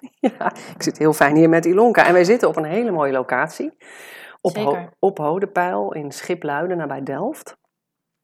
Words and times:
Ja, 0.38 0.52
ik 0.74 0.82
zit 0.82 0.98
heel 0.98 1.12
fijn 1.12 1.36
hier 1.36 1.48
met 1.48 1.64
Ilonka 1.64 2.06
en 2.06 2.12
wij 2.12 2.24
zitten 2.24 2.48
op 2.48 2.56
een 2.56 2.64
hele 2.64 2.90
mooie 2.90 3.12
locatie. 3.12 3.76
Op, 4.40 4.56
Ho 4.56 4.88
op 4.98 5.18
Hodepeil 5.18 5.92
in 5.92 6.12
Schipluiden 6.12 6.76
nabij 6.76 7.02
Delft. 7.02 7.56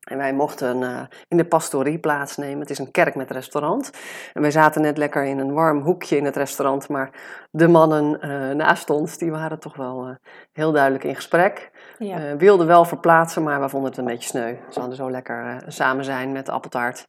En 0.03 0.17
wij 0.17 0.33
mochten 0.33 0.81
uh, 0.81 1.01
in 1.29 1.37
de 1.37 1.45
pastorie 1.45 1.99
plaatsnemen. 1.99 2.61
Het 2.61 2.71
is 2.71 2.79
een 2.79 2.91
kerk 2.91 3.15
met 3.15 3.31
restaurant. 3.31 3.91
En 4.33 4.41
wij 4.41 4.51
zaten 4.51 4.83
net 4.83 4.99
lekker 4.99 5.25
in 5.25 5.39
een 5.39 5.53
warm 5.53 5.81
hoekje 5.81 6.17
in 6.17 6.25
het 6.25 6.37
restaurant. 6.37 6.89
Maar 6.89 7.11
de 7.51 7.69
mannen 7.69 8.19
uh, 8.21 8.51
naast 8.51 8.91
ons, 8.91 9.19
die 9.19 9.31
waren 9.31 9.59
toch 9.59 9.77
wel 9.77 10.09
uh, 10.09 10.15
heel 10.53 10.73
duidelijk 10.73 11.05
in 11.05 11.15
gesprek. 11.15 11.71
Ja. 11.99 12.37
wilden 12.37 12.67
wel 12.67 12.85
verplaatsen, 12.85 13.43
maar 13.43 13.61
we 13.61 13.69
vonden 13.69 13.91
het 13.91 13.99
een 13.99 14.05
beetje 14.05 14.29
sneu. 14.29 14.55
Ze 14.71 14.79
hadden 14.79 14.97
zo 14.97 15.11
lekker 15.11 15.63
samen 15.67 16.05
zijn 16.05 16.33
met 16.33 16.49
appeltaart. 16.49 17.09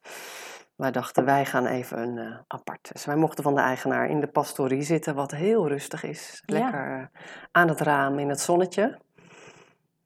Wij 0.76 0.92
dachten, 0.92 1.26
wij 1.26 1.46
gaan 1.46 1.66
even 1.66 1.98
een 1.98 2.44
apart. 2.48 2.90
Dus 2.94 3.06
wij 3.06 3.16
mochten 3.16 3.44
van 3.44 3.56
de 3.56 3.62
eigenaar 3.62 4.10
in 4.10 4.20
de 4.20 4.28
pastorie 4.28 4.82
zitten, 4.82 5.16
wat 5.16 5.32
heel 5.32 5.68
rustig 5.68 6.04
is. 6.04 6.44
Lekker 6.46 6.98
ja. 6.98 7.10
aan 7.52 7.68
het 7.68 7.82
raam 7.82 8.20
in 8.20 8.30
het 8.30 8.40
zonnetje. 8.40 9.00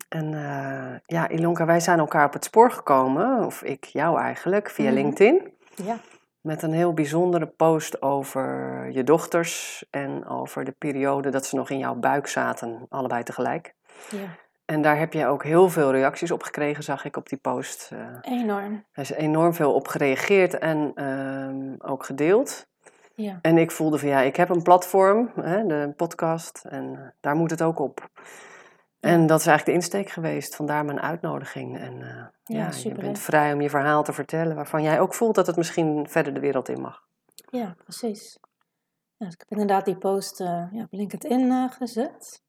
En 0.09 0.31
uh, 0.31 0.95
ja, 1.05 1.29
Ilonka, 1.29 1.65
wij 1.65 1.79
zijn 1.79 1.99
elkaar 1.99 2.25
op 2.25 2.33
het 2.33 2.43
spoor 2.43 2.71
gekomen, 2.71 3.45
of 3.45 3.63
ik 3.63 3.83
jou 3.83 4.19
eigenlijk, 4.19 4.69
via 4.69 4.89
mm 4.89 4.95
-hmm. 4.95 5.03
LinkedIn. 5.03 5.53
Ja. 5.75 5.97
Met 6.41 6.61
een 6.61 6.73
heel 6.73 6.93
bijzondere 6.93 7.45
post 7.45 8.01
over 8.01 8.89
je 8.91 9.03
dochters 9.03 9.85
en 9.89 10.27
over 10.27 10.65
de 10.65 10.71
periode 10.71 11.29
dat 11.29 11.45
ze 11.45 11.55
nog 11.55 11.69
in 11.69 11.77
jouw 11.77 11.95
buik 11.95 12.27
zaten, 12.27 12.85
allebei 12.89 13.23
tegelijk. 13.23 13.73
Ja. 14.09 14.27
En 14.67 14.81
daar 14.81 14.97
heb 14.97 15.13
je 15.13 15.25
ook 15.25 15.43
heel 15.43 15.69
veel 15.69 15.91
reacties 15.91 16.31
op 16.31 16.43
gekregen, 16.43 16.83
zag 16.83 17.05
ik 17.05 17.17
op 17.17 17.29
die 17.29 17.37
post. 17.37 17.91
Uh, 17.93 17.99
enorm. 18.21 18.85
Er 18.91 19.01
is 19.01 19.11
enorm 19.11 19.53
veel 19.53 19.73
op 19.73 19.87
gereageerd 19.87 20.57
en 20.57 20.91
uh, 20.95 21.91
ook 21.91 22.05
gedeeld. 22.05 22.67
Ja. 23.15 23.39
En 23.41 23.57
ik 23.57 23.71
voelde 23.71 23.97
van 23.97 24.09
ja, 24.09 24.19
ik 24.19 24.35
heb 24.35 24.49
een 24.49 24.61
platform, 24.61 25.31
hè, 25.35 25.65
de 25.65 25.93
podcast, 25.95 26.65
en 26.69 27.13
daar 27.19 27.35
moet 27.35 27.49
het 27.49 27.61
ook 27.61 27.79
op. 27.79 28.09
En 28.99 29.27
dat 29.27 29.39
is 29.39 29.45
eigenlijk 29.45 29.65
de 29.65 29.85
insteek 29.85 30.09
geweest, 30.09 30.55
vandaar 30.55 30.85
mijn 30.85 31.01
uitnodiging. 31.01 31.79
En 31.79 31.93
uh, 31.93 32.07
ja, 32.07 32.31
ja 32.43 32.69
je 32.83 32.93
bent 32.93 33.19
vrij 33.19 33.53
om 33.53 33.61
je 33.61 33.69
verhaal 33.69 34.03
te 34.03 34.13
vertellen, 34.13 34.55
waarvan 34.55 34.83
jij 34.83 34.99
ook 34.99 35.13
voelt 35.13 35.35
dat 35.35 35.47
het 35.47 35.57
misschien 35.57 36.09
verder 36.09 36.33
de 36.33 36.39
wereld 36.39 36.69
in 36.69 36.81
mag. 36.81 37.03
Ja, 37.49 37.75
precies. 37.83 38.39
Ja, 39.17 39.25
dus 39.25 39.33
ik 39.33 39.39
heb 39.39 39.51
inderdaad 39.51 39.85
die 39.85 39.97
post 39.97 40.39
uh, 40.39 40.47
ja, 40.71 40.83
op 40.83 40.91
LinkedIn 40.91 41.41
uh, 41.41 41.71
gezet. 41.71 42.45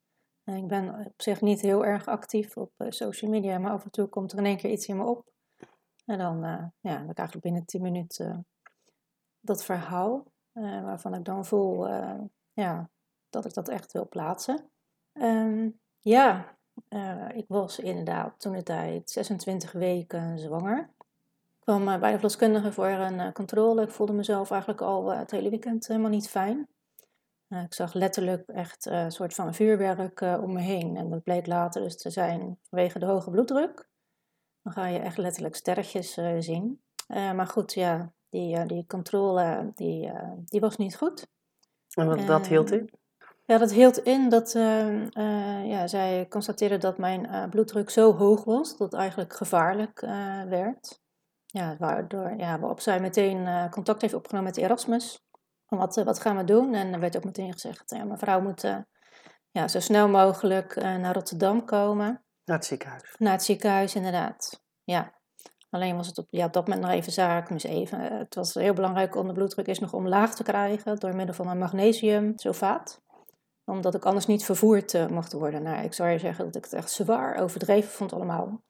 Ik 0.55 0.67
ben 0.67 1.05
op 1.05 1.21
zich 1.21 1.41
niet 1.41 1.61
heel 1.61 1.85
erg 1.85 2.07
actief 2.07 2.57
op 2.57 2.71
social 2.89 3.31
media, 3.31 3.57
maar 3.57 3.71
af 3.71 3.83
en 3.83 3.91
toe 3.91 4.07
komt 4.07 4.31
er 4.31 4.37
in 4.37 4.45
één 4.45 4.57
keer 4.57 4.71
iets 4.71 4.87
in 4.87 4.97
me 4.97 5.03
op. 5.03 5.31
En 6.05 6.17
dan 6.17 6.39
ja, 6.79 6.99
heb 6.99 7.09
ik 7.09 7.17
eigenlijk 7.17 7.41
binnen 7.41 7.65
10 7.65 7.81
minuten 7.81 8.45
dat 9.39 9.63
verhaal, 9.63 10.23
waarvan 10.53 11.13
ik 11.13 11.25
dan 11.25 11.45
voel 11.45 11.87
ja, 12.53 12.89
dat 13.29 13.45
ik 13.45 13.53
dat 13.53 13.69
echt 13.69 13.91
wil 13.91 14.07
plaatsen. 14.07 14.69
Um, 15.13 15.79
ja, 15.99 16.57
uh, 16.89 17.29
ik 17.33 17.45
was 17.47 17.79
inderdaad 17.79 18.39
toen 18.39 18.53
de 18.53 18.63
tijd 18.63 19.09
26 19.09 19.71
weken 19.71 20.39
zwanger. 20.39 20.89
Ik 20.99 21.65
kwam 21.65 21.87
uh, 21.87 21.99
bij 21.99 22.09
de 22.09 22.15
verloskundige 22.15 22.71
voor 22.71 22.87
een 22.87 23.19
uh, 23.19 23.31
controle. 23.31 23.81
Ik 23.81 23.91
voelde 23.91 24.13
mezelf 24.13 24.51
eigenlijk 24.51 24.81
al 24.81 25.07
het 25.11 25.31
hele 25.31 25.49
weekend 25.49 25.87
helemaal 25.87 26.09
niet 26.09 26.29
fijn. 26.29 26.67
Ik 27.49 27.73
zag 27.73 27.93
letterlijk 27.93 28.47
echt 28.47 28.85
een 28.85 29.11
soort 29.11 29.33
van 29.33 29.53
vuurwerk 29.53 30.21
om 30.21 30.53
me 30.53 30.59
heen. 30.59 30.97
En 30.97 31.09
dat 31.09 31.23
bleek 31.23 31.47
later 31.47 31.81
dus 31.81 31.97
te 31.97 32.09
zijn 32.09 32.59
vanwege 32.69 32.99
de 32.99 33.05
hoge 33.05 33.29
bloeddruk. 33.29 33.89
Dan 34.61 34.73
ga 34.73 34.87
je 34.87 34.99
echt 34.99 35.17
letterlijk 35.17 35.55
sterretjes 35.55 36.13
zien. 36.39 36.81
maar 37.07 37.47
goed, 37.47 37.73
ja, 37.73 38.13
die, 38.29 38.65
die 38.65 38.85
controle 38.85 39.71
die, 39.75 40.11
die 40.45 40.59
was 40.59 40.77
niet 40.77 40.95
goed. 40.95 41.27
En 41.93 42.07
wat 42.07 42.27
dat 42.27 42.47
hield 42.47 42.71
in? 42.71 42.89
Ja, 43.49 43.57
dat 43.57 43.71
hield 43.71 43.97
in 43.97 44.29
dat 44.29 44.55
uh, 44.55 44.93
uh, 44.93 45.67
ja, 45.67 45.87
zij 45.87 46.27
constateerde 46.27 46.77
dat 46.77 46.97
mijn 46.97 47.25
uh, 47.25 47.49
bloeddruk 47.49 47.89
zo 47.89 48.15
hoog 48.15 48.43
was 48.43 48.77
dat 48.77 48.91
het 48.91 48.99
eigenlijk 48.99 49.33
gevaarlijk 49.33 49.99
werd. 50.49 51.01
Ja, 51.45 51.75
waardoor, 51.79 52.33
ja, 52.37 52.59
waarop 52.59 52.79
zij 52.79 52.99
meteen 52.99 53.69
contact 53.69 54.01
heeft 54.01 54.13
opgenomen 54.13 54.47
met 54.47 54.57
Erasmus. 54.57 55.23
Wat, 55.69 55.95
wat 55.95 56.19
gaan 56.19 56.37
we 56.37 56.43
doen? 56.43 56.73
En 56.73 56.93
er 56.93 56.99
werd 56.99 57.17
ook 57.17 57.23
meteen 57.23 57.53
gezegd, 57.53 57.83
ja, 57.85 58.03
mevrouw 58.03 58.41
moet 58.41 58.61
ja, 59.51 59.67
zo 59.67 59.79
snel 59.79 60.07
mogelijk 60.07 60.75
naar 60.75 61.13
Rotterdam 61.13 61.65
komen. 61.65 62.23
Naar 62.45 62.57
het 62.57 62.65
ziekenhuis? 62.65 63.15
Naar 63.17 63.31
het 63.31 63.43
ziekenhuis, 63.43 63.95
inderdaad. 63.95 64.61
Ja. 64.83 65.17
Alleen 65.69 65.95
was 65.95 66.07
het 66.07 66.17
op, 66.17 66.27
ja, 66.29 66.45
op 66.45 66.53
dat 66.53 66.67
moment 66.67 66.85
nog 66.85 66.95
even 66.95 67.11
zaak. 67.11 67.49
Dus 67.49 67.63
even, 67.63 67.99
het 68.17 68.35
was 68.35 68.53
heel 68.53 68.73
belangrijk 68.73 69.15
om 69.15 69.27
de 69.27 69.33
bloeddruk 69.33 69.67
is 69.67 69.79
nog 69.79 69.93
omlaag 69.93 70.35
te 70.35 70.43
krijgen 70.43 70.99
door 70.99 71.15
middel 71.15 71.35
van 71.35 71.47
een 71.47 71.57
magnesiumsulfaat 71.57 73.01
omdat 73.69 73.95
ik 73.95 74.05
anders 74.05 74.25
niet 74.25 74.45
vervoerd 74.45 74.93
uh, 74.93 75.07
mocht 75.07 75.33
worden. 75.33 75.63
Nou, 75.63 75.83
ik 75.83 75.93
zou 75.93 76.09
je 76.09 76.19
zeggen 76.19 76.45
dat 76.45 76.55
ik 76.55 76.63
het 76.63 76.73
echt 76.73 76.91
zwaar 76.91 77.37
overdreven 77.37 77.91
vond 77.91 78.13
allemaal. 78.13 78.61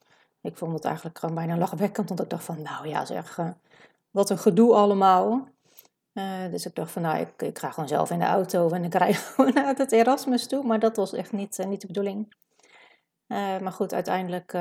Ik 0.42 0.58
vond 0.58 0.74
het 0.74 0.86
eigenlijk 0.86 1.20
gewoon 1.20 1.36
bijna 1.36 1.58
lachwekkend, 1.58 2.08
want 2.08 2.22
ik 2.22 2.30
dacht 2.30 2.44
van, 2.44 2.62
nou 2.62 2.88
ja 2.88 3.06
zeg, 3.06 3.38
uh, 3.38 3.50
wat 4.12 4.30
een 4.30 4.38
gedoe 4.38 4.76
allemaal. 4.76 5.48
Uh, 6.20 6.52
dus 6.52 6.66
ik 6.66 6.76
dacht 6.76 6.92
van, 6.92 7.02
nou, 7.02 7.18
ik, 7.18 7.42
ik, 7.42 7.60
ga 7.60 7.72
gewoon 7.72 7.90
zelf 7.90 8.10
in 8.10 8.20
de 8.20 8.26
auto 8.26 8.70
en 8.70 8.84
ik 8.84 8.94
rij 8.94 9.14
gewoon 9.36 9.54
naar 9.54 9.76
het 9.76 9.92
Erasmus 9.92 10.48
toe. 10.48 10.64
Maar 10.64 10.80
dat 10.80 10.96
was 10.96 11.14
echt 11.14 11.32
niet, 11.32 11.58
niet 11.68 11.82
de 11.82 11.88
bedoeling. 11.88 12.36
maar 13.28 13.72
goed, 13.72 13.94
uiteindelijk, 13.94 14.52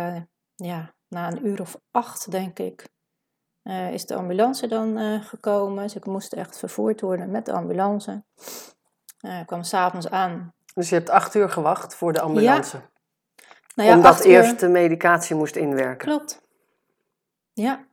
ja, 0.54 0.94
na 1.08 1.30
een 1.30 1.46
uur 1.46 1.60
of 1.60 1.76
acht 1.90 2.30
denk 2.30 2.58
ik, 2.58 2.88
is 3.90 4.06
de 4.06 4.14
ambulance 4.14 4.66
dan 4.66 5.20
gekomen. 5.22 5.82
Dus 5.82 5.94
ik 5.94 6.06
moest 6.06 6.32
echt 6.32 6.58
vervoerd 6.58 7.00
worden 7.00 7.30
met 7.30 7.46
de 7.46 7.52
ambulance. 7.52 8.22
Ik 9.20 9.46
kwam 9.46 9.62
s'avonds 9.62 10.10
aan. 10.10 10.52
Dus 10.74 10.88
je 10.88 10.94
hebt 10.94 11.10
acht 11.10 11.34
uur 11.34 11.50
gewacht 11.50 11.94
voor 11.94 12.12
de 12.12 12.20
ambulance? 12.20 12.76
Ja. 12.76 12.90
Nou 13.74 13.88
ja, 13.88 13.96
Omdat 13.96 14.20
eerst 14.20 14.52
uur... 14.52 14.58
de 14.58 14.68
medicatie 14.68 15.36
moest 15.36 15.56
inwerken? 15.56 16.06
Klopt. 16.08 16.42
Ja, 17.52 17.84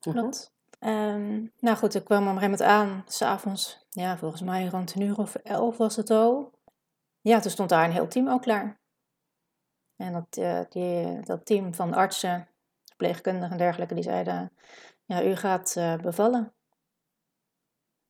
klopt. 0.00 0.52
Um, 0.80 1.52
nou 1.58 1.76
goed, 1.76 1.94
ik 1.94 2.04
kwam 2.04 2.28
op 2.28 2.34
een 2.34 2.40
gegeven 2.40 2.66
moment 2.66 2.92
aan, 2.92 3.04
s'avonds. 3.06 3.86
Ja, 3.90 4.18
volgens 4.18 4.42
mij 4.42 4.66
rond 4.66 4.94
een 4.94 5.02
uur 5.02 5.18
of 5.18 5.34
elf 5.34 5.76
was 5.76 5.96
het 5.96 6.10
al. 6.10 6.52
Ja, 7.20 7.40
toen 7.40 7.50
stond 7.50 7.68
daar 7.68 7.84
een 7.84 7.92
heel 7.92 8.08
team 8.08 8.28
ook 8.28 8.42
klaar. 8.42 8.80
En 9.96 10.12
dat, 10.12 10.36
uh, 10.38 10.60
die, 10.68 11.20
dat 11.20 11.46
team 11.46 11.74
van 11.74 11.94
artsen, 11.94 12.48
verpleegkundigen 12.84 13.50
en 13.50 13.58
dergelijke, 13.58 13.94
die 13.94 14.02
zeiden... 14.02 14.52
Ja, 15.04 15.24
u 15.24 15.36
gaat 15.36 15.74
uh, 15.78 15.96
bevallen. 15.96 16.52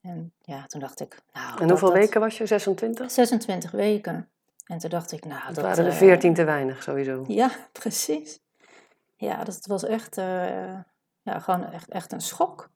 En 0.00 0.33
ja, 0.39 0.67
toen 0.67 0.81
dacht 0.81 1.00
ik, 1.00 1.23
nou... 1.33 1.61
En 1.61 1.69
hoeveel 1.69 1.89
dat, 1.89 1.97
weken 1.97 2.21
was 2.21 2.39
je? 2.39 2.47
26? 2.47 3.11
26 3.11 3.71
weken. 3.71 4.29
En 4.67 4.79
toen 4.79 4.91
dacht 4.91 5.12
ik, 5.12 5.25
nou... 5.25 5.47
Dat, 5.47 5.55
dat 5.55 5.65
waren 5.65 5.85
er 5.85 5.93
14 5.93 6.31
uh, 6.31 6.37
te 6.37 6.45
weinig, 6.45 6.83
sowieso. 6.83 7.25
Ja, 7.29 7.50
precies. 7.81 8.41
Ja, 9.17 9.45
dat 9.45 9.67
was 9.67 9.85
echt, 9.85 10.17
ja, 11.28 11.40
gewoon 11.40 11.64
echt, 11.64 11.88
echt 11.88 12.12
een 12.12 12.20
schok. 12.20 12.70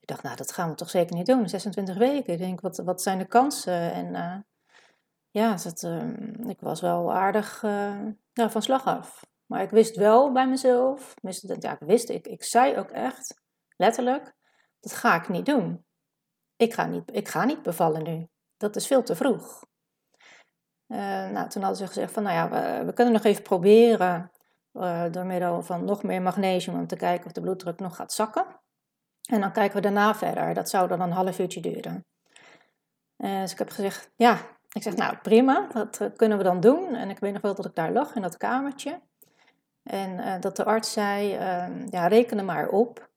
Ik 0.00 0.08
dacht, 0.08 0.22
nou, 0.22 0.36
dat 0.36 0.52
gaan 0.52 0.68
we 0.68 0.74
toch 0.74 0.90
zeker 0.90 1.16
niet 1.16 1.26
doen. 1.26 1.48
26 1.48 1.96
weken. 1.96 2.32
Ik 2.32 2.38
denk, 2.38 2.60
wat, 2.60 2.76
wat 2.76 3.02
zijn 3.02 3.18
de 3.18 3.26
kansen? 3.26 3.92
En 3.92 4.06
uh, 4.14 4.36
ja, 5.30 5.52
het, 5.52 5.82
ik 6.46 6.60
was 6.60 6.80
wel 6.80 7.12
aardig 7.12 7.62
ja, 8.32 8.50
van 8.50 8.62
slag 8.62 8.84
af. 8.84 9.26
Maar 9.46 9.62
ik 9.62 9.70
wist 9.70 9.96
wel 9.96 10.32
bij 10.32 10.48
mezelf, 10.48 11.14
ja, 11.58 11.72
ik 11.72 11.86
wist, 11.86 12.08
ik, 12.08 12.26
ik 12.26 12.44
zei 12.44 12.76
ook 12.76 12.90
echt, 12.90 13.40
letterlijk, 13.76 14.34
dat 14.80 14.92
ga 14.92 15.14
ik 15.14 15.28
niet 15.28 15.46
doen 15.46 15.84
ik 16.60 16.74
ga 16.74 16.86
niet, 16.86 17.02
ik 17.12 17.28
ga 17.28 17.44
niet 17.44 17.62
bevallen 17.62 18.02
nu. 18.02 18.28
Dat 18.56 18.76
is 18.76 18.86
veel 18.86 19.02
te 19.02 19.16
vroeg. 19.16 19.64
Uh, 20.88 21.30
nou, 21.30 21.48
toen 21.48 21.62
hadden 21.62 21.80
ze 21.80 21.86
gezegd 21.86 22.12
van, 22.12 22.22
nou 22.22 22.34
ja, 22.34 22.48
we, 22.48 22.84
we 22.84 22.92
kunnen 22.92 23.12
nog 23.12 23.24
even 23.24 23.42
proberen 23.42 24.30
uh, 24.72 25.04
door 25.10 25.26
middel 25.26 25.62
van 25.62 25.84
nog 25.84 26.02
meer 26.02 26.22
magnesium 26.22 26.78
om 26.78 26.86
te 26.86 26.96
kijken 26.96 27.26
of 27.26 27.32
de 27.32 27.40
bloeddruk 27.40 27.78
nog 27.78 27.96
gaat 27.96 28.12
zakken. 28.12 28.46
En 29.30 29.40
dan 29.40 29.52
kijken 29.52 29.76
we 29.76 29.82
daarna 29.82 30.14
verder. 30.14 30.54
Dat 30.54 30.68
zou 30.68 30.88
dan 30.88 31.00
een 31.00 31.10
half 31.10 31.38
uurtje 31.38 31.60
duren. 31.60 32.04
Uh, 33.16 33.40
dus 33.40 33.52
ik 33.52 33.58
heb 33.58 33.70
gezegd, 33.70 34.10
ja, 34.16 34.38
ik 34.72 34.82
zeg, 34.82 34.96
nou 34.96 35.16
prima, 35.16 35.66
dat 35.72 36.10
kunnen 36.16 36.38
we 36.38 36.44
dan 36.44 36.60
doen. 36.60 36.94
En 36.94 37.10
ik 37.10 37.18
weet 37.18 37.32
nog 37.32 37.42
wel 37.42 37.54
dat 37.54 37.64
ik 37.64 37.74
daar 37.74 37.92
lag 37.92 38.14
in 38.14 38.22
dat 38.22 38.36
kamertje. 38.36 39.00
En 39.82 40.40
dat 40.40 40.56
de 40.56 40.64
arts 40.64 40.92
zei, 40.92 41.34
ehm, 41.34 41.86
ja, 41.90 42.06
reken 42.06 42.38
er 42.38 42.44
maar 42.44 42.68
op 42.68 43.10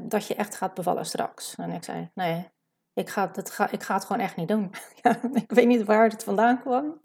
dat 0.00 0.26
je 0.26 0.34
echt 0.34 0.54
gaat 0.54 0.74
bevallen 0.74 1.06
straks. 1.06 1.54
En 1.54 1.70
ik 1.70 1.84
zei, 1.84 2.10
nee, 2.14 2.50
ik 2.94 3.08
ga, 3.08 3.30
ga, 3.34 3.70
ik 3.70 3.82
ga 3.82 3.94
het 3.94 4.04
gewoon 4.04 4.22
echt 4.22 4.36
niet 4.36 4.48
doen. 4.48 4.74
ik 5.42 5.52
weet 5.52 5.66
niet 5.66 5.84
waar 5.84 6.08
het 6.08 6.24
vandaan 6.24 6.60
kwam. 6.60 7.00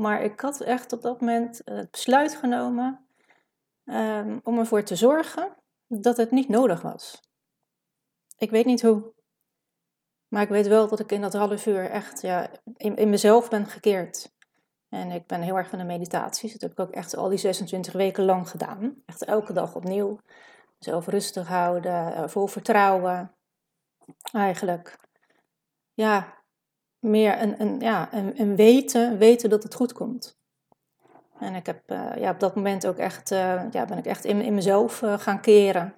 Maar 0.00 0.22
ik 0.22 0.40
had 0.40 0.60
echt 0.60 0.92
op 0.92 1.02
dat 1.02 1.20
moment 1.20 1.60
het 1.64 1.90
besluit 1.90 2.34
genomen 2.34 3.06
um, 3.84 4.40
om 4.42 4.58
ervoor 4.58 4.82
te 4.82 4.96
zorgen 4.96 5.56
dat 5.86 6.16
het 6.16 6.30
niet 6.30 6.48
nodig 6.48 6.82
was. 6.82 7.20
Ik 8.38 8.50
weet 8.50 8.64
niet 8.64 8.82
hoe. 8.82 9.12
Maar 10.28 10.42
ik 10.42 10.48
weet 10.48 10.66
wel 10.66 10.88
dat 10.88 11.00
ik 11.00 11.12
in 11.12 11.20
dat 11.20 11.32
half 11.32 11.66
uur 11.66 11.90
echt 11.90 12.20
ja, 12.20 12.50
in, 12.76 12.96
in 12.96 13.10
mezelf 13.10 13.48
ben 13.48 13.66
gekeerd. 13.66 14.32
En 14.88 15.10
ik 15.10 15.26
ben 15.26 15.42
heel 15.42 15.56
erg 15.56 15.68
van 15.68 15.78
de 15.78 15.84
meditaties. 15.84 16.52
Dat 16.52 16.60
heb 16.60 16.70
ik 16.70 16.80
ook 16.80 16.90
echt 16.90 17.16
al 17.16 17.28
die 17.28 17.38
26 17.38 17.92
weken 17.92 18.24
lang 18.24 18.48
gedaan. 18.48 19.02
Echt 19.06 19.24
elke 19.24 19.52
dag 19.52 19.74
opnieuw. 19.74 20.20
Zelf 20.78 21.06
rustig 21.06 21.48
houden, 21.48 22.14
eh, 22.14 22.28
vol 22.28 22.46
vertrouwen. 22.46 23.34
Eigenlijk. 24.32 24.98
Ja, 25.94 26.39
meer 27.00 27.42
een, 27.42 27.60
een, 27.60 27.80
ja, 27.80 28.08
een, 28.12 28.40
een 28.40 28.56
weten, 28.56 29.18
weten 29.18 29.50
dat 29.50 29.62
het 29.62 29.74
goed 29.74 29.92
komt. 29.92 30.38
En 31.38 31.54
ik 31.54 31.66
heb 31.66 31.90
uh, 31.90 32.16
ja, 32.16 32.30
op 32.30 32.40
dat 32.40 32.54
moment 32.54 32.86
ook 32.86 32.96
echt, 32.96 33.30
uh, 33.30 33.62
ja, 33.70 33.84
ben 33.84 33.98
ik 33.98 34.06
echt 34.06 34.24
in, 34.24 34.40
in 34.42 34.54
mezelf 34.54 35.02
uh, 35.02 35.18
gaan 35.18 35.40
keren. 35.40 35.94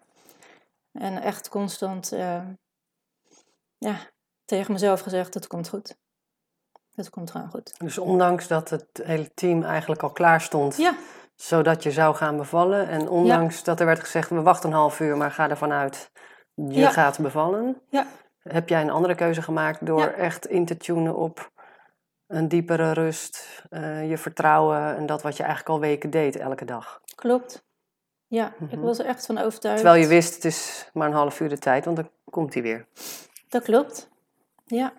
En 0.92 1.22
echt 1.22 1.48
constant 1.48 2.12
ja, 3.78 3.96
tegen 4.44 4.72
mezelf 4.72 5.00
gezegd, 5.00 5.34
het 5.34 5.46
komt 5.46 5.68
goed. 5.68 5.96
Het 6.94 7.10
komt 7.10 7.30
gewoon 7.30 7.50
goed. 7.50 7.74
Dus 7.78 7.98
ondanks 7.98 8.46
dat 8.46 8.70
het 8.70 9.00
hele 9.02 9.34
team 9.34 9.62
eigenlijk 9.62 10.02
al 10.02 10.10
klaar 10.10 10.40
stond, 10.40 10.76
ja. 10.76 10.94
zodat 11.34 11.82
je 11.82 11.90
zou 11.90 12.14
gaan 12.14 12.36
bevallen. 12.36 12.88
En 12.88 13.08
ondanks 13.08 13.64
dat 13.64 13.80
er 13.80 13.86
werd 13.86 14.00
gezegd, 14.00 14.28
we 14.28 14.42
wachten 14.42 14.70
een 14.70 14.76
half 14.76 15.00
uur, 15.00 15.16
maar 15.16 15.30
ga 15.30 15.50
ervan 15.50 15.72
uit, 15.72 16.10
je 16.54 16.80
Ja. 16.80 16.90
gaat 16.90 17.18
bevallen. 17.18 17.80
Ja. 17.90 18.06
Heb 18.42 18.68
jij 18.68 18.80
een 18.80 18.90
andere 18.90 19.14
keuze 19.14 19.42
gemaakt 19.42 19.86
door 19.86 19.98
Ja. 20.00 20.10
echt 20.12 20.46
in 20.46 20.64
te 20.66 20.76
tunen 20.76 21.16
op 21.16 21.50
een 22.26 22.48
diepere 22.48 22.92
rust, 22.92 23.62
eh, 23.70 24.08
je 24.10 24.18
vertrouwen 24.18 24.96
en 24.96 25.06
dat 25.06 25.22
wat 25.22 25.36
je 25.36 25.42
eigenlijk 25.42 25.72
al 25.74 25.80
weken 25.80 26.10
deed 26.10 26.36
elke 26.36 26.64
dag? 26.64 27.00
Klopt. 27.14 27.64
Ja, 28.26 28.46
ik 28.46 28.70
Mhm. 28.70 28.80
was 28.80 28.98
er 28.98 29.06
echt 29.06 29.26
van 29.26 29.38
overtuigd. 29.38 29.80
Terwijl 29.80 30.02
je 30.02 30.08
wist, 30.08 30.34
het 30.34 30.44
is 30.44 30.90
maar 30.92 31.08
een 31.08 31.14
half 31.14 31.40
uur 31.40 31.48
de 31.48 31.58
tijd, 31.58 31.84
want 31.84 31.96
dan 31.96 32.10
komt 32.30 32.54
hij 32.54 32.62
weer. 32.62 32.86
Dat 33.48 33.62
klopt. 33.62 34.08
Ja. 34.64 34.92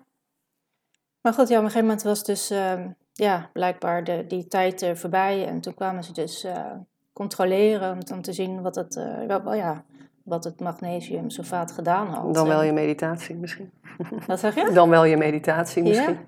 Maar 1.20 1.32
goed, 1.32 1.48
ja, 1.48 1.56
op 1.58 1.64
een 1.64 1.70
gegeven 1.70 1.86
moment 1.88 2.02
was 2.02 2.24
dus 2.24 2.50
ehm, 2.50 2.88
ja, 3.12 3.50
blijkbaar 3.52 4.04
de, 4.04 4.26
die 4.26 4.46
tijd 4.48 4.82
eh, 4.82 4.94
voorbij. 4.94 5.46
En 5.46 5.60
toen 5.60 5.74
kwamen 5.74 6.04
ze 6.04 6.12
dus 6.12 6.44
eh, 6.44 6.72
controleren 7.12 7.92
om, 7.92 7.98
om 8.16 8.22
te 8.22 8.32
zien 8.32 8.62
wat 8.62 8.74
het, 8.74 8.96
eh, 8.96 9.26
wel, 9.26 9.54
ja, 9.54 9.84
wat 10.24 10.44
het 10.44 10.60
magnesiumsulfaat 10.60 11.72
gedaan 11.72 12.06
had. 12.06 12.34
Dan 12.34 12.46
wel 12.48 12.60
En- 12.60 12.66
je 12.66 12.72
meditatie 12.72 13.34
misschien. 13.36 13.72
Wat 14.26 14.38
zeg 14.40 14.54
je? 14.54 14.70
Dan 14.72 14.88
wel 14.88 15.04
je 15.04 15.16
meditatie 15.16 15.82
Ja. 15.82 15.88
misschien. 15.88 16.26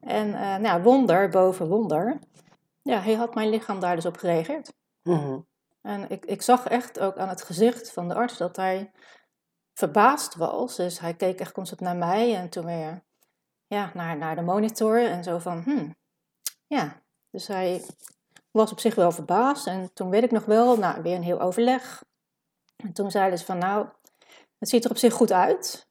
En 0.00 0.34
eh, 0.34 0.56
nou, 0.56 0.82
wonder 0.82 1.28
boven 1.28 1.68
wonder. 1.68 2.18
Ja, 2.82 3.00
hij 3.00 3.14
had 3.14 3.34
mijn 3.34 3.48
lichaam 3.50 3.80
daar 3.80 3.94
dus 3.94 4.06
op 4.06 4.16
gereageerd. 4.16 4.72
Mhm. 5.02 5.38
En 5.82 6.10
ik, 6.10 6.24
ik 6.24 6.42
zag 6.42 6.66
echt 6.66 7.00
ook 7.00 7.16
aan 7.16 7.28
het 7.28 7.42
gezicht 7.42 7.92
van 7.92 8.08
de 8.08 8.14
arts 8.14 8.36
dat 8.36 8.56
hij 8.56 8.90
verbaasd 9.74 10.36
was. 10.36 10.76
Dus 10.76 11.00
hij 11.00 11.14
keek 11.14 11.40
echt 11.40 11.52
constant 11.52 11.80
naar 11.80 11.96
mij 11.96 12.34
en 12.36 12.48
toen 12.48 12.64
weer 12.64 13.02
ja, 13.66 13.90
naar, 13.94 14.16
naar 14.16 14.34
de 14.36 14.42
monitor 14.42 15.06
en 15.06 15.24
zo 15.24 15.38
van, 15.38 15.62
hmm, 15.64 15.94
ja. 16.66 17.00
Dus 17.30 17.46
hij 17.46 17.82
was 18.50 18.72
op 18.72 18.80
zich 18.80 18.94
wel 18.94 19.12
verbaasd 19.12 19.66
en 19.66 19.90
toen 19.94 20.10
weet 20.10 20.22
ik 20.22 20.30
nog 20.30 20.44
wel, 20.44 20.76
nou, 20.76 21.02
weer 21.02 21.16
een 21.16 21.22
heel 21.22 21.40
overleg. 21.40 22.04
En 22.82 22.92
toen 22.92 23.10
zeiden 23.10 23.38
ze 23.38 23.44
van, 23.44 23.58
nou, 23.58 23.86
het 24.58 24.68
ziet 24.68 24.84
er 24.84 24.90
op 24.90 24.96
zich 24.96 25.12
goed 25.12 25.32
uit. 25.32 25.88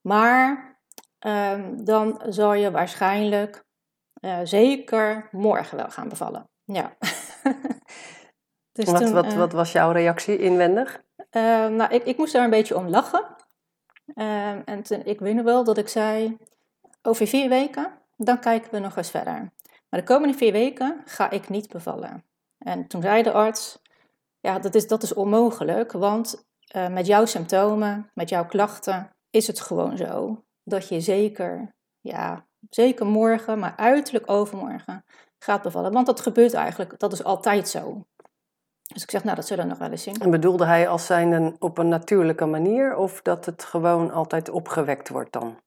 Maar 0.00 0.76
ehm, 1.18 1.84
dan 1.84 2.22
zal 2.28 2.52
je 2.54 2.70
waarschijnlijk 2.70 3.64
eh, 4.12 4.38
zeker 4.42 5.28
morgen 5.30 5.76
wel 5.76 5.90
gaan 5.90 6.08
bevallen. 6.08 6.48
Ja. 6.64 6.96
dus 8.72 8.90
Wat, 8.90 9.00
toen, 9.00 9.12
wat, 9.12 9.26
eh, 9.26 9.36
wat 9.36 9.52
was 9.52 9.72
jouw 9.72 9.90
reactie 9.90 10.38
inwendig? 10.38 11.02
Ehm, 11.30 11.74
nou, 11.74 11.94
ik, 11.94 12.04
ik 12.04 12.16
moest 12.16 12.32
daar 12.32 12.44
een 12.44 12.50
beetje 12.50 12.76
om 12.76 12.88
lachen. 12.88 13.36
Ehm, 14.14 14.62
en 14.64 14.82
toen, 14.82 15.04
ik 15.04 15.20
weet 15.20 15.34
nog 15.34 15.44
wel 15.44 15.64
dat 15.64 15.78
ik 15.78 15.88
zei, 15.88 16.36
over 17.02 17.26
vier 17.26 17.48
weken, 17.48 17.92
dan 18.16 18.40
kijken 18.40 18.70
we 18.70 18.78
nog 18.78 18.96
eens 18.96 19.10
verder. 19.10 19.52
Maar 19.88 20.00
de 20.00 20.06
komende 20.06 20.36
vier 20.36 20.52
weken 20.52 21.02
ga 21.04 21.30
ik 21.30 21.48
niet 21.48 21.68
bevallen. 21.68 22.24
En 22.58 22.86
toen 22.86 23.02
zei 23.02 23.22
de 23.22 23.32
arts, 23.32 23.82
ja, 24.40 24.58
dat 24.58 24.74
is, 24.74 24.86
dat 24.86 25.02
is 25.02 25.14
onmogelijk, 25.14 25.92
want 25.92 26.46
eh, 26.66 26.88
met 26.88 27.06
jouw 27.06 27.24
symptomen, 27.24 28.10
met 28.14 28.28
jouw 28.28 28.46
klachten, 28.46 29.10
is 29.30 29.46
het 29.46 29.60
gewoon 29.60 29.96
zo 29.96 30.42
dat 30.64 30.88
je 30.88 31.00
zeker, 31.00 31.74
ja, 32.00 32.46
zeker 32.70 33.06
morgen, 33.06 33.58
maar 33.58 33.74
uiterlijk 33.76 34.30
overmorgen 34.30 35.04
gaat 35.38 35.62
bevallen. 35.62 35.92
Want 35.92 36.06
dat 36.06 36.20
gebeurt 36.20 36.54
eigenlijk, 36.54 36.98
dat 36.98 37.12
is 37.12 37.24
altijd 37.24 37.68
zo. 37.68 38.04
Dus 38.94 39.02
ik 39.02 39.10
zeg, 39.10 39.24
nou, 39.24 39.36
dat 39.36 39.46
zullen 39.46 39.64
we 39.64 39.70
nog 39.70 39.78
wel 39.78 39.90
eens 39.90 40.02
zien. 40.02 40.20
En 40.20 40.30
bedoelde 40.30 40.64
hij 40.64 40.88
als 40.88 41.06
zijnde 41.06 41.56
op 41.58 41.78
een 41.78 41.88
natuurlijke 41.88 42.46
manier 42.46 42.96
of 42.96 43.22
dat 43.22 43.46
het 43.46 43.64
gewoon 43.64 44.10
altijd 44.10 44.48
opgewekt 44.48 45.08
wordt 45.08 45.32
dan? 45.32 45.58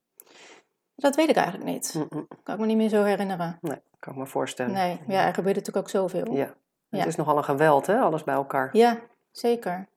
Dat 0.95 1.15
weet 1.15 1.29
ik 1.29 1.35
eigenlijk 1.35 1.69
niet. 1.69 1.93
Mm-mm. 1.93 2.27
Kan 2.43 2.53
ik 2.53 2.59
me 2.59 2.65
niet 2.65 2.77
meer 2.77 2.89
zo 2.89 3.03
herinneren. 3.03 3.57
Nee, 3.61 3.81
kan 3.99 4.13
ik 4.13 4.19
me 4.19 4.25
voorstellen. 4.25 4.73
Nee, 4.73 4.99
ja, 5.07 5.27
er 5.27 5.33
gebeurt 5.33 5.55
natuurlijk 5.55 5.85
ook 5.85 5.91
zoveel. 5.91 6.33
Ja. 6.33 6.53
Ja. 6.91 6.97
Het 6.97 7.07
is 7.07 7.15
nogal 7.15 7.37
een 7.37 7.43
geweld, 7.43 7.87
hè, 7.87 7.99
alles 7.99 8.23
bij 8.23 8.33
elkaar. 8.35 8.69
Ja, 8.77 8.99
zeker. 9.31 9.87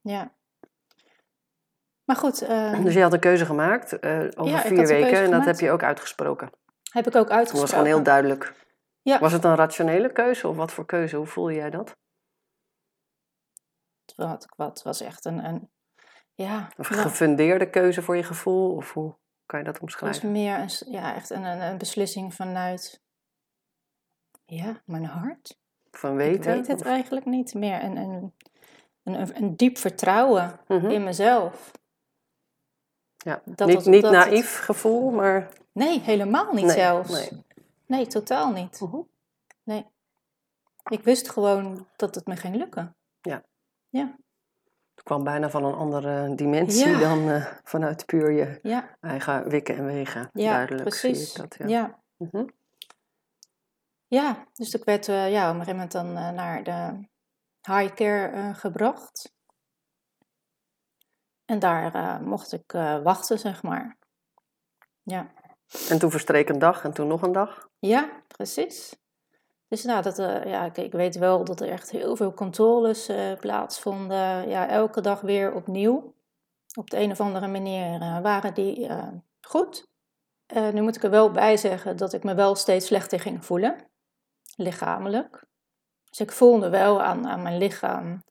Ja. 0.00 0.32
Maar 2.04 2.16
goed, 2.16 2.42
eh, 2.42 2.84
Dus 2.84 2.94
je 2.94 3.02
had 3.02 3.12
een 3.12 3.20
keuze 3.20 3.46
gemaakt 3.46 3.98
eh, 3.98 4.18
over 4.34 4.52
Ja, 4.52 4.58
vier 4.60 4.78
een 4.78 4.86
weken 4.86 5.08
en 5.08 5.22
dat 5.22 5.24
gemaakt. 5.30 5.44
heb 5.46 5.58
je 5.58 5.70
ook 5.70 5.82
uitgesproken. 5.82 6.50
heb 6.92 7.06
ik 7.06 7.14
ook 7.16 7.28
Dat 7.28 7.30
uitgesproken. 7.30 7.60
was 7.60 7.70
gewoon 7.70 7.86
heel 7.86 8.02
duidelijk. 8.02 8.54
Ja. 9.02 9.18
Was 9.18 9.32
het 9.32 9.44
een 9.44 9.54
rationele 9.56 10.12
keuze 10.12 10.48
of 10.48 10.56
wat 10.56 10.72
voor 10.72 10.86
keuze? 10.86 11.16
Hoe 11.16 11.26
voelde 11.26 11.54
jij 11.54 11.70
dat? 11.70 11.96
Wat, 14.16 14.46
wat 14.56 14.82
was 14.82 15.00
echt 15.00 15.24
een, 15.24 15.44
een 15.44 15.70
ja, 16.34 16.68
Of 16.76 16.90
nou, 16.90 17.02
gefundeerde 17.02 17.70
keuze 17.70 18.02
voor 18.02 18.16
je 18.16 18.22
gevoel? 18.22 18.74
Of 18.74 18.92
hoe 18.92 19.16
kan 19.46 19.58
je 19.58 19.64
dat 19.64 19.74
het 19.74 19.82
was 19.84 19.92
omschrijven? 20.02 20.32
meer 20.32 20.58
een, 20.58 20.92
ja, 20.92 21.14
echt 21.14 21.30
een, 21.30 21.44
een, 21.44 21.60
een 21.60 21.78
beslissing 21.78 22.34
vanuit 22.34 23.02
ja, 24.44 24.82
mijn 24.84 25.04
hart. 25.04 25.58
Van 25.90 26.10
Ik 26.10 26.16
weten? 26.16 26.52
weet 26.52 26.66
het 26.66 26.80
Of- 26.80 26.86
eigenlijk 26.86 27.26
niet. 27.26 27.54
Meer 27.54 27.82
een, 27.82 27.96
een, 27.96 28.32
een, 29.02 29.36
een, 29.42 29.56
diep 29.56 29.78
vertrouwen 29.78 30.60
Mhm. 30.68 30.90
in 30.90 31.04
mezelf. 31.04 31.70
Ja. 33.16 33.42
Dat 33.44 33.68
niet 33.68 33.84
niet 33.84 34.02
dat 34.02 34.14
het- 34.14 34.24
naïef 34.26 34.58
gevoel, 34.58 35.10
maar... 35.10 35.48
Nee, 35.72 36.00
helemaal 36.00 36.52
niet 36.52 36.64
Nee, 36.64 36.74
zelfs. 36.76 37.10
nee. 37.30 37.44
Nee, 37.86 38.06
totaal 38.06 38.52
niet. 38.52 38.80
Mhm. 38.80 39.00
Nee. 39.62 39.86
Ik 40.90 41.02
wist 41.04 41.28
gewoon 41.30 41.86
dat 41.96 42.14
het 42.14 42.26
me 42.26 42.36
ging 42.36 42.56
lukken. 42.56 42.94
Het 44.94 45.08
kwam 45.08 45.24
bijna 45.24 45.50
van 45.50 45.64
een 45.64 45.74
andere 45.74 46.34
dimensie 46.34 46.88
Ja. 46.88 46.98
dan 46.98 47.28
eh, 47.30 47.46
vanuit 47.64 48.06
puur 48.06 48.30
je 48.30 48.58
Ja, 48.62 48.96
eigen 49.00 49.48
wikken 49.48 49.76
en 49.76 49.84
wegen. 49.84 50.30
ja 50.32 50.52
Duidelijk 50.52 50.94
zie 50.94 51.10
precies. 51.10 51.30
ik 51.30 51.36
dat, 51.40 51.68
ja. 51.68 51.98
ja. 52.18 52.44
Ja. 54.10 54.46
Dus 54.52 54.74
ik 54.74 54.84
werd 54.84 55.08
eh, 55.08 55.30
ja, 55.30 55.50
op 55.50 55.54
een 55.54 55.64
gegeven 55.64 55.72
moment 55.72 55.92
dan 55.92 56.16
eh, 56.16 56.30
naar 56.30 56.62
de 56.62 57.08
high 57.72 57.94
care 57.94 58.26
eh, 58.26 58.54
gebracht. 58.54 59.32
En 61.44 61.58
daar 61.58 62.22
mocht 62.22 62.52
ik 62.52 62.72
wachten, 63.02 63.38
zeg 63.38 63.62
maar. 63.62 63.96
Ja. 65.02 65.30
En 65.88 65.98
toen 65.98 66.10
verstreek 66.10 66.48
een 66.48 66.58
dag 66.58 66.84
en 66.84 66.92
toen 66.92 67.06
nog 67.06 67.22
een 67.22 67.32
dag. 67.32 67.68
Ja, 67.78 68.22
precies. 68.26 68.96
Dus 69.68 69.84
nou, 69.84 70.02
dat, 70.02 70.16
ja, 70.46 70.64
ik, 70.64 70.76
ik 70.76 70.92
weet 70.92 71.16
wel 71.16 71.44
dat 71.44 71.60
er 71.60 71.68
echt 71.68 71.90
heel 71.90 72.16
veel 72.16 72.34
controles 72.34 73.10
plaatsvonden. 73.40 74.48
Ja, 74.48 74.68
elke 74.68 75.00
dag 75.00 75.20
weer 75.20 75.52
opnieuw. 75.52 76.14
Op 76.74 76.90
de 76.90 76.98
een 76.98 77.10
of 77.10 77.20
andere 77.20 77.48
manier 77.48 77.98
waren 78.22 78.54
die 78.54 78.90
goed. 79.40 79.86
Nu 80.72 80.80
moet 80.80 80.96
ik 80.96 81.02
er 81.02 81.10
wel 81.10 81.30
bij 81.30 81.56
zeggen 81.56 81.96
dat 81.96 82.12
ik 82.12 82.24
me 82.24 82.34
wel 82.34 82.54
steeds 82.54 82.86
slechter 82.86 83.20
ging 83.20 83.44
voelen. 83.44 83.89
Lichamelijk. 84.56 85.44
Dus 86.10 86.20
ik 86.20 86.32
voelde 86.32 86.68
wel 86.68 87.02
aan, 87.02 87.28
aan 87.28 87.42
mijn 87.42 87.58
lichaam 87.58 88.22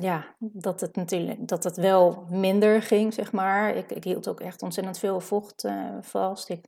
ja, 0.00 0.34
dat 0.38 0.80
het 0.80 0.96
natuurlijk 0.96 1.48
dat 1.48 1.64
het 1.64 1.76
wel 1.76 2.26
minder 2.30 2.82
ging, 2.82 3.14
zeg 3.14 3.32
maar. 3.32 3.76
Ik, 3.76 3.90
ik 3.90 4.04
hield 4.04 4.28
ook 4.28 4.40
echt 4.40 4.62
ontzettend 4.62 4.98
veel 4.98 5.20
vocht 5.20 5.64
eh, 5.64 5.96
vast. 6.00 6.48
Ik 6.48 6.64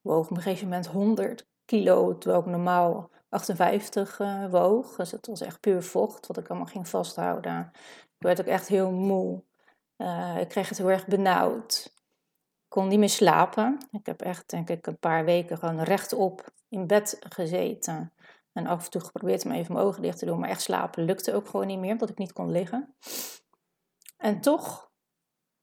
woog 0.00 0.30
op 0.30 0.36
een 0.36 0.42
gegeven 0.42 0.68
moment 0.68 0.86
100 0.86 1.46
kilo, 1.64 2.18
terwijl 2.18 2.42
ik 2.42 2.48
normaal 2.48 3.10
58 3.28 4.20
eh, 4.20 4.50
woog. 4.50 4.96
Dus 4.96 5.10
het 5.10 5.26
was 5.26 5.40
echt 5.40 5.60
puur 5.60 5.82
vocht 5.82 6.26
wat 6.26 6.36
ik 6.36 6.48
allemaal 6.48 6.66
ging 6.66 6.88
vasthouden. 6.88 7.70
Ik 8.02 8.14
werd 8.18 8.40
ook 8.40 8.46
echt 8.46 8.68
heel 8.68 8.90
moe. 8.90 9.42
Eh, 9.96 10.36
ik 10.40 10.48
kreeg 10.48 10.68
het 10.68 10.78
heel 10.78 10.90
erg 10.90 11.06
benauwd. 11.06 11.94
Ik 12.74 12.80
kon 12.80 12.88
niet 12.88 12.98
meer 12.98 13.08
slapen. 13.08 13.78
Ik 13.90 14.06
heb 14.06 14.20
echt, 14.20 14.50
denk 14.50 14.70
ik, 14.70 14.86
een 14.86 14.98
paar 14.98 15.24
weken 15.24 15.58
gewoon 15.58 15.82
rechtop 15.82 16.52
in 16.68 16.86
bed 16.86 17.16
gezeten. 17.28 18.12
En 18.52 18.66
af 18.66 18.84
en 18.84 18.90
toe 18.90 19.00
geprobeerd 19.00 19.44
om 19.44 19.52
even 19.52 19.72
mijn 19.72 19.84
ogen 19.84 20.02
dicht 20.02 20.18
te 20.18 20.26
doen. 20.26 20.38
Maar 20.38 20.48
echt 20.48 20.62
slapen 20.62 21.04
lukte 21.04 21.34
ook 21.34 21.48
gewoon 21.48 21.66
niet 21.66 21.78
meer, 21.78 21.92
omdat 21.92 22.08
ik 22.08 22.18
niet 22.18 22.32
kon 22.32 22.50
liggen. 22.50 22.94
En 24.16 24.40
toch, 24.40 24.90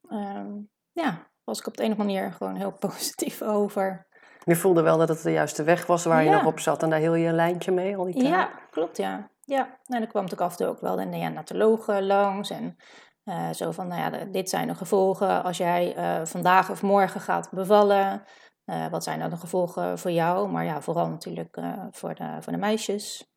ehm, 0.09 0.51
ja, 0.91 1.27
was 1.43 1.59
ik 1.59 1.67
op 1.67 1.77
de 1.77 1.83
een 1.83 1.91
of 1.91 1.99
andere 1.99 2.19
manier 2.19 2.33
gewoon 2.33 2.55
heel 2.55 2.71
positief 2.89 3.41
over. 3.41 4.07
Je 4.43 4.55
voelde 4.55 4.81
wel 4.81 4.97
dat 4.97 5.09
het 5.09 5.21
de 5.21 5.31
juiste 5.31 5.63
weg 5.63 5.85
was 5.85 6.03
waar 6.03 6.23
je 6.23 6.29
nog 6.29 6.45
op 6.45 6.59
zat 6.59 6.83
en 6.83 6.89
daar 6.89 6.99
hield 6.99 7.17
je 7.17 7.25
een 7.25 7.35
lijntje 7.35 7.71
mee 7.71 7.97
al 7.97 8.05
die 8.05 8.13
tijd? 8.13 8.27
Ja, 8.27 8.49
klopt 8.69 8.97
ja. 8.97 9.29
Ja, 9.45 9.65
en 9.65 9.99
dan 9.99 10.07
kwam 10.07 10.23
natuurlijk 10.23 10.51
af 10.51 10.51
en 10.51 10.57
toe 10.57 10.67
ook 10.67 10.81
wel 10.81 10.95
de 10.95 11.05
neonatologen 11.05 12.05
langs 12.05 12.49
en 12.49 12.77
uh, 13.25 13.49
zo 13.51 13.71
van, 13.71 13.87
nou 13.87 14.01
ja, 14.01 14.25
dit 14.25 14.49
zijn 14.49 14.67
de 14.67 14.75
gevolgen 14.75 15.43
als 15.43 15.57
jij 15.57 15.97
uh, 15.97 16.25
vandaag 16.25 16.69
of 16.69 16.81
morgen 16.81 17.21
gaat 17.21 17.49
bevallen. 17.51 18.23
Uh, 18.65 18.87
wat 18.87 19.03
zijn 19.03 19.19
nou 19.19 19.29
de 19.29 19.37
gevolgen 19.37 19.99
voor 19.99 20.11
jou, 20.11 20.49
maar 20.49 20.65
ja, 20.65 20.81
vooral 20.81 21.07
natuurlijk 21.07 21.57
voor, 21.91 22.15
de, 22.15 22.37
voor 22.39 22.53
de 22.53 22.59
meisjes. 22.59 23.31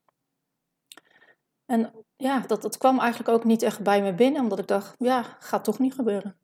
En 1.66 1.92
ja, 2.16 2.38
dat, 2.38 2.62
dat 2.62 2.78
kwam 2.78 3.00
eigenlijk 3.00 3.28
ook 3.28 3.44
niet 3.44 3.62
echt 3.62 3.82
bij 3.82 4.02
me 4.02 4.14
binnen, 4.14 4.42
omdat 4.42 4.58
ik 4.58 4.66
dacht, 4.66 4.94
ja, 4.98 5.22
gaat 5.22 5.64
toch 5.64 5.78
niet 5.78 5.94
gebeuren. 5.94 6.36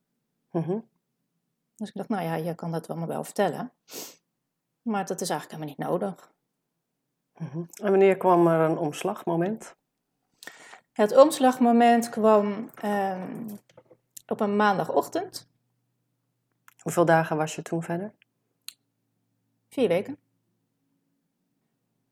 Mm 0.51 0.89
Dus 1.77 1.89
ik 1.89 1.95
dacht, 1.95 2.09
nou 2.09 2.23
ja, 2.23 2.35
je 2.35 2.55
kan 2.55 2.73
dat 2.73 2.87
wel 2.87 2.97
maar 2.97 3.09
wel 3.09 3.25
vertellen. 3.25 3.73
Maar 4.83 5.07
dat 5.07 5.21
is 5.21 5.31
eigenlijk 5.31 5.61
helemaal 5.61 5.77
niet 5.79 6.01
nodig. 6.01 6.33
Mm 7.37 7.67
En 7.83 7.91
wanneer 7.91 8.17
kwam 8.17 8.47
er 8.47 8.71
een 8.71 8.79
omslagmoment? 8.79 9.79
Het 11.01 11.17
omslagmoment 11.17 12.09
kwam 12.09 12.71
um, 12.85 13.59
op 14.27 14.41
een 14.41 14.57
maandagochtend. 14.57 15.49
Hoeveel 16.81 17.05
dagen 17.05 17.37
was 17.37 17.55
je 17.55 17.63
toen 17.63 17.83
verder? 17.83 18.13
Vier 19.69 19.89
weken. 19.89 20.17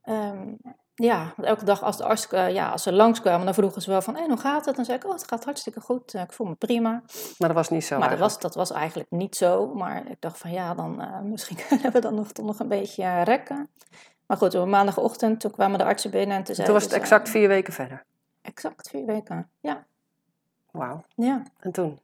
Um, 0.04 0.59
ja, 0.95 1.35
elke 1.42 1.64
dag 1.64 1.83
als 1.83 1.97
de 1.97 2.04
arts, 2.04 2.33
uh, 2.33 2.52
ja, 2.52 2.71
als 2.71 2.83
ze 2.83 2.92
langskwamen, 2.92 3.45
dan 3.45 3.54
vroegen 3.54 3.83
ze 3.83 3.90
wel 3.90 4.02
van, 4.02 4.16
hé, 4.16 4.26
hoe 4.26 4.37
gaat 4.37 4.64
het? 4.64 4.76
Dan 4.76 4.85
zei 4.85 4.99
ik, 4.99 5.04
oh, 5.04 5.12
het 5.12 5.28
gaat 5.28 5.45
hartstikke 5.45 5.80
goed, 5.80 6.14
uh, 6.14 6.23
ik 6.23 6.33
voel 6.33 6.47
me 6.47 6.54
prima. 6.54 6.90
Maar 7.38 7.49
dat 7.49 7.57
was 7.57 7.68
niet 7.68 7.85
zo 7.85 7.99
Maar 7.99 8.11
dat 8.11 8.18
was, 8.18 8.40
dat 8.40 8.54
was 8.54 8.71
eigenlijk 8.71 9.11
niet 9.11 9.37
zo, 9.37 9.75
maar 9.75 10.11
ik 10.11 10.21
dacht 10.21 10.38
van, 10.38 10.50
ja, 10.50 10.75
dan 10.75 11.00
uh, 11.00 11.21
misschien 11.33 11.59
kunnen 11.68 11.92
we 11.92 12.00
dan 12.00 12.14
nog, 12.14 12.33
toch 12.33 12.47
nog 12.47 12.59
een 12.59 12.68
beetje 12.68 13.23
rekken. 13.23 13.68
Maar 14.26 14.37
goed, 14.37 14.54
op 14.54 14.66
maandagochtend, 14.66 15.40
toen 15.40 15.50
kwamen 15.50 15.78
de 15.78 15.85
artsen 15.85 16.11
binnen 16.11 16.37
en 16.37 16.45
toen 16.45 16.54
Toen 16.54 16.73
was 16.73 16.83
het 16.83 16.92
exact 16.92 17.28
vier 17.28 17.49
weken 17.49 17.73
verder? 17.73 18.04
Exact 18.48 18.88
vier 18.88 19.04
weken, 19.04 19.50
ja. 19.60 19.86
Wauw. 20.70 21.04
Ja. 21.14 21.42
En 21.58 21.72
toen? 21.72 22.00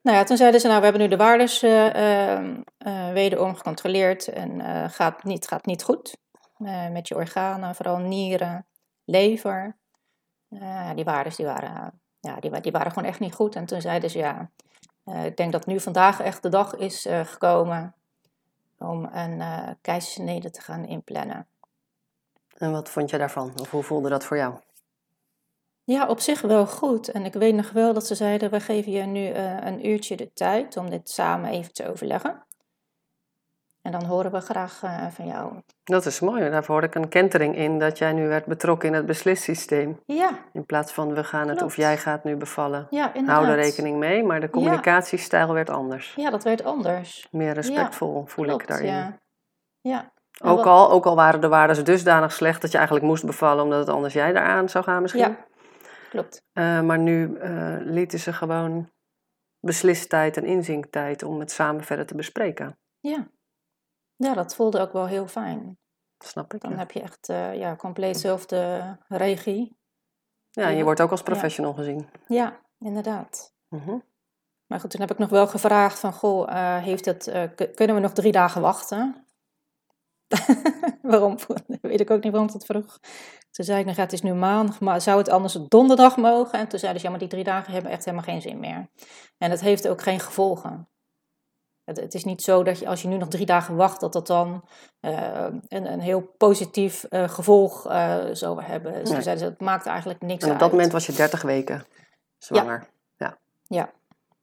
Nou 0.00 0.16
ja, 0.16 0.24
toen 0.24 0.36
zeiden 0.36 0.60
ze, 0.60 0.66
nou, 0.66 0.78
we 0.78 0.84
hebben 0.84 1.02
nu 1.02 1.08
de 1.08 1.16
waardes 1.16 1.62
uh, 1.62 3.12
wederom 3.12 3.54
gecontroleerd 3.54 4.28
en 4.28 4.60
gaat, 4.90 5.24
niet, 5.24 5.46
gaat 5.46 5.66
niet 5.66 5.82
goed. 5.82 6.16
met 6.90 7.08
je 7.08 7.14
organen, 7.14 7.74
vooral 7.74 7.98
nieren, 7.98 8.66
lever. 9.04 9.76
die 10.94 11.04
waardes 11.04 11.36
die 11.36 11.46
waren, 11.46 12.00
ja, 12.20 12.36
die, 12.40 12.60
die 12.60 12.72
waren 12.72 12.92
gewoon 12.92 13.08
echt 13.08 13.20
niet 13.20 13.34
goed. 13.34 13.56
En 13.56 13.66
toen 13.66 13.80
zeiden 13.80 14.10
ze, 14.10 14.18
ja, 14.18 14.50
ik 15.24 15.36
denk 15.36 15.52
dat 15.52 15.66
nu 15.66 15.80
vandaag 15.80 16.20
echt 16.20 16.42
de 16.42 16.48
dag 16.48 16.74
is 16.74 17.08
gekomen 17.24 17.94
om 18.78 19.08
een 19.12 19.42
keizersnede 19.80 20.50
te 20.50 20.60
gaan 20.60 20.84
inplannen. 20.84 21.46
En 22.56 22.72
wat 22.72 22.90
vond 22.90 23.10
je 23.10 23.18
daarvan? 23.18 23.52
Of 23.60 23.70
hoe 23.70 23.82
voelde 23.82 24.08
dat 24.08 24.24
voor 24.24 24.36
jou? 24.36 24.54
Ja, 25.84 26.06
op 26.06 26.20
zich 26.20 26.40
wel 26.40 26.66
goed. 26.66 27.08
En 27.08 27.24
ik 27.24 27.32
weet 27.32 27.54
nog 27.54 27.70
wel 27.70 27.92
dat 27.92 28.06
ze 28.06 28.14
zeiden: 28.14 28.50
we 28.50 28.60
geven 28.60 28.92
je 28.92 29.02
nu 29.02 29.28
uh, 29.28 29.64
een 29.64 29.86
uurtje 29.86 30.16
de 30.16 30.32
tijd 30.32 30.76
om 30.76 30.90
dit 30.90 31.10
samen 31.10 31.50
even 31.50 31.72
te 31.72 31.88
overleggen. 31.90 32.44
En 33.82 33.92
dan 33.92 34.04
horen 34.04 34.32
we 34.32 34.40
graag 34.40 34.82
uh, 34.84 35.06
van 35.10 35.26
jou. 35.26 35.52
Dat 35.84 36.06
is 36.06 36.20
mooi. 36.20 36.50
Daarvoor 36.50 36.74
hoor 36.74 36.84
ik 36.84 36.94
een 36.94 37.08
kentering 37.08 37.56
in 37.56 37.78
dat 37.78 37.98
jij 37.98 38.12
nu 38.12 38.28
werd 38.28 38.46
betrokken 38.46 38.88
in 38.88 38.94
het 38.94 39.06
beslissysteem. 39.06 40.00
Ja. 40.06 40.30
In 40.52 40.66
plaats 40.66 40.92
van 40.92 41.14
we 41.14 41.24
gaan 41.24 41.48
het 41.48 41.62
of 41.62 41.76
jij 41.76 41.98
gaat 41.98 42.24
nu 42.24 42.36
bevallen. 42.36 42.86
Ja, 42.90 43.14
inderdaad. 43.14 43.44
Hou 43.44 43.56
er 43.56 43.62
rekening 43.62 43.98
mee, 43.98 44.22
maar 44.22 44.40
de 44.40 44.50
communicatiestijl 44.50 45.52
werd 45.52 45.70
anders. 45.70 46.12
Ja, 46.16 46.30
dat 46.30 46.44
werd 46.44 46.64
anders. 46.64 47.28
Meer 47.30 47.52
respectvol 47.52 48.20
ja, 48.20 48.26
voel 48.26 48.44
klopt, 48.44 48.62
ik 48.62 48.68
daarin. 48.68 48.88
Ja. 48.88 49.18
ja. 49.80 50.12
Ook 50.42 50.66
al, 50.66 50.90
ook 50.90 51.06
al 51.06 51.16
waren 51.16 51.40
de 51.40 51.48
waarden 51.48 51.84
dusdanig 51.84 52.32
slecht 52.32 52.60
dat 52.60 52.70
je 52.70 52.76
eigenlijk 52.76 53.06
moest 53.06 53.26
bevallen 53.26 53.64
omdat 53.64 53.78
het 53.78 53.88
anders 53.88 54.14
jij 54.14 54.30
eraan 54.30 54.68
zou 54.68 54.84
gaan 54.84 55.02
misschien. 55.02 55.22
Ja, 55.22 55.36
klopt. 56.14 56.44
Uh, 56.52 56.80
maar 56.80 56.98
nu 56.98 57.28
uh, 57.28 57.76
lieten 57.80 58.18
ze 58.18 58.32
gewoon 58.32 58.90
beslistijd 59.60 60.36
en 60.36 60.44
inzinktijd 60.44 61.22
om 61.22 61.40
het 61.40 61.50
samen 61.50 61.84
verder 61.84 62.06
te 62.06 62.14
bespreken. 62.14 62.78
Ja. 63.00 63.28
ja, 64.16 64.34
dat 64.34 64.54
voelde 64.54 64.80
ook 64.80 64.92
wel 64.92 65.06
heel 65.06 65.26
fijn. 65.26 65.78
Snap 66.18 66.54
ik. 66.54 66.60
Dan 66.60 66.78
heb 66.78 66.90
je 66.90 67.00
echt 67.00 67.28
uh, 67.28 67.54
ja, 67.54 67.76
compleet 67.76 68.16
zelf 68.16 68.46
de 68.46 68.96
regie. 69.08 69.76
Ja, 70.50 70.68
en 70.68 70.76
je 70.76 70.84
wordt 70.84 71.00
ook 71.00 71.10
als 71.10 71.22
professional 71.22 71.72
ja. 71.72 71.76
gezien. 71.76 72.08
Ja, 72.26 72.60
inderdaad. 72.78 73.54
-hmm. 73.68 74.04
Maar 74.66 74.80
goed, 74.80 74.90
toen 74.90 75.00
heb 75.00 75.10
ik 75.10 75.18
nog 75.18 75.30
wel 75.30 75.46
gevraagd 75.46 75.98
van, 75.98 76.12
goh, 76.12 76.78
heeft 76.82 77.04
het, 77.04 77.24
kunnen 77.74 77.96
we 77.96 78.02
nog 78.02 78.12
drie 78.12 78.32
dagen 78.32 78.60
wachten? 78.60 79.26
waarom? 81.02 81.38
Weet 81.80 82.00
ik 82.00 82.10
ook 82.10 82.22
niet 82.22 82.32
waarom 82.32 82.52
dat 82.52 82.64
vroeg. 82.64 82.98
Toen 83.50 83.64
zei 83.64 83.78
ik 83.80 83.86
nog, 83.86 83.96
ja, 83.96 84.02
het 84.02 84.12
is 84.12 84.22
nu 84.22 84.34
maandag, 84.34 84.80
maar 84.80 85.00
zou 85.00 85.18
het 85.18 85.28
anders 85.28 85.58
donderdag 85.68 86.16
mogen? 86.16 86.58
En 86.58 86.68
toen 86.68 86.78
zeiden 86.78 87.00
ze, 87.00 87.06
ja, 87.06 87.12
maar 87.12 87.22
die 87.22 87.32
drie 87.32 87.44
dagen 87.44 87.72
hebben 87.72 87.90
echt 87.90 88.04
helemaal 88.04 88.26
geen 88.26 88.42
zin 88.42 88.60
meer. 88.60 88.88
En 89.38 89.50
het 89.50 89.60
heeft 89.60 89.88
ook 89.88 90.02
geen 90.02 90.20
gevolgen. 90.20 90.88
Het, 91.84 92.00
het 92.00 92.14
is 92.14 92.24
niet 92.24 92.42
zo 92.42 92.62
dat 92.62 92.78
je, 92.78 92.88
als 92.88 93.02
je 93.02 93.08
nu 93.08 93.16
nog 93.16 93.28
drie 93.28 93.46
dagen 93.46 93.76
wacht, 93.76 94.00
dat 94.00 94.12
dat 94.12 94.26
dan 94.26 94.64
uh, 95.00 95.46
een, 95.68 95.92
een 95.92 96.00
heel 96.00 96.20
positief 96.20 97.06
uh, 97.10 97.28
gevolg 97.28 97.86
uh, 97.90 98.24
zou 98.32 98.62
hebben. 98.62 98.92
Dus 98.92 99.10
nee. 99.10 99.22
zeiden 99.22 99.44
ze, 99.44 99.50
het 99.50 99.60
maakt 99.60 99.86
eigenlijk 99.86 100.20
niks 100.20 100.42
uit. 100.42 100.42
En 100.42 100.52
op 100.52 100.58
dat 100.58 100.70
moment 100.70 100.92
was 100.92 101.06
je 101.06 101.12
30 101.12 101.42
weken 101.42 101.86
zwanger. 102.38 102.88
Ja. 103.16 103.26
ja. 103.26 103.38
ja. 103.78 103.92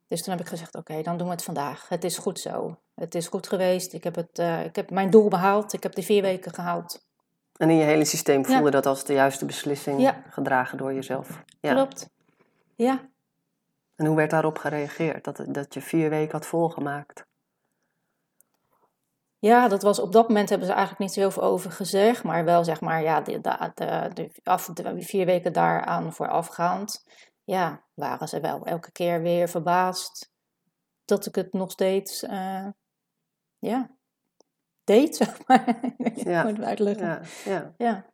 Dus 0.08 0.24
toen 0.24 0.34
heb 0.34 0.42
ik 0.42 0.50
gezegd, 0.50 0.76
oké, 0.76 0.92
okay, 0.92 1.04
dan 1.04 1.18
doen 1.18 1.28
we 1.28 1.34
het 1.34 1.44
vandaag. 1.44 1.90
Het 1.90 2.04
is 2.04 2.18
goed 2.18 2.40
zo. 2.40 2.78
Het 3.02 3.16
is 3.16 3.28
goed 3.28 3.48
geweest. 3.48 3.94
Ik 3.94 4.04
heb, 4.04 4.16
het, 4.16 4.40
uh, 4.40 4.66
ik 4.66 4.76
heb 4.76 4.90
mijn 4.90 5.10
doel 5.10 5.28
behaald. 5.30 5.74
Ik 5.74 5.84
heb 5.84 5.96
de 5.96 6.02
vier 6.02 6.22
weken 6.22 6.54
gehaald. 6.54 7.06
En 7.58 7.70
in 7.70 7.76
je 7.76 7.84
hele 7.84 8.06
systeem 8.06 8.46
voelde 8.46 8.64
ja. 8.64 8.70
dat 8.70 8.86
als 8.86 9.04
de 9.04 9.14
juiste 9.14 9.46
beslissing 9.46 10.02
ja. 10.02 10.24
gedragen 10.30 10.78
door 10.78 10.94
jezelf. 10.94 11.44
Ja. 11.60 11.74
Klopt. 11.74 12.10
Ja. 12.76 13.10
En 13.96 14.06
hoe 14.06 14.16
werd 14.16 14.30
daarop 14.30 14.58
gereageerd? 14.58 15.24
Dat, 15.24 15.46
dat 15.48 15.74
je 15.74 15.82
vier 15.82 16.10
weken 16.10 16.32
had 16.32 16.46
volgemaakt? 16.46 17.26
Ja, 19.40 19.68
dat 19.68 19.82
was 19.82 20.00
op 20.00 20.12
dat 20.12 20.28
moment 20.28 20.50
hebben 20.50 20.68
ze 20.68 20.74
eigenlijk 20.74 21.02
niet 21.02 21.14
zo 21.14 21.20
heel 21.20 21.32
veel 21.32 21.44
over 21.44 21.72
gezegd. 21.72 22.24
Maar 22.24 22.46
wel 22.46 22.64
zeg 22.64 22.82
maar, 22.82 23.02
ja, 23.04 23.22
de, 23.22 23.40
de, 23.42 24.32
af, 24.44 24.66
de 24.66 25.02
vier 25.02 25.26
weken 25.26 25.54
daaraan 25.54 26.14
voorafgaand. 26.14 27.04
Ja, 27.44 27.84
waren 27.94 28.28
ze 28.28 28.40
wel 28.40 28.66
elke 28.66 28.92
keer 28.92 29.22
weer 29.22 29.50
verbaasd 29.50 30.32
dat 31.12 31.26
ik 31.26 31.36
het 31.36 31.54
nog 31.54 31.72
steeds, 31.72 32.24
uh, 32.24 32.68
ja, 33.62 33.90
deed, 34.84 35.16
zeg 35.22 35.48
maar. 35.48 35.80
ja. 36.16 36.44
moet 36.44 36.62
uitleggen. 36.62 37.06
Ja, 37.06 37.22
ja. 37.46 37.74
ja. 37.78 38.06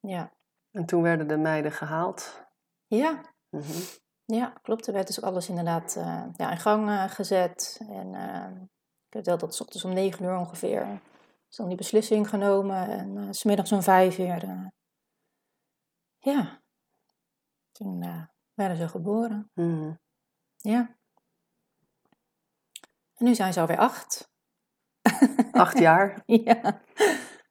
ja. 0.00 0.32
En 0.70 0.86
toen 0.86 1.02
werden 1.02 1.28
de 1.28 1.36
meiden 1.36 1.72
gehaald? 1.72 2.46
Ja. 2.86 3.10
Mm 3.50 3.60
-hmm. 3.60 3.82
Ja, 4.24 4.52
klopt. 4.62 4.86
Er 4.86 4.92
werd 4.92 5.06
dus 5.06 5.22
alles 5.22 5.48
inderdaad 5.48 5.96
uh, 5.96 6.24
ja, 6.36 6.50
in 6.50 6.58
gang 6.58 6.88
uh, 6.88 7.08
gezet. 7.08 7.80
En 7.88 8.14
uh, 8.14 8.62
ik 9.06 9.12
weet 9.12 9.26
wel 9.26 9.38
dat 9.38 9.54
s 9.54 9.60
ochtends 9.60 9.84
om 9.84 9.92
negen 9.92 10.24
uur 10.24 10.36
ongeveer 10.36 11.00
is 11.48 11.56
dan 11.56 11.68
die 11.68 11.76
beslissing 11.76 12.28
genomen. 12.28 12.88
En 12.88 13.34
smiddags 13.34 13.72
om 13.72 13.82
vijf 13.82 14.18
uur, 14.18 14.70
ja, 16.18 16.62
toen 17.72 18.28
werden 18.54 18.76
ze 18.76 18.88
geboren. 18.88 19.50
Mm 19.54 19.78
-hmm. 19.78 20.00
Ja. 20.56 20.96
En 23.14 23.24
nu 23.24 23.34
zijn 23.34 23.52
ze 23.52 23.60
alweer 23.60 23.78
acht. 23.78 24.31
Acht 25.52 25.78
jaar? 25.78 26.22
ja. 26.26 26.80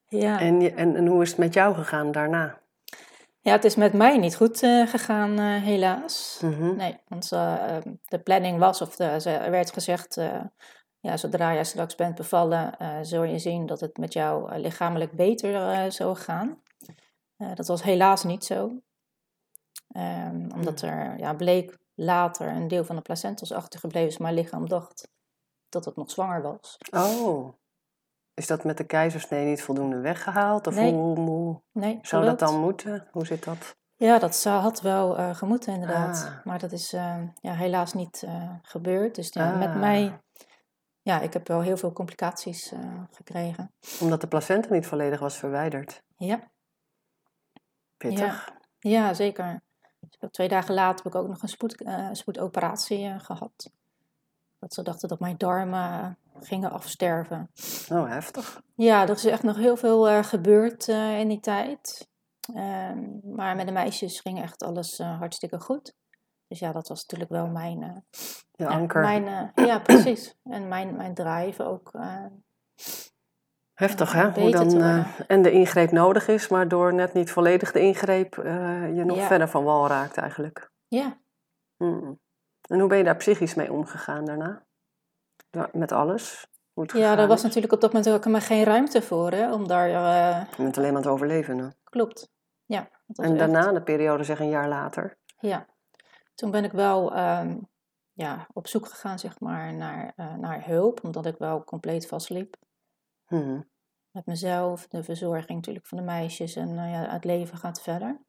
ja. 0.08 0.40
En, 0.40 0.76
en, 0.76 0.96
en 0.96 1.08
hoe 1.08 1.22
is 1.22 1.30
het 1.30 1.38
met 1.38 1.54
jou 1.54 1.76
gegaan 1.76 2.12
daarna? 2.12 2.60
Ja, 3.44 3.52
het 3.52 3.64
is 3.64 3.76
met 3.76 3.94
mij 3.94 4.18
niet 4.18 4.36
goed 4.36 4.64
uh, 4.64 4.88
gegaan, 4.88 5.40
uh, 5.40 5.64
helaas. 5.64 6.40
Mm 6.44 6.54
-hmm. 6.54 6.76
Nee, 6.76 6.98
want 7.08 7.32
uh, 7.34 7.78
de 8.06 8.20
planning 8.20 8.60
was, 8.60 8.82
of 8.82 8.96
de, 8.96 9.06
er 9.26 9.52
werd 9.52 9.72
gezegd, 9.72 10.22
ja, 11.00 11.18
zodra 11.18 11.54
jij 11.54 11.64
straks 11.64 11.96
bent 11.96 12.16
bevallen, 12.16 12.76
zul 13.02 13.24
je 13.24 13.40
zien 13.40 13.66
dat 13.66 13.80
het 13.80 13.98
met 13.98 14.14
jou 14.14 14.58
lichamelijk 14.58 15.12
beter 15.12 15.92
zou 15.92 16.16
gaan. 16.16 16.62
dat 17.56 17.68
was 17.68 17.84
helaas 17.84 18.24
niet 18.24 18.46
zo. 18.46 18.72
Um, 19.98 20.52
omdat 20.54 20.82
er 20.82 21.18
ja, 21.18 21.34
bleek 21.34 21.78
later 21.96 22.48
een 22.48 22.68
deel 22.68 22.84
van 22.84 22.96
de 22.96 23.02
placentas 23.02 23.52
achtergebleven 23.52 24.10
is, 24.10 24.18
mijn 24.18 24.34
lichaam 24.34 24.68
dacht 24.68 25.11
dat 25.72 25.86
het 25.86 25.96
nog 25.96 26.12
zwanger 26.12 26.42
was. 26.42 26.78
Oh, 26.92 27.54
is 28.34 28.48
dat 28.48 28.64
met 28.64 28.78
de 28.78 28.84
keizersnee 28.86 29.46
niet 29.46 29.62
voldoende 29.62 30.00
weggehaald? 30.00 30.68
Of 30.68 30.76
nee. 30.76 30.94
hoe, 30.94 31.20
hoe 31.20 31.62
nee, 31.72 32.00
zou 32.02 32.26
dat 32.26 32.40
dan 32.40 32.60
moeten? 32.60 33.08
Hoe 33.12 33.26
zit 33.26 33.44
dat? 33.44 33.76
Ja, 33.96 34.20
dat 34.20 34.36
zou, 34.36 34.62
had 34.62 34.82
wel 34.82 35.20
uh, 35.20 35.36
gemoeten 35.36 35.74
inderdaad. 35.74 36.26
Ah. 36.28 36.46
Maar 36.46 36.60
dat 36.60 36.72
is 36.72 36.94
uh, 36.94 37.22
ja, 37.42 37.54
helaas 37.54 37.94
niet 37.94 38.22
uh, 38.26 38.50
gebeurd. 38.62 39.16
Dus 39.16 39.30
ja, 39.34 39.52
Ah. 39.52 39.60
met 39.60 39.76
mij, 39.76 40.20
ja, 41.02 41.20
ik 41.20 41.34
heb 41.34 41.48
wel 41.48 41.62
heel 41.62 41.78
veel 41.78 41.94
complicaties 41.94 42.74
gekregen. 43.12 43.74
Omdat 44.00 44.22
de 44.22 44.28
placenta 44.28 44.74
niet 44.74 44.88
volledig 44.88 45.20
was 45.20 45.38
verwijderd. 45.38 46.04
Ja. 46.18 46.52
Pittig. 47.98 48.54
Ja, 48.80 49.14
zeker. 49.14 49.62
Dus 50.00 50.32
twee 50.32 50.48
dagen 50.48 50.74
later 50.74 51.04
heb 51.04 51.14
ik 51.14 51.20
ook 51.20 51.28
nog 51.28 51.42
een 51.42 51.48
spoed, 51.48 51.84
spoedoperatie 52.12 53.20
gehad. 53.20 53.72
Dat 54.62 54.74
ze 54.74 54.84
dachten 54.84 55.10
dat 55.10 55.20
mijn 55.20 55.38
darmen 55.38 56.18
gingen 56.40 56.72
afsterven. 56.72 57.52
Oh, 57.92 58.08
heftig. 58.08 58.62
Ja, 58.76 59.02
er 59.02 59.10
is 59.10 59.26
echt 59.26 59.44
nog 59.44 59.56
heel 59.56 59.78
veel 59.78 60.10
uh, 60.10 60.24
gebeurd 60.24 60.88
uh, 60.88 61.20
in 61.20 61.28
die 61.28 61.40
tijd. 61.40 62.10
Ehm, 62.56 63.00
maar 63.36 63.56
met 63.56 63.66
de 63.66 63.72
meisjes 63.72 64.20
ging 64.20 64.42
echt 64.42 64.64
alles 64.64 65.00
uh, 65.00 65.18
hartstikke 65.18 65.60
goed. 65.60 65.96
Dus 66.48 66.60
ja, 66.60 66.72
dat 66.72 66.88
was 66.88 67.02
natuurlijk 67.02 67.30
wel 67.30 67.48
mijn... 67.48 68.06
ja, 68.52 68.68
anker. 68.68 69.02
Mijn, 69.02 69.52
ja, 69.56 69.80
precies. 69.80 70.36
En 70.44 70.68
mijn, 70.68 70.96
mijn 70.96 71.14
drive 71.14 71.64
ook. 71.64 71.92
Heftig, 73.74 74.14
hè? 74.14 74.32
Hoe 74.32 74.52
dan, 74.52 74.82
en 75.28 75.42
de 75.42 75.52
ingreep 75.52 75.92
nodig 75.92 76.28
is, 76.28 76.48
maar 76.48 76.68
door 76.68 76.94
net 76.94 77.14
niet 77.14 77.32
volledig 77.32 77.72
de 77.72 77.80
ingreep 77.80 78.36
je 78.96 79.04
nog 79.06 79.22
verder 79.22 79.50
van 79.50 79.64
wal 79.64 79.88
raakt 79.88 80.18
eigenlijk. 80.18 80.72
Ja. 80.88 81.18
Hmm. 81.78 82.20
En 82.72 82.80
hoe 82.80 82.90
ben 82.90 82.98
je 82.98 83.04
daar 83.04 83.16
psychisch 83.16 83.54
mee 83.56 83.72
omgegaan 83.72 84.26
daarna? 84.26 84.66
Met 85.72 85.92
alles? 85.92 86.48
ja, 86.74 87.16
daar 87.16 87.28
was 87.28 87.42
natuurlijk 87.42 87.74
op 87.74 87.82
dat 87.82 87.94
moment 87.94 88.14
ook 88.14 88.26
maar 88.26 88.42
geen 88.42 88.64
ruimte 88.64 89.02
voor, 89.02 89.32
hè, 89.32 89.54
om 89.54 89.68
daar... 89.68 89.90
Uh... 89.90 90.50
Je 90.58 90.64
bent 90.64 90.78
alleen 90.78 90.94
maar 90.94 91.02
aan 91.02 91.08
het 91.08 91.14
overleven, 91.14 91.58
hè? 91.58 91.68
Klopt, 91.84 92.30
ja. 92.66 92.90
En 93.16 93.38
daarna, 93.38 93.72
de 93.72 93.82
periode 93.82 94.24
zeg 94.24 94.40
een 94.40 94.50
jaar 94.50 94.68
later? 94.68 95.18
Ja, 95.40 95.66
toen 96.36 96.52
ben 96.52 96.64
ik 96.64 96.72
wel 96.72 97.18
um, 97.18 97.70
ja, 98.14 98.48
op 98.54 98.68
zoek 98.68 98.88
gegaan, 98.88 99.20
zeg 99.20 99.40
maar, 99.40 99.74
naar, 99.74 100.14
uh, 100.16 100.36
naar 100.36 100.66
hulp, 100.66 101.04
omdat 101.04 101.26
ik 101.26 101.38
wel 101.38 101.64
compleet 101.64 102.08
vastliep. 102.08 102.56
Hmm. 103.26 103.70
Met 104.12 104.26
mezelf, 104.26 104.88
de 104.88 105.04
verzorging 105.04 105.58
natuurlijk 105.58 105.86
van 105.86 105.98
de 105.98 106.04
meisjes 106.04 106.56
en 106.56 106.70
uh, 106.70 106.92
ja, 106.92 107.10
het 107.10 107.24
leven 107.24 107.58
gaat 107.58 107.82
verder. 107.82 108.22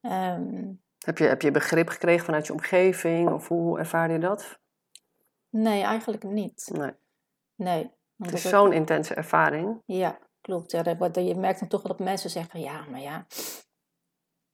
Um, 0.00 0.82
heb 1.04 1.18
je, 1.18 1.24
heb 1.24 1.42
je 1.42 1.50
begrip 1.50 1.88
gekregen 1.88 2.24
vanuit 2.24 2.46
je 2.46 2.52
omgeving 2.52 3.30
of 3.30 3.48
hoe 3.48 3.78
ervaar 3.78 4.12
je 4.12 4.18
dat? 4.18 4.58
Nee, 5.48 5.82
eigenlijk 5.82 6.22
niet. 6.22 6.70
Nee. 6.72 6.92
Nee. 7.54 7.90
Het 8.16 8.32
is 8.32 8.48
zo'n 8.48 8.72
intense 8.72 9.14
ervaring. 9.14 9.82
Ja, 9.86 10.18
klopt. 10.40 10.70
Ja, 10.70 10.82
je 11.12 11.34
merkt 11.36 11.60
dan 11.60 11.68
toch 11.68 11.82
wel 11.82 11.96
dat 11.96 12.06
mensen 12.06 12.30
zeggen, 12.30 12.60
ja, 12.60 12.84
maar 12.90 13.00
ja, 13.00 13.26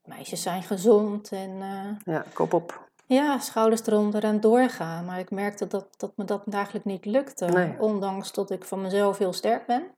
meisjes 0.02 0.42
zijn 0.42 0.62
gezond 0.62 1.32
en... 1.32 1.50
Uh, 1.50 2.14
ja, 2.14 2.24
kop 2.32 2.52
op. 2.52 2.86
Ja, 3.06 3.38
schouders 3.38 3.86
eronder 3.86 4.24
en 4.24 4.40
doorgaan. 4.40 5.04
Maar 5.04 5.18
ik 5.18 5.30
merkte 5.30 5.66
dat, 5.66 5.98
dat 5.98 6.16
me 6.16 6.24
dat 6.24 6.42
eigenlijk 6.48 6.84
niet 6.84 7.04
lukte. 7.04 7.44
Nee. 7.44 7.80
Ondanks 7.80 8.32
dat 8.32 8.50
ik 8.50 8.64
van 8.64 8.82
mezelf 8.82 9.18
heel 9.18 9.32
sterk 9.32 9.66
ben. 9.66 9.90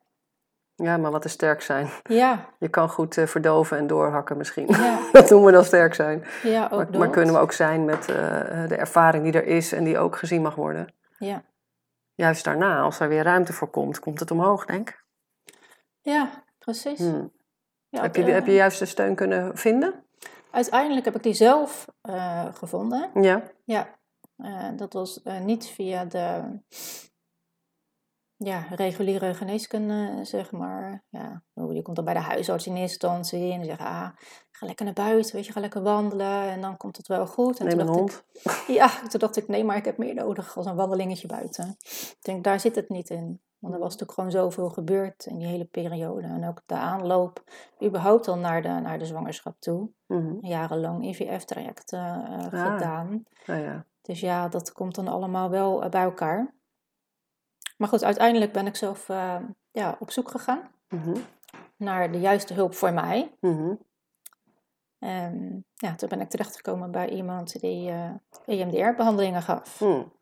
Ja, 0.82 0.96
maar 0.96 1.10
wat 1.10 1.24
is 1.24 1.32
sterk 1.32 1.62
zijn? 1.62 1.88
Ja. 2.02 2.46
Je 2.58 2.68
kan 2.68 2.88
goed 2.88 3.16
uh, 3.16 3.26
verdoven 3.26 3.78
en 3.78 3.86
doorhakken 3.86 4.36
misschien. 4.36 4.66
Ja. 4.68 4.98
dat 5.12 5.30
noemen 5.30 5.48
we 5.48 5.54
dan 5.54 5.64
sterk 5.64 5.94
zijn. 5.94 6.24
Ja, 6.42 6.64
ook 6.64 6.90
maar, 6.90 6.98
maar, 6.98 7.10
kunnen 7.10 7.34
we 7.34 7.40
ook 7.40 7.52
zijn 7.52 7.84
met 7.84 8.08
uh, 8.08 8.16
de 8.68 8.76
ervaring 8.76 9.24
die 9.24 9.32
er 9.32 9.46
is 9.46 9.72
en 9.72 9.84
die 9.84 9.98
ook 9.98 10.16
gezien 10.16 10.42
mag 10.42 10.54
worden. 10.54 10.94
Ja. 11.18 11.42
Juist 12.14 12.44
daarna, 12.44 12.80
als 12.80 13.00
er 13.00 13.08
weer 13.08 13.22
ruimte 13.22 13.52
voor 13.52 13.70
komt, 13.70 13.98
komt 13.98 14.20
het 14.20 14.30
omhoog, 14.30 14.64
denk 14.64 14.88
ik. 14.88 15.04
Ja, 16.00 16.44
precies. 16.58 16.98
Hmm. 16.98 17.32
Ja, 17.88 18.02
heb, 18.02 18.16
je, 18.16 18.22
heb 18.22 18.46
je 18.46 18.52
juist 18.52 18.78
de 18.78 18.86
steun 18.86 19.14
kunnen 19.14 19.56
vinden? 19.56 20.04
Uiteindelijk 20.50 21.04
heb 21.04 21.16
ik 21.16 21.22
die 21.22 21.34
zelf 21.34 21.86
gevonden. 22.52 23.10
Ja. 23.14 23.42
Ja. 23.64 23.88
dat 24.76 24.92
was 24.92 25.20
niet 25.42 25.66
via 25.66 26.04
de 26.04 26.42
ja, 28.44 28.66
reguliere 28.70 29.34
geneeskunde, 29.34 30.18
zeg 30.22 30.50
maar. 30.50 31.02
Ja, 31.08 31.42
je 31.54 31.82
komt 31.82 31.96
dan 31.96 32.04
bij 32.04 32.14
de 32.14 32.20
huisarts 32.20 32.66
in 32.66 32.76
eerste 32.76 33.06
instantie 33.06 33.52
en 33.52 33.58
die 33.58 33.68
zeggen, 33.68 33.86
ah, 33.86 34.08
ga 34.50 34.66
lekker 34.66 34.84
naar 34.84 34.94
buiten, 34.94 35.34
weet 35.34 35.46
je, 35.46 35.52
ga 35.52 35.60
lekker 35.60 35.82
wandelen 35.82 36.42
en 36.42 36.60
dan 36.60 36.76
komt 36.76 36.96
het 36.96 37.06
wel 37.06 37.26
goed. 37.26 37.58
En 37.58 37.66
Neem 37.66 37.78
toen 37.78 37.86
een 37.88 37.96
dacht 37.96 37.98
hond. 37.98 38.24
Ik, 38.42 38.74
ja, 38.80 38.88
toen 39.08 39.20
dacht 39.20 39.36
ik, 39.36 39.48
nee, 39.48 39.64
maar 39.64 39.76
ik 39.76 39.84
heb 39.84 39.98
meer 39.98 40.14
nodig 40.14 40.56
als 40.56 40.66
een 40.66 40.74
wandelingetje 40.74 41.26
buiten. 41.26 41.76
Ik 41.80 42.18
denk, 42.20 42.44
daar 42.44 42.60
zit 42.60 42.74
het 42.74 42.88
niet 42.88 43.10
in. 43.10 43.40
Want 43.58 43.74
er 43.74 43.80
was 43.80 43.90
natuurlijk 43.90 44.18
gewoon 44.18 44.30
zoveel 44.30 44.70
gebeurd 44.70 45.26
in 45.26 45.38
die 45.38 45.46
hele 45.46 45.64
periode. 45.64 46.26
En 46.26 46.48
ook 46.48 46.62
de 46.66 46.74
aanloop, 46.74 47.44
überhaupt 47.84 48.28
al 48.28 48.36
naar 48.36 48.62
de, 48.62 48.68
naar 48.68 48.98
de 48.98 49.06
zwangerschap 49.06 49.60
toe. 49.60 49.88
Mhm. 50.06 50.46
Jarenlang 50.46 51.04
IVF-traject 51.04 51.92
uh, 51.92 52.42
gedaan. 52.42 53.24
Ah, 53.46 53.60
ja. 53.60 53.84
Dus 54.02 54.20
ja, 54.20 54.48
dat 54.48 54.72
komt 54.72 54.94
dan 54.94 55.08
allemaal 55.08 55.50
wel 55.50 55.88
bij 55.88 56.02
elkaar. 56.02 56.54
Maar 57.80 57.88
goed, 57.88 58.04
uiteindelijk 58.04 58.52
ben 58.52 58.66
ik 58.66 58.76
zelf 58.76 59.08
uh, 59.08 59.36
ja, 59.70 59.96
op 59.98 60.10
zoek 60.10 60.30
gegaan 60.30 60.60
Mhm. 60.88 61.16
naar 61.76 62.12
de 62.12 62.20
juiste 62.20 62.54
hulp 62.54 62.74
voor 62.74 62.92
mij. 62.92 63.34
Mhm. 63.40 63.74
En 64.98 65.64
ja, 65.74 65.94
toen 65.94 66.08
ben 66.08 66.20
ik 66.20 66.28
terechtgekomen 66.30 66.90
bij 66.90 67.08
iemand 67.08 67.60
die 67.60 67.90
uh, 67.90 68.10
EMDR-behandelingen 68.46 69.42
gaf. 69.42 69.78
Hmm. 69.78 70.12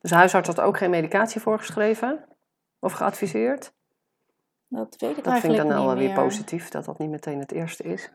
Dus 0.00 0.10
de 0.10 0.16
huisarts 0.16 0.48
had 0.48 0.60
ook 0.60 0.76
geen 0.78 0.90
medicatie 0.90 1.40
voorgeschreven 1.40 2.24
of 2.78 2.92
geadviseerd? 2.92 3.72
Dat 4.68 4.96
weet 4.98 5.16
ik 5.16 5.24
Dat 5.24 5.24
vind 5.24 5.26
ik 5.26 5.26
eigenlijk 5.26 5.68
dan 5.68 5.86
wel 5.86 5.94
niet 5.94 6.06
weer 6.06 6.14
positief, 6.24 6.68
dat 6.68 6.84
dat 6.84 6.98
niet 6.98 7.10
meteen 7.10 7.38
het 7.38 7.52
eerste 7.52 7.82
is. 7.82 8.10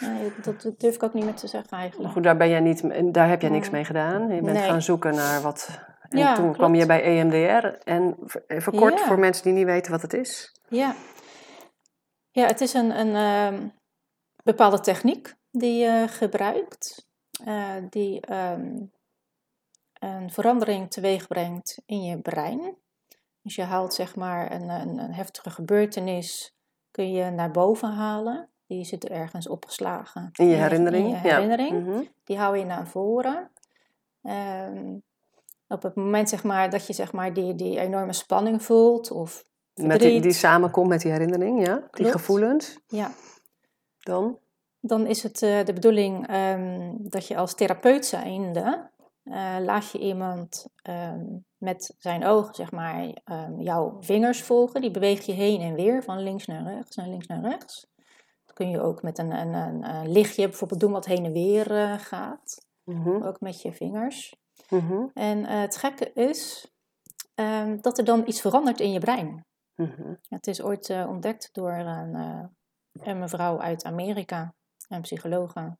Nee, 0.00 0.32
dat, 0.42 0.72
durf 0.78 0.94
ik 0.94 1.02
ook 1.02 1.14
niet 1.14 1.24
meer 1.24 1.34
te 1.34 1.46
zeggen 1.46 1.68
Maar 1.70 1.80
eigenlijk. 1.80 2.12
goed, 2.12 2.22
daar, 2.22 2.36
ben 2.36 2.48
jij 2.48 2.60
niet, 2.60 3.14
daar 3.14 3.28
heb 3.28 3.40
jij 3.40 3.50
niks 3.50 3.70
mee 3.70 3.84
gedaan. 3.84 4.22
Je 4.34 4.42
bent 4.42 4.56
Nee. 4.58 4.68
gaan 4.68 4.82
zoeken 4.82 5.14
naar 5.14 5.40
wat... 5.42 5.80
En 6.08 6.18
Ja, 6.18 6.34
toen 6.34 6.52
kwam 6.52 6.74
je 6.74 6.86
bij 6.86 7.02
EMDR. 7.02 7.66
En 7.84 8.16
even 8.46 8.72
kort 8.74 8.98
Ja. 8.98 9.06
voor 9.06 9.18
mensen 9.18 9.44
die 9.44 9.52
niet 9.52 9.64
weten 9.64 9.92
wat 9.92 10.02
het 10.02 10.12
is. 10.12 10.60
Ja, 10.68 10.94
ja 12.30 12.46
het 12.46 12.60
is 12.60 12.74
een, 12.74 12.98
een 12.98 13.14
ehm, 13.14 13.68
bepaalde 14.44 14.80
techniek 14.80 15.34
die 15.50 15.78
je 15.78 16.04
gebruikt, 16.08 17.06
eh, 17.44 17.74
die 17.90 18.20
ehm, 18.20 18.76
een 19.98 20.30
verandering 20.30 20.90
teweeg 20.90 21.26
brengt 21.26 21.82
in 21.86 22.02
je 22.02 22.18
brein. 22.18 22.76
Dus 23.42 23.54
je 23.54 23.62
haalt 23.62 23.94
zeg 23.94 24.16
maar 24.16 24.52
een, 24.52 24.68
een, 24.68 24.98
een 24.98 25.14
heftige 25.14 25.50
gebeurtenis, 25.50 26.54
kun 26.90 27.12
je 27.12 27.30
naar 27.30 27.50
boven 27.50 27.90
halen. 27.92 28.48
Die 28.66 28.84
zit 28.84 29.08
ergens 29.08 29.48
opgeslagen. 29.48 30.28
In 30.32 30.46
je 30.48 30.56
herinnering. 30.56 31.04
In 31.04 31.10
je 31.10 31.28
Ja. 31.28 31.34
herinnering. 31.34 31.86
Mhm. 31.86 32.02
Die 32.24 32.38
hou 32.38 32.58
je 32.58 32.64
naar 32.64 32.86
voren. 32.88 33.50
Ehm, 34.22 34.96
op 35.68 35.82
het 35.82 35.94
moment 35.94 36.28
zeg 36.28 36.44
maar, 36.44 36.70
dat 36.70 36.86
je 36.86 36.92
zeg 36.92 37.12
maar, 37.12 37.32
die, 37.32 37.54
die 37.54 37.78
enorme 37.78 38.12
spanning 38.12 38.62
voelt, 38.62 39.10
of 39.10 39.44
Met 39.74 40.00
die, 40.00 40.20
die 40.20 40.32
samenkomt 40.32 40.88
met 40.88 41.00
die 41.00 41.12
herinnering, 41.12 41.66
ja? 41.66 41.88
Die 41.90 42.10
gevoelens. 42.10 42.78
ja, 42.86 43.10
Dan? 43.98 44.38
dan 44.80 45.06
is 45.06 45.22
het 45.22 45.42
eh, 45.42 45.64
de 45.64 45.72
bedoeling 45.72 46.26
ehm, 46.26 46.92
dat 46.98 47.26
je 47.26 47.36
als 47.36 47.54
therapeut 47.54 48.06
zijnde 48.06 48.90
eh, 49.22 49.56
laat 49.60 49.90
je 49.90 49.98
iemand 49.98 50.66
ehm, 50.82 51.24
met 51.56 51.94
zijn 51.98 52.24
ogen 52.24 52.54
zeg 52.54 52.72
maar, 52.72 53.20
ehm, 53.24 53.60
jouw 53.60 53.96
vingers 54.00 54.42
volgen. 54.42 54.80
Die 54.80 54.90
beweeg 54.90 55.26
je 55.26 55.32
heen 55.32 55.60
en 55.60 55.74
weer 55.74 56.02
van 56.02 56.22
links 56.22 56.46
naar 56.46 56.74
rechts 56.74 56.96
en 56.96 57.08
links 57.08 57.26
naar 57.26 57.40
rechts. 57.40 57.86
Dat 58.46 58.54
kun 58.54 58.70
je 58.70 58.80
ook 58.80 59.02
met 59.02 59.18
een, 59.18 59.30
een, 59.30 59.54
een, 59.54 59.88
een 59.94 60.12
lichtje 60.12 60.48
bijvoorbeeld 60.48 60.80
doen 60.80 60.92
wat 60.92 61.06
heen 61.06 61.24
en 61.24 61.32
weer 61.32 61.70
eh, 61.70 61.98
gaat. 61.98 62.66
Mhm. 62.84 63.22
Ook 63.22 63.40
met 63.40 63.62
je 63.62 63.72
vingers. 63.72 64.36
Mhm. 64.68 65.06
En 65.14 65.46
eh, 65.46 65.60
het 65.60 65.76
gekke 65.76 66.12
is 66.12 66.70
ehm, 67.34 67.80
dat 67.80 67.98
er 67.98 68.04
dan 68.04 68.22
iets 68.26 68.40
verandert 68.40 68.80
in 68.80 68.92
je 68.92 68.98
brein. 68.98 69.46
Mhm. 69.74 70.14
Het 70.28 70.46
is 70.46 70.62
ooit 70.62 70.90
eh, 70.90 71.08
ontdekt 71.08 71.48
door 71.52 71.72
een, 71.72 72.14
eh, 72.14 72.44
een 72.92 73.18
mevrouw 73.18 73.60
uit 73.60 73.84
Amerika, 73.84 74.54
een 74.88 75.00
psychologe. 75.00 75.76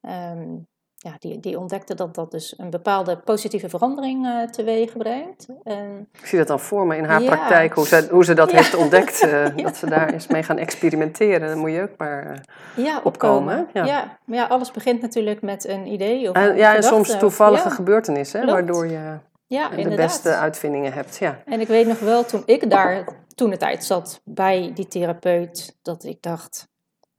Ehm, 0.00 0.58
ja, 1.04 1.16
die, 1.18 1.40
die 1.40 1.58
ontdekte 1.58 1.94
dat 1.94 2.14
dat 2.14 2.30
dus 2.30 2.54
een 2.58 2.70
bepaalde 2.70 3.16
positieve 3.16 3.68
verandering 3.68 4.26
eh, 4.26 4.42
teweeg 4.50 4.96
brengt. 4.96 5.46
En, 5.64 6.08
Ik 6.20 6.26
zie 6.26 6.38
dat 6.38 6.46
dan 6.46 6.60
voor 6.60 6.86
me 6.86 6.96
in 6.96 7.04
haar 7.04 7.20
Ja. 7.22 7.26
praktijk, 7.26 7.74
hoe 7.74 7.86
ze, 7.86 8.08
hoe 8.10 8.24
ze 8.24 8.34
dat 8.34 8.50
Ja. 8.52 8.56
heeft 8.56 8.74
ontdekt. 8.74 9.20
eh, 9.22 9.30
Ja. 9.56 9.62
Dat 9.62 9.76
ze 9.76 9.86
daar 9.86 10.12
eens 10.12 10.26
mee 10.26 10.42
gaan 10.42 10.58
experimenteren. 10.58 11.48
Dan 11.48 11.58
moet 11.58 11.70
je 11.72 11.82
ook 11.82 11.96
maar... 11.96 12.40
ja, 12.76 13.00
Opkomen, 13.04 13.68
ja. 13.72 14.18
maar 14.24 14.38
ja, 14.38 14.44
alles 14.46 14.70
begint 14.70 15.00
natuurlijk 15.00 15.42
met 15.42 15.68
een 15.68 15.86
idee. 15.86 16.28
Of 16.28 16.36
en, 16.36 16.50
een 16.50 16.56
ja, 16.56 16.74
en 16.76 16.82
soms 16.82 17.18
toevallige 17.18 17.70
gebeurtenissen, 17.70 18.40
klopt. 18.40 18.54
waardoor 18.54 18.86
je 18.86 19.16
ja, 19.46 19.68
de 19.68 19.76
inderdaad. 19.76 20.06
beste 20.06 20.34
uitvindingen 20.34 20.92
hebt. 20.92 21.16
Ja. 21.16 21.38
En 21.44 21.60
ik 21.60 21.68
weet 21.68 21.86
nog 21.86 21.98
wel, 21.98 22.24
toen 22.24 22.42
ik 22.46 22.70
daar 22.70 23.04
toen 23.34 23.50
de 23.50 23.56
tijd 23.56 23.84
zat 23.84 24.20
bij 24.24 24.70
die 24.74 24.88
therapeut, 24.88 25.78
dat 25.82 26.04
ik 26.04 26.22
dacht, 26.22 26.68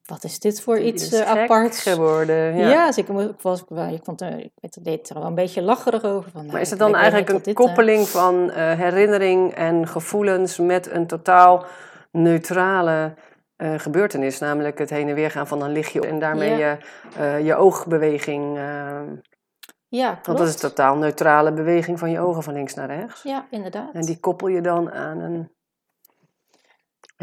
wat 0.05 0.23
is 0.23 0.39
dit 0.39 0.61
voor 0.61 0.79
iets 0.79 1.03
is 1.03 1.13
eh, 1.19 1.31
gek 1.31 1.41
aparts? 1.41 1.81
geworden. 1.81 2.55
Ja, 2.57 2.67
Ja. 2.69 2.85
dus 2.87 2.97
ik, 2.97 3.07
was, 3.41 3.63
ik 3.91 4.03
vond 4.03 4.21
ik 4.21 4.51
weet- 4.61 4.83
deed 4.83 5.09
er 5.09 5.15
wel 5.15 5.25
een 5.25 5.35
beetje 5.35 5.61
lacherig 5.61 6.03
over. 6.03 6.31
Van, 6.31 6.41
nou, 6.41 6.51
Maar 6.51 6.61
is 6.61 6.69
het 6.69 6.79
ik- 6.79 6.85
dan 6.85 6.95
eigenlijk 6.95 7.29
een 7.29 7.35
dit, 7.37 7.47
eh, 7.47 7.53
koppeling 7.53 8.07
van 8.07 8.51
eh, 8.51 8.71
herinnering 8.71 9.53
en 9.53 9.87
gevoelens 9.87 10.57
met 10.57 10.91
een 10.91 11.07
totaal 11.07 11.65
neutrale 12.11 13.13
gebeurtenis? 13.77 14.39
Namelijk 14.39 14.77
het 14.77 14.89
heen 14.89 15.07
en 15.09 15.15
weer 15.15 15.31
gaan 15.31 15.47
van 15.47 15.61
een 15.61 15.71
lichtje 15.71 16.07
en 16.07 16.19
daarmee 16.19 16.57
Ja. 16.57 16.77
je, 17.17 17.43
je 17.43 17.55
oogbeweging. 17.55 18.57
Ja, 19.87 20.09
klopt. 20.11 20.25
want 20.25 20.37
dat 20.37 20.47
is 20.47 20.53
een 20.53 20.69
totaal 20.69 20.95
neutrale 20.97 21.51
beweging 21.53 21.99
van 21.99 22.11
je 22.11 22.19
ogen 22.19 22.43
van 22.43 22.53
links 22.53 22.73
naar 22.73 22.87
rechts. 22.95 23.23
Ja, 23.23 23.45
inderdaad. 23.49 23.93
En 23.93 24.01
die 24.01 24.19
koppel 24.19 24.47
je 24.47 24.61
dan 24.61 24.91
aan 24.91 25.19
een 25.19 25.51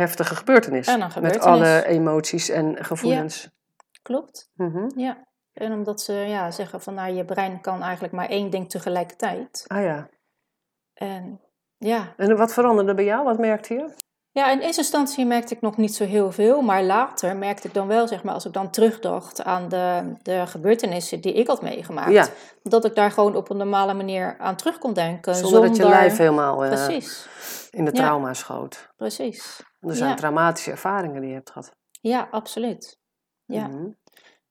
heftige 0.01 0.35
gebeurtenis. 0.35 0.89
Aan 0.89 1.03
een 1.03 1.23
Met 1.23 1.41
alle 1.41 1.87
emoties 1.87 2.49
en 2.49 2.85
gevoelens. 2.85 3.49
Klopt, 4.03 4.51
Mhm. 4.55 4.89
ja. 4.97 5.29
En 5.53 5.73
omdat 5.73 6.01
ze 6.01 6.13
ja, 6.13 6.51
zeggen 6.51 6.81
van 6.81 6.95
nou, 6.95 7.13
je 7.13 7.25
brein 7.25 7.61
kan 7.61 7.83
eigenlijk 7.83 8.13
maar 8.13 8.29
één 8.29 8.51
ding 8.51 8.71
tegelijkertijd. 8.71 9.65
Ah 9.67 9.83
ja. 9.83 10.09
En 10.95 11.41
ja. 11.79 12.15
En 12.17 12.37
wat 12.37 12.53
veranderde 12.53 12.95
bij 12.95 13.05
jou? 13.05 13.25
Wat 13.25 13.39
merkte 13.39 13.75
je? 13.75 13.89
Ja, 14.33 14.51
in 14.51 14.59
eerste 14.59 14.81
instantie 14.81 15.27
merkte 15.27 15.55
ik 15.55 15.61
nog 15.61 15.77
niet 15.77 15.95
zo 15.95 16.05
heel 16.05 16.33
veel, 16.33 16.61
maar 16.61 16.83
later 16.83 17.37
merkte 17.37 17.69
ik 17.69 17.75
dan 17.75 17.87
wel, 17.87 18.09
zeg 18.09 18.23
maar, 18.23 18.35
als 18.35 18.47
ik 18.47 18.53
dan 18.53 18.71
terugdacht 18.71 19.43
aan 19.45 19.69
de, 19.69 20.13
de 20.23 20.47
gebeurtenissen 20.47 21.21
die 21.21 21.33
ik 21.33 21.47
had 21.47 21.63
meegemaakt, 21.63 22.33
dat 22.63 22.85
ik 22.85 22.95
daar 22.95 23.11
gewoon 23.11 23.37
op 23.37 23.51
een 23.51 23.57
normale 23.57 23.95
manier 23.95 24.37
aan 24.39 24.57
terug 24.57 24.79
kon 24.79 24.93
denken. 24.93 25.35
Zonder, 25.35 25.51
zonder... 25.51 25.69
dat 25.69 25.77
je 25.77 25.89
lijf 25.89 26.17
helemaal 26.17 26.65
uh, 26.65 26.71
Precies. 26.71 27.29
in 27.71 27.85
de 27.85 27.93
trauma 27.93 28.27
ja. 28.29 28.35
schoot. 28.35 28.89
Precies. 28.97 29.63
Er 29.81 29.97
zijn 29.97 30.17
traumatische 30.17 30.71
ervaringen 30.71 31.21
die 31.21 31.29
je 31.29 31.35
hebt 31.35 31.51
gehad. 31.51 31.77
Ja, 32.01 32.29
absoluut. 32.31 32.99
Ja. 33.45 33.67
Mm 33.67 33.97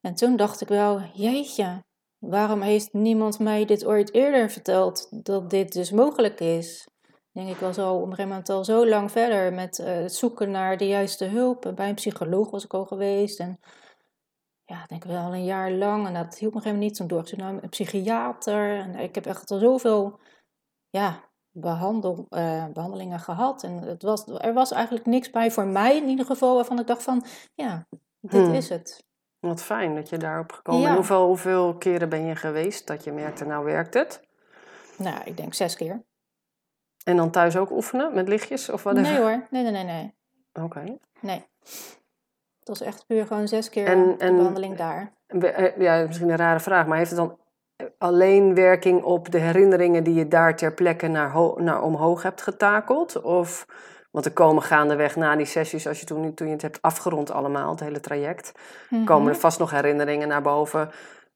En 0.00 0.14
toen 0.14 0.36
dacht 0.36 0.60
ik 0.60 0.68
wel, 0.68 1.00
jeetje, 1.12 1.84
waarom 2.18 2.60
heeft 2.60 2.92
niemand 2.92 3.38
mij 3.38 3.64
dit 3.64 3.84
ooit 3.84 4.14
eerder 4.14 4.50
verteld, 4.50 5.24
dat 5.24 5.50
dit 5.50 5.72
dus 5.72 5.90
mogelijk 5.90 6.40
is? 6.40 6.88
denk 7.32 7.48
ik 7.48 7.56
wel 7.56 7.72
zo 7.72 7.94
op 7.94 8.02
een 8.02 8.08
gegeven 8.08 8.28
moment 8.28 8.48
al 8.48 8.64
zo 8.64 8.86
lang 8.86 9.10
verder 9.10 9.52
met 9.52 9.78
uh, 9.78 9.86
het 9.86 10.14
zoeken 10.14 10.50
naar 10.50 10.76
de 10.76 10.86
juiste 10.86 11.24
hulp. 11.24 11.72
Bij 11.74 11.88
een 11.88 11.94
psycholoog 11.94 12.50
was 12.50 12.64
ik 12.64 12.74
al 12.74 12.84
geweest. 12.84 13.40
En 13.40 13.60
ja, 14.64 14.86
denk 14.86 15.04
ik 15.04 15.10
wel 15.10 15.24
al 15.24 15.34
een 15.34 15.44
jaar 15.44 15.70
lang. 15.70 16.06
En 16.06 16.14
dat 16.14 16.38
hielp 16.38 16.54
me 16.54 16.60
helemaal 16.60 16.82
niet. 16.82 16.94
Toen 16.94 17.06
door 17.06 17.30
naar 17.36 17.62
een 17.62 17.68
psychiater. 17.68 18.78
En 18.78 18.94
ik 18.94 19.14
heb 19.14 19.26
echt 19.26 19.50
al 19.50 19.58
zoveel 19.58 20.20
ja, 20.88 21.29
behandel, 21.52 22.26
uh, 22.30 22.64
behandelingen 22.66 23.20
gehad. 23.20 23.62
En 23.62 23.78
het 23.78 24.02
was, 24.02 24.24
er 24.26 24.52
was 24.52 24.72
eigenlijk 24.72 25.06
niks 25.06 25.30
bij 25.30 25.50
voor 25.50 25.66
mij 25.66 25.96
in 25.96 26.08
ieder 26.08 26.26
geval. 26.26 26.54
Waarvan 26.54 26.78
ik 26.78 26.86
dacht 26.86 27.02
van, 27.02 27.24
ja, 27.54 27.86
dit 28.20 28.46
hmm. 28.46 28.54
is 28.54 28.68
het. 28.68 29.04
Wat 29.40 29.62
fijn 29.62 29.94
dat 29.94 30.08
je 30.08 30.16
daarop 30.16 30.52
gekomen 30.52 30.82
bent. 30.82 30.94
Hoeveel, 30.94 31.26
hoeveel 31.26 31.76
keren 31.76 32.08
ben 32.08 32.24
je 32.24 32.36
geweest 32.36 32.86
dat 32.86 33.04
je 33.04 33.12
merkte, 33.12 33.44
nou 33.44 33.64
werkt 33.64 33.94
het? 33.94 34.28
Nou, 34.96 35.20
ik 35.24 35.36
denk 35.36 35.54
zes 35.54 35.76
keer. 35.76 36.02
En 37.04 37.16
dan 37.16 37.30
thuis 37.30 37.56
ook 37.56 37.70
oefenen 37.70 38.14
met 38.14 38.28
lichtjes 38.28 38.68
of 38.68 38.82
wat? 38.82 38.94
Nee 38.94 39.18
hoor, 39.18 39.46
nee, 39.50 39.62
nee, 39.62 39.72
nee, 39.72 39.84
nee. 39.84 40.14
Oké. 40.64 40.98
Nee. 41.20 41.46
Het 42.58 42.68
was 42.68 42.80
echt 42.80 43.06
puur 43.06 43.26
gewoon 43.26 43.48
zes 43.48 43.70
keer 43.70 43.86
en, 43.86 44.18
en, 44.18 44.36
behandeling 44.36 44.76
daar. 44.76 45.12
Eh, 45.26 45.76
ja, 45.78 46.06
misschien 46.06 46.28
een 46.28 46.36
rare 46.36 46.60
vraag, 46.60 46.86
maar 46.86 46.98
heeft 46.98 47.10
het 47.10 47.18
dan 47.18 47.38
alleen 48.00 48.54
werking 48.54 49.02
op 49.02 49.30
de 49.30 49.38
herinneringen 49.38 50.04
die 50.04 50.14
je 50.14 50.28
daar 50.28 50.56
ter 50.56 50.72
plekke 50.72 51.08
naar, 51.08 51.32
naar 51.56 51.82
omhoog 51.82 52.22
hebt 52.22 52.42
getakeld? 52.42 53.22
Of, 53.22 53.66
want 54.10 54.24
er 54.24 54.32
komen 54.32 54.62
gaandeweg 54.62 55.16
na 55.16 55.36
die 55.36 55.46
sessies, 55.46 55.86
als 55.86 56.00
je 56.00 56.06
toen, 56.06 56.34
toen 56.34 56.46
je 56.46 56.52
het 56.52 56.62
hebt 56.62 56.82
afgerond 56.82 57.30
allemaal, 57.30 57.70
het 57.70 57.80
hele 57.80 58.00
traject, 58.00 58.52
mhm. 58.88 59.04
komen 59.04 59.32
er 59.32 59.38
vast 59.38 59.58
nog 59.58 59.70
herinneringen 59.70 60.28
naar 60.28 60.42
boven 60.42 60.90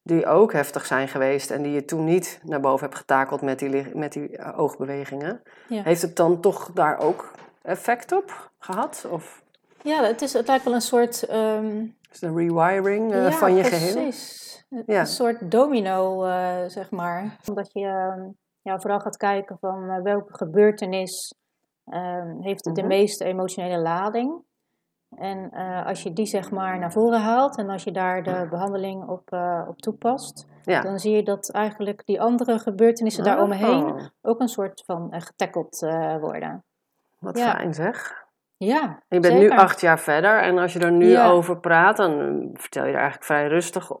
die 0.05 0.25
ook 0.25 0.53
heftig 0.53 0.85
zijn 0.85 1.07
geweest 1.07 1.51
en 1.51 1.61
die 1.61 1.71
je 1.71 1.85
toen 1.85 2.03
niet 2.03 2.39
naar 2.43 2.59
boven 2.59 2.85
hebt 2.85 2.97
getakeld 2.97 3.41
met 3.41 3.59
die, 3.59 3.85
met 3.93 4.13
die 4.13 4.37
eh, 4.37 4.59
oogbewegingen. 4.59 5.41
Heeft 5.67 6.01
het 6.01 6.15
dan 6.15 6.41
toch 6.41 6.71
daar 6.73 6.99
ook 6.99 7.31
effect 7.61 8.11
op 8.11 8.49
gehad? 8.59 9.05
Of? 9.09 9.41
Ja, 9.81 10.03
het, 10.03 10.21
is, 10.21 10.33
het 10.33 10.47
lijkt 10.47 10.63
wel 10.63 10.73
een 10.73 10.81
soort... 10.81 11.29
Um... 11.31 11.95
Is 12.11 12.21
een 12.21 12.37
rewiring 12.37 13.13
uh, 13.13 13.31
van 13.31 13.55
je 13.55 13.61
precies. 13.61 13.79
geheel? 13.79 14.01
precies. 14.01 14.44
Ja. 14.85 14.99
Een 14.99 15.05
soort 15.05 15.51
domino, 15.51 16.25
uh, 16.25 16.65
zeg 16.67 16.91
maar. 16.91 17.37
Omdat 17.47 17.73
je 17.73 17.85
ehm, 17.85 18.29
ja, 18.61 18.79
vooral 18.79 18.99
gaat 18.99 19.17
kijken 19.17 19.57
van 19.59 20.03
welke 20.03 20.33
gebeurtenis 20.33 21.33
um, 21.85 22.41
heeft 22.41 22.63
de 22.63 22.71
mhm. 22.71 22.87
meeste 22.87 23.23
emotionele 23.25 23.77
lading. 23.77 24.43
En 25.17 25.49
uh, 25.53 25.85
als 25.85 26.03
je 26.03 26.13
die 26.13 26.25
zeg 26.25 26.51
maar 26.51 26.79
naar 26.79 26.91
voren 26.91 27.21
haalt 27.21 27.57
en 27.57 27.69
als 27.69 27.83
je 27.83 27.91
daar 27.91 28.23
de 28.23 28.47
behandeling 28.49 29.07
op, 29.07 29.31
uh, 29.33 29.65
op 29.67 29.81
toepast, 29.81 30.45
ja. 30.63 30.81
dan 30.81 30.99
zie 30.99 31.15
je 31.15 31.23
dat 31.23 31.51
eigenlijk 31.51 32.05
die 32.05 32.21
andere 32.21 32.59
gebeurtenissen 32.59 33.23
oh. 33.23 33.29
daaromheen 33.29 34.11
ook 34.21 34.39
een 34.39 34.47
soort 34.47 34.83
van 34.85 35.07
uh, 35.11 35.21
getackeld 35.21 35.79
worden. 36.19 36.63
Wat 37.19 37.37
ja. 37.37 37.51
fijn 37.55 37.73
zeg. 37.73 38.25
Ja, 38.57 39.03
Je 39.07 39.19
bent 39.19 39.39
nu 39.39 39.49
acht 39.49 39.81
jaar 39.81 39.99
verder 39.99 40.41
en 40.41 40.57
als 40.57 40.73
je 40.73 40.79
er 40.79 40.91
nu 40.91 41.19
over 41.19 41.59
praat, 41.59 41.97
dan 41.97 42.49
vertel 42.53 42.83
je 42.83 42.89
er 42.89 42.95
eigenlijk 42.95 43.25
vrij 43.25 43.47
rustig 43.47 43.91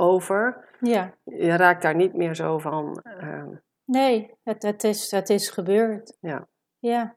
over. 0.00 0.68
Ja. 0.80 1.14
Je 1.24 1.56
raakt 1.56 1.82
daar 1.82 1.94
niet 1.94 2.14
meer 2.14 2.34
zo 2.34 2.58
van. 2.58 3.02
Nee, 3.84 4.34
het, 4.42 4.62
het, 4.62 4.84
is, 4.84 5.10
het 5.10 5.30
is 5.30 5.50
gebeurd. 5.50 6.16
Ja. 6.20 6.46
Ja. 6.78 7.14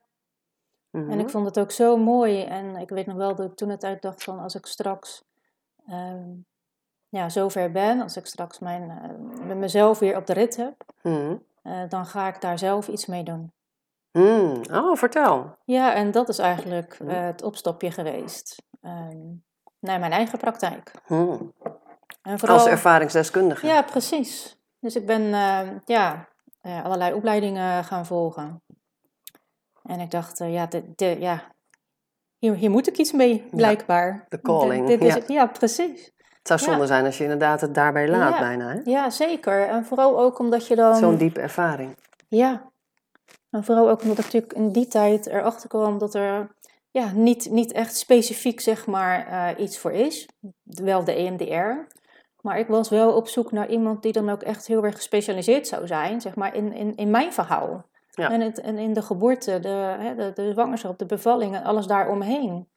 En 0.91 1.11
ik 1.11 1.17
mhm. 1.17 1.27
vond 1.27 1.45
het 1.45 1.59
ook 1.59 1.71
zo 1.71 1.97
mooi. 1.97 2.43
En 2.43 2.75
ik 2.75 2.89
weet 2.89 3.05
nog 3.05 3.15
wel 3.15 3.35
dat 3.35 3.45
ik 3.45 3.55
toen 3.55 3.69
het 3.69 3.83
uit 3.83 4.01
dacht 4.01 4.23
van 4.23 4.39
als 4.39 4.55
ik 4.55 4.65
straks 4.65 5.23
um, 5.89 6.45
ja, 7.09 7.29
zover 7.29 7.71
ben, 7.71 8.01
als 8.01 8.17
ik 8.17 8.25
straks 8.25 8.59
mijn, 8.59 8.83
uh, 8.83 9.45
met 9.47 9.57
mezelf 9.57 9.99
weer 9.99 10.17
op 10.17 10.25
de 10.25 10.33
rit 10.33 10.55
heb, 10.55 10.85
uh, 11.03 11.81
dan 11.89 12.05
ga 12.05 12.27
ik 12.27 12.41
daar 12.41 12.57
zelf 12.57 12.87
iets 12.87 13.05
mee 13.05 13.23
doen. 13.23 13.51
Mm. 14.11 14.61
Oh, 14.71 14.95
vertel. 14.95 15.57
Ja, 15.65 15.93
en 15.93 16.11
dat 16.11 16.29
is 16.29 16.39
eigenlijk 16.39 16.99
uh, 16.99 17.25
het 17.25 17.41
opstapje 17.43 17.91
geweest 17.91 18.63
um, 18.81 19.43
naar 19.79 19.99
mijn 19.99 20.11
eigen 20.11 20.39
praktijk. 20.39 20.91
En 22.21 22.39
vooral, 22.39 22.57
als 22.57 22.67
ervaringsdeskundige. 22.67 23.67
Ja, 23.67 23.81
precies. 23.81 24.57
Dus 24.79 24.95
ik 24.95 25.05
ben 25.05 25.21
ja, 25.85 26.27
allerlei 26.61 27.13
opleidingen 27.13 27.83
gaan 27.83 28.05
volgen. 28.05 28.61
En 29.83 29.99
ik 29.99 30.11
dacht, 30.11 30.39
uh, 30.39 30.53
ja, 30.53 30.65
de, 30.65 30.93
de, 30.95 31.15
ja 31.19 31.53
hier, 32.43 32.55
hier 32.55 32.69
moet 32.69 32.87
ik 32.87 32.97
iets 32.97 33.11
mee, 33.11 33.45
blijkbaar. 33.51 34.25
de 34.29 34.41
calling. 34.41 34.87
dit 34.87 35.01
is 35.01 35.07
ja. 35.07 35.13
Het, 35.13 35.27
ja, 35.27 35.45
precies. 35.45 36.11
Het 36.17 36.47
zou 36.47 36.59
zonde 36.59 36.87
zijn 36.87 37.05
als 37.05 37.17
je 37.17 37.23
inderdaad 37.23 37.61
het 37.61 37.75
daarbij 37.75 38.09
laat, 38.09 38.39
bijna. 38.39 38.69
Hè? 38.69 38.79
Ja, 38.83 39.09
zeker. 39.09 39.67
En 39.67 39.85
vooral 39.85 40.19
ook 40.19 40.39
omdat 40.39 40.67
je 40.67 40.75
dan... 40.75 40.95
Zo'n 40.95 41.17
diepe 41.17 41.41
ervaring. 41.41 41.97
Ja. 42.27 42.71
En 43.49 43.63
vooral 43.63 43.89
ook 43.89 44.01
omdat 44.01 44.17
ik 44.17 44.23
natuurlijk 44.23 44.53
in 44.53 44.71
die 44.71 44.87
tijd 44.87 45.25
erachter 45.25 45.69
kwam 45.69 45.97
dat 45.97 46.15
er 46.15 46.55
ja, 46.91 47.11
niet, 47.11 47.49
niet 47.51 47.71
echt 47.71 47.97
specifiek 47.97 48.59
zeg 48.59 48.85
maar 48.85 49.27
uh, 49.27 49.63
iets 49.63 49.77
voor 49.77 49.91
is. 49.91 50.27
Wel 50.63 51.03
de 51.03 51.13
EMDR. 51.13 51.87
Maar 52.43 52.59
ik 52.59 52.67
was 52.67 52.89
wel 52.89 53.13
op 53.13 53.27
zoek 53.27 53.51
naar 53.51 53.69
iemand 53.69 54.01
die 54.01 54.11
dan 54.11 54.29
ook 54.29 54.41
echt 54.41 54.67
heel 54.67 54.83
erg 54.83 54.95
gespecialiseerd 54.95 55.67
zou 55.67 55.87
zijn, 55.87 56.21
zeg 56.21 56.35
maar, 56.35 56.55
in, 56.55 56.73
in, 56.73 56.95
in 56.95 57.11
mijn 57.11 57.33
verhaal. 57.33 57.85
Ja. 58.09 58.31
En, 58.31 58.41
het, 58.41 58.61
en 58.61 58.77
in 58.77 58.93
de 58.93 59.01
geboorte, 59.01 59.59
de, 59.59 59.95
hè, 59.99 60.15
de, 60.15 60.31
de 60.35 60.51
zwangerschap, 60.51 60.97
de 60.97 61.05
bevalling 61.05 61.55
en 61.55 61.63
alles 61.63 61.87
daaromheen. 61.87 62.67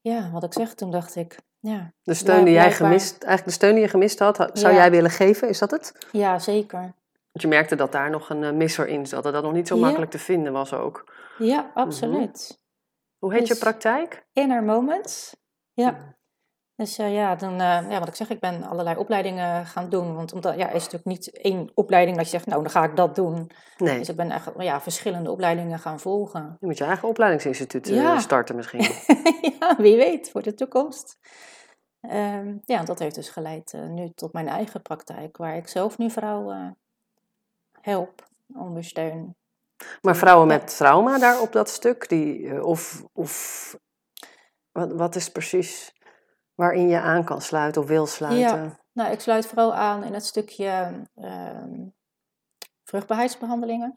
Ja, 0.00 0.30
wat 0.30 0.42
ik 0.42 0.52
zeg, 0.52 0.74
toen 0.74 0.90
dacht 0.90 1.16
ik, 1.16 1.38
ja. 1.58 1.92
De 2.02 2.14
steun 2.14 2.44
die 2.44 2.54
jij 2.54 2.72
gemist, 2.72 3.22
eigenlijk 3.22 3.44
de 3.44 3.50
steun 3.50 3.74
die 3.74 3.82
je 3.82 3.88
gemist 3.88 4.18
had, 4.18 4.50
zou 4.52 4.74
jij 4.74 4.90
willen 4.90 5.10
geven, 5.10 5.48
is 5.48 5.58
dat 5.58 5.70
het? 5.70 6.06
Ja, 6.12 6.38
zeker. 6.38 6.80
Want 6.80 7.40
je 7.40 7.48
merkte 7.48 7.76
dat 7.76 7.92
daar 7.92 8.10
nog 8.10 8.30
een 8.30 8.42
uh, 8.42 8.50
misser 8.50 8.88
in 8.88 9.06
zat, 9.06 9.22
dat 9.22 9.32
dat 9.32 9.42
nog 9.42 9.52
niet 9.52 9.68
zo 9.68 9.76
makkelijk 9.76 10.10
te 10.10 10.18
vinden 10.18 10.52
was 10.52 10.72
ook. 10.72 11.12
Ja, 11.38 11.70
absoluut. 11.74 12.48
Mhm. 12.48 12.58
Hoe 13.18 13.32
heet 13.32 13.42
je 13.42 13.54
dus 13.54 13.62
praktijk? 13.62 14.26
Inner 14.32 14.62
Moments. 14.62 15.36
Ja. 15.72 16.13
Dus 16.76 16.98
uh, 16.98 17.14
ja, 17.14 17.34
dan, 17.34 17.52
uh, 17.52 17.90
ja, 17.90 17.98
wat 17.98 18.08
ik 18.08 18.14
zeg, 18.14 18.30
ik 18.30 18.40
ben 18.40 18.62
allerlei 18.62 18.96
opleidingen 18.96 19.66
gaan 19.66 19.88
doen. 19.88 20.14
Want 20.14 20.32
omdat, 20.32 20.56
ja, 20.56 20.66
is 20.68 20.82
natuurlijk 20.84 21.04
niet 21.04 21.30
één 21.30 21.70
opleiding 21.74 22.16
dat 22.16 22.24
je 22.24 22.30
zegt, 22.30 22.46
nou, 22.46 22.62
dan 22.62 22.70
ga 22.70 22.84
ik 22.84 22.96
dat 22.96 23.14
doen. 23.14 23.50
Nee. 23.78 23.98
Dus 23.98 24.08
ik 24.08 24.16
ben 24.16 24.30
echt 24.30 24.50
ja, 24.58 24.80
verschillende 24.80 25.30
opleidingen 25.30 25.78
gaan 25.78 26.00
volgen. 26.00 26.56
Je 26.60 26.66
moet 26.66 26.78
je 26.78 26.84
eigen 26.84 27.08
opleidingsinstituut 27.08 27.90
uh, 27.90 28.18
starten 28.28 28.56
misschien. 28.56 28.80
ja, 29.60 29.76
wie 29.76 29.96
weet, 29.96 30.30
voor 30.30 30.42
de 30.42 30.54
toekomst. 30.54 31.18
Um, 32.00 32.60
ja, 32.64 32.82
dat 32.82 32.98
heeft 32.98 33.14
dus 33.14 33.28
geleid 33.28 33.72
nu 33.88 34.10
tot 34.14 34.32
mijn 34.32 34.48
eigen 34.48 34.82
praktijk, 34.82 35.36
waar 35.36 35.56
ik 35.56 35.68
zelf 35.68 35.98
nu 35.98 36.10
vrouwen 36.10 36.76
help, 37.80 38.28
ondersteun. 38.54 39.36
Maar 40.02 40.16
vrouwen 40.16 40.46
met 40.46 40.76
trauma 40.76 41.18
daar 41.18 41.40
op 41.40 41.52
dat 41.52 41.68
stuk, 41.68 42.08
die, 42.08 42.64
of, 42.64 43.04
of 43.12 43.76
wat, 44.72 44.92
wat 44.92 45.14
is 45.14 45.28
precies 45.28 45.92
waarin 46.54 46.88
je 46.88 47.00
aan 47.00 47.24
kan 47.24 47.40
sluiten 47.40 47.82
of 47.82 47.88
wil 47.88 48.06
sluiten? 48.06 48.62
Ja, 48.62 48.76
nou, 48.92 49.12
ik 49.12 49.20
sluit 49.20 49.46
vooral 49.46 49.74
aan 49.74 50.04
in 50.04 50.14
het 50.14 50.24
stukje 50.24 50.90
uh, 51.16 51.50
vruchtbaarheidsbehandelingen. 52.84 53.96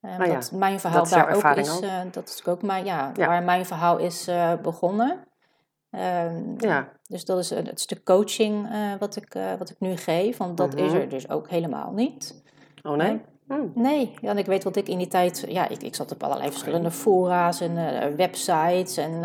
Ah, 0.00 0.26
ja. 0.26 0.40
mijn 0.52 0.80
verhaal 0.80 1.02
dat 1.02 1.12
daar 1.12 1.34
ook 1.34 1.56
is, 1.56 1.80
uh, 1.80 2.00
dat 2.10 2.28
is 2.28 2.46
ook 2.46 2.62
mijn, 2.62 2.84
ja, 2.84 3.12
ja, 3.14 3.26
waar 3.26 3.42
mijn 3.42 3.66
verhaal 3.66 3.98
is 3.98 4.28
uh, 4.28 4.52
begonnen. 4.62 5.24
Ehm, 5.90 6.54
ja. 6.56 6.88
Dus 7.06 7.24
dat 7.24 7.38
is 7.38 7.50
het 7.50 7.80
stuk 7.80 8.04
coaching 8.04 8.68
wat, 8.98 9.16
ik, 9.16 9.36
wat 9.58 9.70
ik 9.70 9.80
nu 9.80 9.96
geef, 9.96 10.36
want 10.36 10.56
dat 10.56 10.74
is 10.74 10.90
mhm. 10.90 11.00
er 11.00 11.08
dus 11.08 11.28
ook 11.28 11.48
helemaal 11.48 11.92
niet. 11.92 12.42
Oh 12.82 12.96
nee? 12.96 13.20
Hmm. 13.46 13.72
Nee, 13.74 14.14
ja, 14.20 14.30
en 14.30 14.38
ik 14.38 14.46
weet 14.46 14.64
wat 14.64 14.76
ik 14.76 14.88
in 14.88 14.98
die 14.98 15.06
tijd, 15.06 15.44
ja, 15.48 15.68
ik, 15.68 15.82
ik 15.82 15.94
zat 15.94 16.12
op 16.12 16.22
allerlei 16.22 16.50
verschillende 16.50 16.90
fora's 16.90 17.60
en 17.60 17.74
websites 18.16 18.96
en 18.96 19.24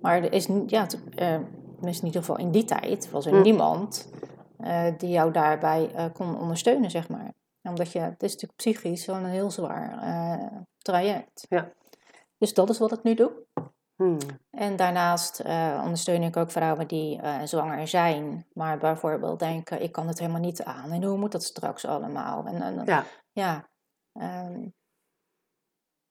maar 0.00 0.22
er 0.22 0.32
is, 0.32 0.48
ja, 0.66 0.86
uh, 1.16 1.32
in 1.80 2.04
ieder 2.04 2.20
geval 2.20 2.38
in 2.38 2.50
die 2.50 2.64
tijd, 2.64 3.10
was 3.10 3.26
er 3.26 3.32
hm. 3.32 3.42
niemand 3.42 4.12
uh, 4.58 4.86
die 4.98 5.10
jou 5.10 5.32
daarbij 5.32 5.90
uh, 5.94 6.04
kon 6.12 6.38
ondersteunen, 6.38 6.90
zeg 6.90 7.08
maar. 7.08 7.32
Omdat 7.62 7.92
je, 7.92 7.98
het 7.98 8.22
is 8.22 8.32
natuurlijk 8.32 8.58
psychisch 8.58 9.04
zo'n 9.04 9.24
heel 9.24 9.50
zwaar 9.50 9.98
traject. 10.78 11.46
Ja. 11.48 11.72
Dus 12.38 12.54
dat 12.54 12.70
is 12.70 12.78
wat 12.78 12.92
ik 12.92 13.02
nu 13.02 13.14
doe. 13.14 13.32
Hmm. 13.96 14.18
En 14.50 14.76
daarnaast 14.76 15.42
ondersteun 15.84 16.22
ik 16.22 16.36
ook 16.36 16.50
vrouwen 16.50 16.88
die 16.88 17.20
zwanger 17.44 17.88
zijn, 17.88 18.46
maar 18.52 18.78
bijvoorbeeld 18.78 19.38
denken: 19.38 19.82
ik 19.82 19.92
kan 19.92 20.08
het 20.08 20.18
helemaal 20.18 20.40
niet 20.40 20.62
aan 20.62 20.90
en 20.90 21.04
hoe 21.04 21.18
moet 21.18 21.32
dat 21.32 21.42
straks 21.42 21.86
allemaal? 21.86 22.44
En, 22.46 22.62
en 22.62 22.82
ja, 22.84 23.04
ja, 23.32 23.68
um, 24.12 24.74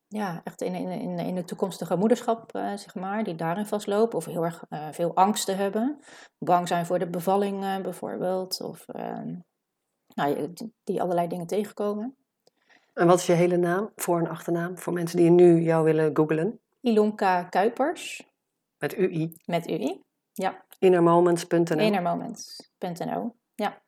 ja 0.09 0.41
echt 0.43 0.61
in, 0.61 0.75
in, 0.75 0.89
in, 0.89 1.19
in 1.19 1.35
de 1.35 1.43
toekomstige 1.43 1.95
moederschap, 1.95 2.55
uh, 2.55 2.73
zeg 2.75 2.95
maar, 2.95 3.23
die 3.23 3.35
daarin 3.35 3.65
vastlopen 3.65 4.17
of 4.17 4.25
heel 4.25 4.45
erg 4.45 4.63
veel 4.91 5.15
angsten 5.15 5.57
hebben, 5.57 5.99
bang 6.37 6.67
zijn 6.67 6.85
voor 6.85 6.99
de 6.99 7.09
bevalling 7.09 7.81
bijvoorbeeld, 7.81 8.61
of 8.61 8.87
ehm, 8.87 9.35
nou, 10.15 10.53
die, 10.53 10.73
die 10.83 11.01
allerlei 11.01 11.27
dingen 11.27 11.47
tegenkomen. 11.47 12.15
En 12.93 13.07
wat 13.07 13.19
is 13.19 13.25
je 13.25 13.33
hele 13.33 13.57
naam, 13.57 13.91
voor- 13.95 14.19
en 14.19 14.27
achternaam, 14.27 14.77
voor 14.77 14.93
mensen 14.93 15.17
die 15.17 15.29
nu 15.29 15.61
jou 15.61 15.83
willen 15.83 16.15
googlen? 16.15 16.59
Ilonka 16.81 17.43
Kuipers. 17.43 18.27
Met 18.77 18.95
UI? 18.97 19.37
Met 19.45 19.67
UI, 19.67 20.03
ja. 20.33 20.65
Innermoments.nl 20.79 21.79
Innermoments.nl, 21.79 23.35
ja. 23.55 23.81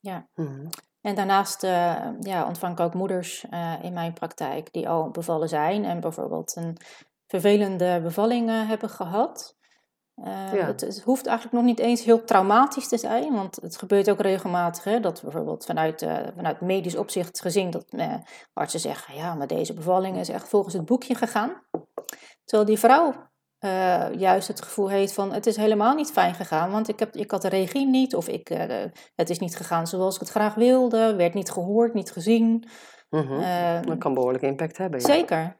ja. 0.00 0.28
Mhm. 0.34 0.66
En 1.04 1.14
daarnaast 1.14 1.64
uh, 1.64 1.96
ja, 2.20 2.46
ontvang 2.46 2.72
ik 2.72 2.80
ook 2.80 2.94
moeders 2.94 3.44
uh, 3.50 3.72
in 3.82 3.92
mijn 3.92 4.12
praktijk 4.12 4.72
die 4.72 4.88
al 4.88 5.10
bevallen 5.10 5.48
zijn 5.48 5.84
en 5.84 6.00
bijvoorbeeld 6.00 6.56
een 6.56 6.76
vervelende 7.26 8.00
bevalling 8.02 8.48
uh, 8.48 8.68
hebben 8.68 8.88
gehad. 8.88 9.56
Het, 10.22 10.80
het, 10.80 11.02
hoeft 11.04 11.26
eigenlijk 11.26 11.56
nog 11.56 11.64
niet 11.64 11.78
eens 11.78 12.04
heel 12.04 12.24
traumatisch 12.24 12.88
te 12.88 12.98
zijn, 12.98 13.32
want 13.32 13.56
het 13.62 13.76
gebeurt 13.76 14.10
ook 14.10 14.20
regelmatig 14.20 14.84
hè, 14.84 15.00
dat 15.00 15.22
bijvoorbeeld 15.22 15.64
vanuit, 15.64 16.06
vanuit 16.36 16.60
medisch 16.60 16.96
opzicht 16.96 17.40
gezien 17.40 17.70
dat 17.70 17.86
artsen 18.52 18.80
zeggen, 18.80 19.14
ja, 19.14 19.34
maar 19.34 19.46
deze 19.46 19.74
bevalling 19.74 20.16
is 20.16 20.28
echt 20.28 20.48
volgens 20.48 20.74
het 20.74 20.84
boekje 20.84 21.14
gegaan. 21.14 21.62
Terwijl 22.44 22.68
die 22.68 22.78
vrouw 22.78 23.14
juist 24.18 24.48
het 24.48 24.62
gevoel 24.62 24.90
heeft 24.90 25.12
van, 25.12 25.32
het 25.32 25.46
is 25.46 25.56
helemaal 25.56 25.94
niet 25.94 26.10
fijn 26.10 26.34
gegaan, 26.34 26.70
want 26.70 26.88
ik, 26.88 26.98
heb, 26.98 27.14
ik 27.14 27.30
had 27.30 27.42
de 27.42 27.48
regie 27.48 27.86
niet, 27.86 28.14
of 28.14 28.28
ik, 28.28 28.48
het 29.14 29.30
is 29.30 29.38
niet 29.38 29.56
gegaan 29.56 29.86
zoals 29.86 30.14
ik 30.14 30.20
het 30.20 30.30
graag 30.30 30.54
wilde, 30.54 31.14
werd 31.16 31.34
niet 31.34 31.50
gehoord, 31.50 31.94
niet 31.94 32.10
gezien. 32.12 32.68
Mm 33.10 33.20
-hmm. 33.20 33.86
dat 33.86 33.98
kan 33.98 34.14
behoorlijk 34.14 34.44
impact 34.44 34.76
hebben. 34.76 35.00
Ja. 35.00 35.06
Zeker, 35.06 35.56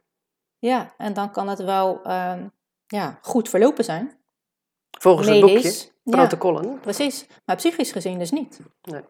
ja, 0.65 0.95
en 0.97 1.13
dan 1.13 1.31
kan 1.31 1.49
het 1.49 1.63
wel 1.63 2.03
ehm, 2.03 2.49
ja, 2.87 3.19
goed 3.23 3.49
verlopen 3.49 3.85
zijn. 3.85 4.19
Volgens 4.99 5.29
het 5.29 5.41
boekje, 5.41 5.91
protocollen. 6.05 6.71
Ja, 6.71 6.77
precies, 6.77 7.27
maar 7.45 7.57
psychisch 7.57 7.93
gezien 7.93 8.19
dus 8.19 8.31
niet. 8.31 8.61
Nee. 8.83 9.03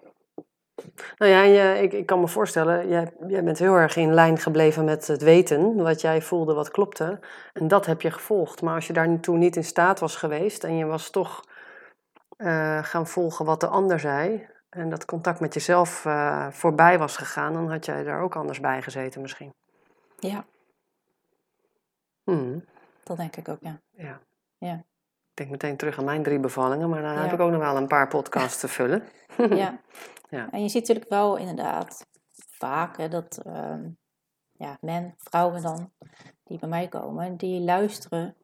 Nou 1.18 1.32
ja, 1.32 1.42
je, 1.42 1.82
ik, 1.82 1.92
ik 1.92 2.06
kan 2.06 2.20
me 2.20 2.28
voorstellen, 2.28 2.88
jij, 2.88 3.12
jij 3.26 3.44
bent 3.44 3.58
heel 3.58 3.74
erg 3.74 3.96
in 3.96 4.14
lijn 4.14 4.38
gebleven 4.38 4.84
met 4.84 5.06
het 5.06 5.22
weten, 5.22 5.76
wat 5.76 6.00
jij 6.00 6.22
voelde, 6.22 6.54
wat 6.54 6.70
klopte. 6.70 7.20
En 7.52 7.68
dat 7.68 7.86
heb 7.86 8.00
je 8.00 8.10
gevolgd. 8.10 8.62
Maar 8.62 8.74
als 8.74 8.86
je 8.86 8.92
daar 8.92 9.20
toen 9.20 9.38
niet 9.38 9.56
in 9.56 9.64
staat 9.64 10.00
was 10.00 10.16
geweest 10.16 10.64
en 10.64 10.76
je 10.76 10.84
was 10.84 11.10
toch 11.10 11.44
uh, 12.38 12.84
gaan 12.84 13.06
volgen 13.06 13.44
wat 13.44 13.60
de 13.60 13.66
ander 13.66 14.00
zei, 14.00 14.46
en 14.70 14.88
dat 14.90 15.04
contact 15.04 15.40
met 15.40 15.54
jezelf 15.54 16.04
uh, 16.04 16.50
voorbij 16.50 16.98
was 16.98 17.16
gegaan, 17.16 17.52
dan 17.52 17.70
had 17.70 17.84
jij 17.84 18.02
daar 18.02 18.20
ook 18.20 18.36
anders 18.36 18.60
bij 18.60 18.82
gezeten 18.82 19.20
misschien. 19.20 19.54
Ja. 20.18 20.44
Hmm. 22.24 22.64
Dat 23.02 23.16
denk 23.16 23.36
ik 23.36 23.48
ook, 23.48 23.58
ja. 23.60 23.80
Ja. 23.90 24.20
ja. 24.58 24.84
Ik 25.34 25.40
denk 25.40 25.50
meteen 25.50 25.76
terug 25.76 25.98
aan 25.98 26.04
mijn 26.04 26.22
drie 26.22 26.38
bevallingen, 26.38 26.88
maar 26.88 27.02
daar 27.02 27.22
heb 27.22 27.32
ik 27.32 27.40
ook 27.40 27.50
nog 27.50 27.60
wel 27.60 27.76
een 27.76 27.86
paar 27.86 28.08
podcasts 28.08 28.60
te 28.60 28.68
vullen. 28.68 29.02
ja. 29.36 29.80
ja, 30.30 30.50
en 30.50 30.62
je 30.62 30.68
ziet 30.68 30.80
natuurlijk 30.80 31.08
wel 31.08 31.36
inderdaad 31.36 32.06
vaak 32.32 32.96
hè, 32.96 33.08
dat 33.08 33.40
uh, 33.46 33.76
ja, 34.52 34.78
men, 34.80 35.14
vrouwen 35.18 35.62
dan, 35.62 35.92
die 36.44 36.58
bij 36.58 36.68
mij 36.68 36.88
komen, 36.88 37.36
die 37.36 37.60
luisteren 37.60 38.36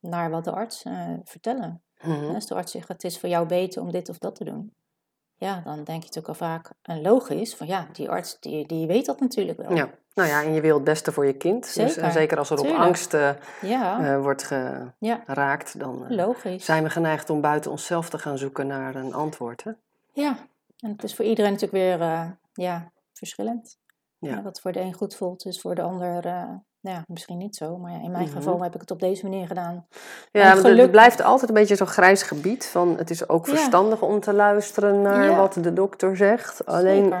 naar 0.00 0.30
wat 0.30 0.44
de 0.44 0.52
arts 0.52 0.84
uh, 0.84 1.14
vertellen. 1.24 1.82
Mm 2.02 2.34
Als 2.34 2.46
de 2.46 2.54
arts 2.54 2.72
zegt, 2.72 2.88
het 2.88 3.04
is 3.04 3.18
voor 3.18 3.28
jou 3.28 3.46
beter 3.46 3.82
om 3.82 3.90
dit 3.90 4.08
of 4.08 4.18
dat 4.18 4.34
te 4.34 4.44
doen. 4.44 4.74
Ja, 5.38 5.60
dan 5.64 5.74
denk 5.74 5.86
je 5.86 5.94
natuurlijk 5.94 6.28
al 6.28 6.34
vaak 6.34 6.70
een 6.82 7.02
logisch 7.02 7.54
van 7.54 7.66
ja, 7.66 7.86
die 7.92 8.10
arts 8.10 8.40
die, 8.40 8.66
die 8.66 8.86
weet 8.86 9.06
dat 9.06 9.20
natuurlijk 9.20 9.58
wel. 9.58 9.74
Ja. 9.74 9.90
Nou 10.14 10.28
ja, 10.28 10.42
en 10.42 10.52
je 10.52 10.60
wil 10.60 10.74
het 10.74 10.84
beste 10.84 11.12
voor 11.12 11.26
je 11.26 11.32
kind. 11.32 11.62
Dus, 11.62 11.72
zeker, 11.72 12.02
dus, 12.02 12.12
zeker 12.12 12.38
als 12.38 12.50
er 12.50 12.58
op 12.58 12.66
angst 12.66 13.14
uh, 13.14 13.30
ja. 13.60 14.00
uh, 14.00 14.22
wordt 14.22 14.42
geraakt, 14.42 15.72
ja. 15.72 15.78
dan 15.78 16.06
uh, 16.08 16.58
zijn 16.58 16.82
we 16.82 16.90
geneigd 16.90 17.30
om 17.30 17.40
buiten 17.40 17.70
onszelf 17.70 18.10
te 18.10 18.18
gaan 18.18 18.38
zoeken 18.38 18.66
naar 18.66 18.94
een 18.94 19.14
antwoord. 19.14 19.64
Hè? 19.64 19.70
Ja, 20.12 20.36
en 20.78 20.90
het 20.90 21.04
is 21.04 21.14
voor 21.14 21.24
iedereen 21.24 21.52
natuurlijk 21.52 21.98
weer 21.98 22.36
ja, 22.52 22.90
verschillend. 23.12 23.78
Ja. 24.18 24.42
wat 24.42 24.60
voor 24.60 24.72
de 24.72 24.80
een 24.80 24.94
goed 24.94 25.16
voelt, 25.16 25.46
is 25.46 25.60
voor 25.60 25.74
de 25.74 25.82
ander 25.82 26.26
ja, 26.90 27.04
misschien 27.08 27.38
niet 27.38 27.56
zo, 27.56 27.76
maar 27.76 27.92
ja, 27.92 28.02
in 28.02 28.10
mijn 28.10 28.24
mhm. 28.24 28.36
geval 28.36 28.62
heb 28.62 28.74
ik 28.74 28.80
het 28.80 28.90
op 28.90 29.00
deze 29.00 29.24
manier 29.24 29.46
gedaan. 29.46 29.86
Ja, 30.30 30.54
maar 30.54 30.64
het 30.64 30.90
blijft 30.90 31.22
altijd 31.22 31.48
een 31.48 31.56
beetje 31.56 31.76
zo'n 31.76 31.86
grijs 31.86 32.22
gebied. 32.22 32.66
Van, 32.66 32.94
het 32.98 33.10
is 33.10 33.28
ook 33.28 33.46
verstandig 33.46 34.02
om 34.02 34.20
te 34.20 34.32
luisteren 34.32 35.02
naar 35.02 35.36
wat 35.36 35.58
de 35.60 35.72
dokter 35.72 36.16
zegt. 36.16 36.66
Alleen 36.66 37.12
eh, 37.12 37.18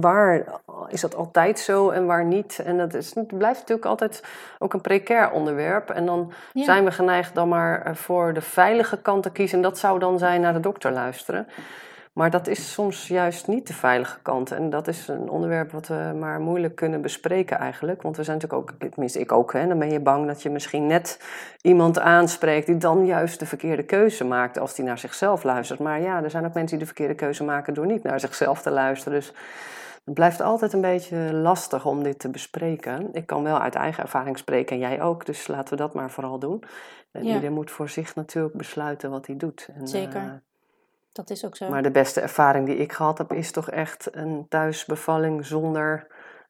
waar 0.00 0.44
is 0.88 1.00
dat 1.00 1.16
altijd 1.16 1.58
zo 1.58 1.90
en 1.90 2.06
waar 2.06 2.24
niet? 2.24 2.58
En 2.64 2.78
dat 2.78 2.94
is, 2.94 3.14
het 3.14 3.38
blijft 3.38 3.58
natuurlijk 3.58 3.86
altijd 3.86 4.22
ook 4.58 4.72
een 4.72 4.80
precair 4.80 5.30
onderwerp. 5.30 5.90
En 5.90 6.06
dan 6.06 6.32
zijn 6.52 6.84
we 6.84 6.90
geneigd 6.90 7.34
dan 7.34 7.48
maar 7.48 7.82
eh, 7.82 7.94
voor 7.94 8.32
de 8.32 8.40
veilige 8.40 8.96
kant 8.96 9.22
te 9.22 9.30
kiezen. 9.30 9.56
En 9.56 9.62
dat 9.62 9.78
zou 9.78 9.98
dan 9.98 10.18
zijn 10.18 10.40
naar 10.40 10.52
de 10.52 10.60
dokter 10.60 10.92
luisteren. 10.92 11.46
Maar 12.18 12.30
dat 12.30 12.46
is 12.46 12.72
soms 12.72 13.08
juist 13.08 13.46
niet 13.46 13.66
de 13.66 13.72
veilige 13.72 14.18
kant. 14.22 14.50
En 14.50 14.70
dat 14.70 14.88
is 14.88 15.08
een 15.08 15.28
onderwerp 15.28 15.70
wat 15.70 15.86
we 15.86 16.12
maar 16.18 16.40
moeilijk 16.40 16.74
kunnen 16.74 17.00
bespreken 17.00 17.58
eigenlijk. 17.58 18.02
Want 18.02 18.16
we 18.16 18.24
zijn 18.24 18.38
natuurlijk 18.38 18.70
ook, 18.70 18.90
tenminste 18.90 19.20
ik 19.20 19.32
ook, 19.32 19.52
hè, 19.52 19.66
dan 19.66 19.78
ben 19.78 19.90
je 19.90 20.00
bang 20.00 20.26
dat 20.26 20.42
je 20.42 20.50
misschien 20.50 20.86
net 20.86 21.20
iemand 21.60 21.98
aanspreekt 21.98 22.66
die 22.66 22.76
dan 22.76 23.06
juist 23.06 23.38
de 23.38 23.46
verkeerde 23.46 23.82
keuze 23.82 24.24
maakt 24.24 24.58
als 24.58 24.74
die 24.74 24.84
naar 24.84 24.98
zichzelf 24.98 25.42
luistert. 25.42 25.78
Maar 25.78 26.00
ja, 26.00 26.22
er 26.22 26.30
zijn 26.30 26.44
ook 26.44 26.54
mensen 26.54 26.78
die 26.78 26.86
de 26.86 26.94
verkeerde 26.94 27.14
keuze 27.14 27.44
maken 27.44 27.74
door 27.74 27.86
niet 27.86 28.02
naar 28.02 28.20
zichzelf 28.20 28.62
te 28.62 28.70
luisteren. 28.70 29.18
Dus 29.18 29.32
het 30.04 30.14
blijft 30.14 30.40
altijd 30.40 30.72
een 30.72 30.80
beetje 30.80 31.32
lastig 31.32 31.86
om 31.86 32.02
dit 32.02 32.18
te 32.18 32.30
bespreken. 32.30 33.08
Ik 33.12 33.26
kan 33.26 33.42
wel 33.42 33.60
uit 33.60 33.74
eigen 33.74 34.02
ervaring 34.02 34.38
spreken 34.38 34.74
en 34.74 34.82
jij 34.82 35.02
ook, 35.02 35.26
dus 35.26 35.46
laten 35.46 35.76
we 35.76 35.82
dat 35.82 35.94
maar 35.94 36.10
vooral 36.10 36.38
doen. 36.38 36.62
En 37.10 37.24
iedereen 37.24 37.52
moet 37.52 37.70
voor 37.70 37.88
zich 37.88 38.14
natuurlijk 38.14 38.56
besluiten 38.56 39.10
wat 39.10 39.26
hij 39.26 39.36
doet. 39.36 39.68
En, 39.74 39.88
Zeker. 39.88 40.22
Uh, 40.22 40.32
dat 41.18 41.30
is 41.30 41.44
ook 41.44 41.56
zo. 41.56 41.68
Maar 41.68 41.82
de 41.82 41.90
beste 41.90 42.20
ervaring 42.20 42.66
die 42.66 42.76
ik 42.76 42.92
gehad 42.92 43.18
heb, 43.18 43.32
is 43.32 43.50
toch 43.50 43.70
echt 43.70 44.08
een 44.14 44.46
thuisbevalling 44.48 45.46
zonder 45.46 46.06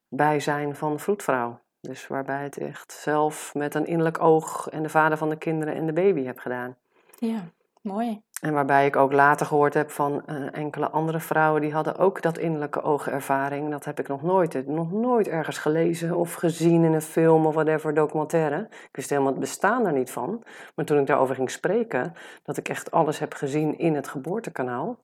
bijzijn 0.09 0.77
van 0.77 1.01
vroedvrouw. 1.01 1.61
Dus 1.81 2.07
waarbij 2.07 2.43
het 2.43 2.59
echt 2.59 2.93
zelf 2.93 3.55
met 3.55 3.75
een 3.75 3.87
innerlijk 3.87 4.23
oog 4.23 4.69
en 4.69 4.83
de 4.83 4.89
vader 4.89 5.19
van 5.19 5.29
de 5.29 5.37
kinderen 5.37 5.75
en 5.75 5.87
de 5.87 5.93
baby 5.93 6.25
heb 6.25 6.39
gedaan. 6.39 6.77
Ja, 7.19 7.45
mooi. 7.81 8.23
En 8.41 8.53
waarbij 8.53 8.87
ik 8.87 8.97
ook 8.97 9.13
later 9.13 9.47
gehoord 9.47 9.75
heb 9.75 9.91
van 9.91 10.23
uh, 10.27 10.37
enkele 10.53 10.91
andere 10.91 11.21
vrouwen 11.21 11.61
die 11.61 11.73
hadden 11.73 11.97
ook 11.97 12.23
dat 12.23 12.39
innerlijke 12.39 12.83
oogervaring. 12.83 13.71
Dat 13.71 13.85
heb 13.85 13.99
ik 13.99 14.09
nog 14.09 14.23
nooit, 14.23 14.67
nog 14.67 14.93
nooit 14.93 15.29
ergens 15.29 15.59
gelezen 15.59 16.17
of 16.17 16.35
gezien 16.35 16.85
in 16.85 16.93
een 16.93 17.03
film 17.03 17.47
of 17.47 17.55
whatever 17.55 17.95
documentaire. 17.95 18.67
Ik 18.71 18.97
wist 18.97 19.11
helemaal 19.11 19.31
het 19.31 19.41
bestaan 19.41 19.87
er 19.87 19.93
niet 19.93 20.11
van. 20.11 20.43
Maar 20.75 20.85
toen 20.85 20.99
ik 20.99 21.07
daarover 21.07 21.35
ging 21.35 21.51
spreken, 21.51 22.15
dat 22.43 22.57
ik 22.57 22.69
echt 22.69 22.91
alles 22.91 23.19
heb 23.19 23.35
gezien 23.35 23.79
in 23.79 23.95
het 23.95 24.09
geboortekanaal. 24.09 24.99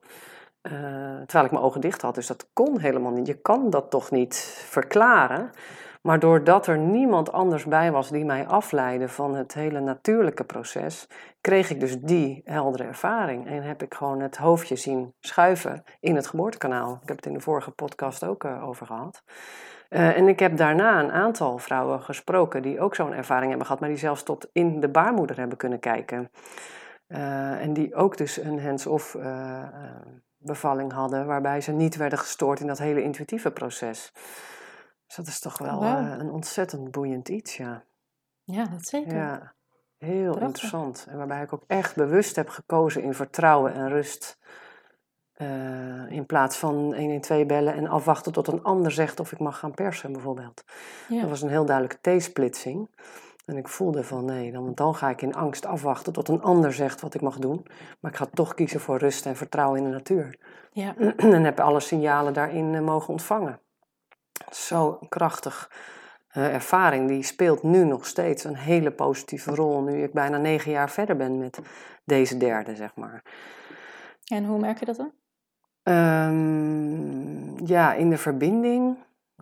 Uh, 0.62 0.72
terwijl 1.26 1.44
ik 1.44 1.50
mijn 1.50 1.64
ogen 1.64 1.80
dicht 1.80 2.02
had, 2.02 2.14
dus 2.14 2.26
dat 2.26 2.48
kon 2.52 2.78
helemaal 2.78 3.12
niet. 3.12 3.26
Je 3.26 3.40
kan 3.40 3.70
dat 3.70 3.90
toch 3.90 4.10
niet 4.10 4.64
verklaren. 4.68 5.50
Maar 6.06 6.18
doordat 6.18 6.66
er 6.66 6.78
niemand 6.78 7.32
anders 7.32 7.64
bij 7.64 7.92
was 7.92 8.10
die 8.10 8.24
mij 8.24 8.46
afleidde 8.46 9.08
van 9.08 9.34
het 9.34 9.54
hele 9.54 9.80
natuurlijke 9.80 10.44
proces, 10.44 11.08
kreeg 11.40 11.70
ik 11.70 11.80
dus 11.80 11.98
die 12.00 12.42
heldere 12.44 12.84
ervaring. 12.84 13.46
En 13.46 13.62
heb 13.62 13.82
ik 13.82 13.94
gewoon 13.94 14.20
het 14.20 14.36
hoofdje 14.36 14.76
zien 14.76 15.14
schuiven 15.20 15.84
in 16.00 16.16
het 16.16 16.26
geboortekanaal. 16.26 16.98
Ik 17.02 17.08
heb 17.08 17.16
het 17.16 17.26
in 17.26 17.32
de 17.32 17.40
vorige 17.40 17.70
podcast 17.70 18.24
ook 18.24 18.44
uh, 18.44 18.68
over 18.68 18.86
gehad. 18.86 19.22
Uh, 19.90 20.16
en 20.16 20.28
ik 20.28 20.38
heb 20.38 20.56
daarna 20.56 21.00
een 21.00 21.12
aantal 21.12 21.58
vrouwen 21.58 22.00
gesproken 22.00 22.62
die 22.62 22.80
ook 22.80 22.94
zo'n 22.94 23.14
ervaring 23.14 23.48
hebben 23.48 23.66
gehad, 23.66 23.80
maar 23.80 23.90
die 23.90 23.98
zelfs 23.98 24.22
tot 24.22 24.48
in 24.52 24.80
de 24.80 24.88
baarmoeder 24.88 25.38
hebben 25.38 25.56
kunnen 25.56 25.80
kijken. 25.80 26.30
Uh, 27.08 27.62
en 27.62 27.72
die 27.72 27.94
ook 27.94 28.16
dus 28.16 28.36
een 28.36 28.60
hands-off 28.60 29.16
bevalling 30.38 30.92
hadden, 30.92 31.26
waarbij 31.26 31.60
ze 31.60 31.72
niet 31.72 31.96
werden 31.96 32.18
gestoord 32.18 32.60
in 32.60 32.66
dat 32.66 32.78
hele 32.78 33.02
intuïtieve 33.02 33.50
proces. 33.50 34.12
Dus 35.14 35.24
dat 35.24 35.34
is 35.34 35.40
toch 35.40 35.58
wel 35.58 35.82
uh, 35.82 36.14
een 36.18 36.30
ontzettend 36.30 36.90
boeiend 36.90 37.28
iets, 37.28 37.56
ja. 37.56 37.84
Ja, 38.44 38.64
dat 38.64 38.86
zeker. 38.86 39.14
Ja, 39.14 39.54
heel 39.98 40.38
interessant. 40.38 41.06
En 41.08 41.16
waarbij 41.16 41.42
ik 41.42 41.52
ook 41.52 41.64
echt 41.66 41.96
bewust 41.96 42.36
heb 42.36 42.48
gekozen 42.48 43.02
in 43.02 43.14
vertrouwen 43.14 43.74
en 43.74 43.88
rust. 43.88 44.38
Uh, 45.36 46.10
in 46.10 46.26
plaats 46.26 46.56
van 46.56 46.74
112 46.74 47.46
bellen 47.46 47.74
en 47.74 47.86
afwachten 47.86 48.32
tot 48.32 48.48
een 48.48 48.62
ander 48.62 48.92
zegt 48.92 49.20
of 49.20 49.32
ik 49.32 49.38
mag 49.38 49.58
gaan 49.58 49.74
persen, 49.74 50.12
bijvoorbeeld. 50.12 50.64
Ja. 51.08 51.20
Dat 51.20 51.30
was 51.30 51.42
een 51.42 51.48
heel 51.48 51.64
duidelijke 51.64 52.16
T-splitsing. 52.16 52.90
En 53.44 53.56
ik 53.56 53.68
voelde 53.68 54.04
van 54.04 54.24
nee, 54.24 54.52
dan, 54.52 54.74
dan 54.74 54.94
ga 54.94 55.10
ik 55.10 55.22
in 55.22 55.34
angst 55.34 55.66
afwachten 55.66 56.12
tot 56.12 56.28
een 56.28 56.42
ander 56.42 56.72
zegt 56.72 57.00
wat 57.00 57.14
ik 57.14 57.20
mag 57.20 57.38
doen. 57.38 57.66
Maar 58.00 58.10
ik 58.10 58.16
ga 58.16 58.26
toch 58.32 58.54
kiezen 58.54 58.80
voor 58.80 58.98
rust 58.98 59.26
en 59.26 59.36
vertrouwen 59.36 59.78
in 59.78 59.84
de 59.84 59.90
natuur. 59.90 60.38
Ja. 60.72 60.96
en 61.16 61.44
heb 61.44 61.60
alle 61.60 61.80
signalen 61.80 62.32
daarin 62.32 62.72
uh, 62.72 62.80
mogen 62.80 63.08
ontvangen 63.08 63.62
zo 64.50 64.98
krachtig. 65.08 65.70
ervaring 66.32 67.08
die 67.08 67.22
speelt 67.22 67.62
nu 67.62 67.84
nog 67.84 68.06
steeds 68.06 68.44
een 68.44 68.56
hele 68.56 68.90
positieve 68.90 69.54
rol. 69.54 69.82
Nu 69.82 70.02
ik 70.02 70.12
bijna 70.12 70.36
negen 70.36 70.70
jaar 70.70 70.90
verder 70.90 71.16
ben 71.16 71.38
met 71.38 71.58
deze 72.04 72.36
derde, 72.36 72.76
zeg 72.76 72.94
maar. 72.94 73.22
En 74.24 74.44
hoe 74.44 74.58
merk 74.58 74.78
je 74.78 74.84
dat 74.84 74.96
dan? 74.96 75.12
Ehm, 75.82 77.66
ja, 77.66 77.92
in 77.92 78.10
de 78.10 78.18
verbinding, 78.18 78.96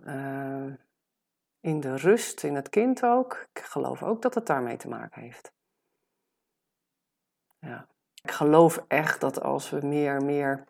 uh, 0.05 0.73
in 1.59 1.79
de 1.79 1.95
rust, 1.95 2.43
in 2.43 2.55
het 2.55 2.69
kind 2.69 3.03
ook. 3.03 3.47
Ik 3.53 3.61
geloof 3.61 4.03
ook 4.03 4.21
dat 4.21 4.35
het 4.35 4.45
daarmee 4.45 4.77
te 4.77 4.87
maken 4.87 5.21
heeft. 5.21 5.51
Ja. 7.59 7.87
Ik 8.21 8.31
geloof 8.31 8.83
echt 8.87 9.21
dat 9.21 9.41
als 9.41 9.69
we 9.69 9.85
meer 9.85 10.23
meer 10.23 10.63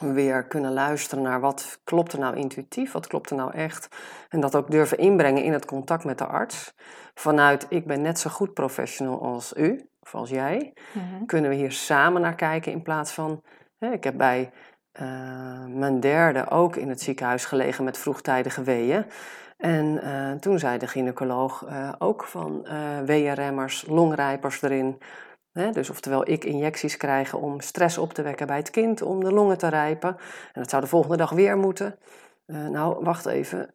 weer 0.00 0.44
kunnen 0.44 0.72
luisteren 0.72 1.24
naar 1.24 1.40
wat 1.40 1.80
klopt 1.84 2.12
er 2.12 2.18
nou 2.18 2.36
intuïtief, 2.36 2.92
wat 2.92 3.06
klopt 3.06 3.30
er 3.30 3.36
nou 3.36 3.52
echt. 3.52 3.88
En 4.28 4.40
dat 4.40 4.54
ook 4.54 4.70
durven 4.70 4.98
inbrengen 4.98 5.42
in 5.42 5.52
het 5.52 5.64
contact 5.64 6.04
met 6.04 6.18
de 6.18 6.26
arts. 6.26 6.74
Vanuit 7.14 7.66
ik 7.68 7.86
ben 7.86 8.02
net 8.02 8.18
zo 8.18 8.30
goed 8.30 8.54
professional 8.54 9.22
als 9.22 9.52
u 9.56 9.88
of 10.00 10.14
als 10.14 10.30
jij. 10.30 10.72
Mhm. 10.92 11.24
Kunnen 11.26 11.50
we 11.50 11.56
hier 11.56 11.72
samen 11.72 12.20
naar 12.20 12.34
kijken 12.34 12.72
in 12.72 12.82
plaats 12.82 13.12
van. 13.12 13.42
Hè, 13.78 13.92
ik 13.92 14.04
heb 14.04 14.16
bij 14.16 14.50
uh, 15.00 15.64
mijn 15.66 16.00
derde 16.00 16.50
ook 16.50 16.76
in 16.76 16.88
het 16.88 17.00
ziekenhuis 17.00 17.44
gelegen 17.44 17.84
met 17.84 17.98
vroegtijdige 17.98 18.62
weeën. 18.62 19.04
En 19.56 20.00
uh, 20.04 20.32
toen 20.32 20.58
zei 20.58 20.78
de 20.78 20.86
gynaecoloog 20.86 21.66
uh, 21.68 21.92
ook 21.98 22.24
van 22.24 22.66
weeënremmers, 23.04 23.86
longrijpers 23.86 24.62
erin. 24.62 24.98
Dus 25.52 25.90
oftewel 25.90 26.28
ik 26.28 26.44
injecties 26.44 26.96
krijgen 26.96 27.40
om 27.40 27.60
stress 27.60 27.98
op 27.98 28.12
te 28.12 28.22
wekken 28.22 28.46
bij 28.46 28.56
het 28.56 28.70
kind, 28.70 29.02
om 29.02 29.24
de 29.24 29.32
longen 29.32 29.58
te 29.58 29.68
rijpen. 29.68 30.16
En 30.52 30.60
dat 30.60 30.70
zou 30.70 30.82
de 30.82 30.88
volgende 30.88 31.16
dag 31.16 31.30
weer 31.30 31.56
moeten. 31.56 31.98
nou, 32.46 33.04
wacht 33.04 33.26
even. 33.26 33.74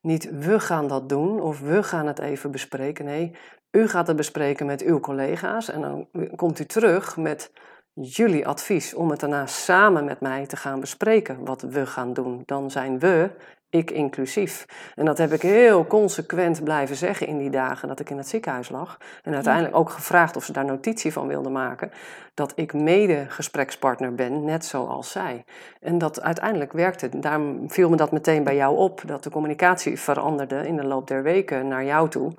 niet 0.00 0.30
we 0.38 0.60
gaan 0.60 0.88
dat 0.88 1.08
doen 1.08 1.40
of 1.40 1.60
we 1.60 1.82
gaan 1.82 2.06
het 2.06 2.18
even 2.18 2.50
bespreken. 2.50 3.04
Nee, 3.04 3.36
u 3.70 3.88
gaat 3.88 4.06
het 4.06 4.16
bespreken 4.16 4.66
met 4.66 4.82
uw 4.82 5.00
collega's. 5.00 5.70
En 5.70 5.80
dan 5.80 6.08
komt 6.36 6.58
u 6.58 6.64
terug 6.64 7.16
met 7.16 7.52
jullie 7.94 8.46
advies 8.46 8.94
om 8.94 9.10
het 9.10 9.20
daarna 9.20 9.46
samen 9.46 10.04
met 10.04 10.20
mij 10.20 10.46
te 10.46 10.56
gaan 10.56 10.80
bespreken 10.80 11.44
wat 11.44 11.62
we 11.62 11.86
gaan 11.86 12.12
doen. 12.12 12.42
Dan 12.46 12.70
zijn 12.70 12.98
we, 12.98 13.30
ik 13.74 13.90
inclusief. 13.90 14.66
En 14.94 15.04
dat 15.04 15.18
heb 15.18 15.32
ik 15.32 15.42
heel 15.42 15.86
consequent 15.86 16.64
blijven 16.64 16.96
zeggen 16.96 17.26
in 17.26 17.38
die 17.38 17.50
dagen 17.50 17.88
dat 17.88 18.00
ik 18.00 18.10
in 18.10 18.16
het 18.16 18.28
ziekenhuis 18.28 18.68
lag. 18.68 18.98
En 19.22 19.34
uiteindelijk 19.34 19.76
ook 19.76 19.90
gevraagd 19.90 20.36
of 20.36 20.44
ze 20.44 20.52
daar 20.52 20.64
notitie 20.64 21.12
van 21.12 21.26
wilden 21.26 21.52
maken. 21.52 21.90
Dat 22.34 22.52
ik 22.56 22.72
mede 22.72 23.24
gesprekspartner 23.28 24.14
ben, 24.14 24.44
net 24.44 24.64
zoals 24.64 25.10
zij. 25.10 25.44
En 25.80 25.98
dat 25.98 26.22
uiteindelijk 26.22 26.72
werkte. 26.72 27.18
Daarom 27.18 27.70
viel 27.70 27.88
me 27.88 27.96
dat 27.96 28.12
meteen 28.12 28.44
bij 28.44 28.56
jou 28.56 28.76
op. 28.76 29.02
Dat 29.06 29.22
de 29.22 29.30
communicatie 29.30 30.00
veranderde 30.00 30.66
in 30.66 30.76
de 30.76 30.84
loop 30.84 31.06
der 31.06 31.22
weken 31.22 31.68
naar 31.68 31.84
jou 31.84 32.08
toe. 32.08 32.32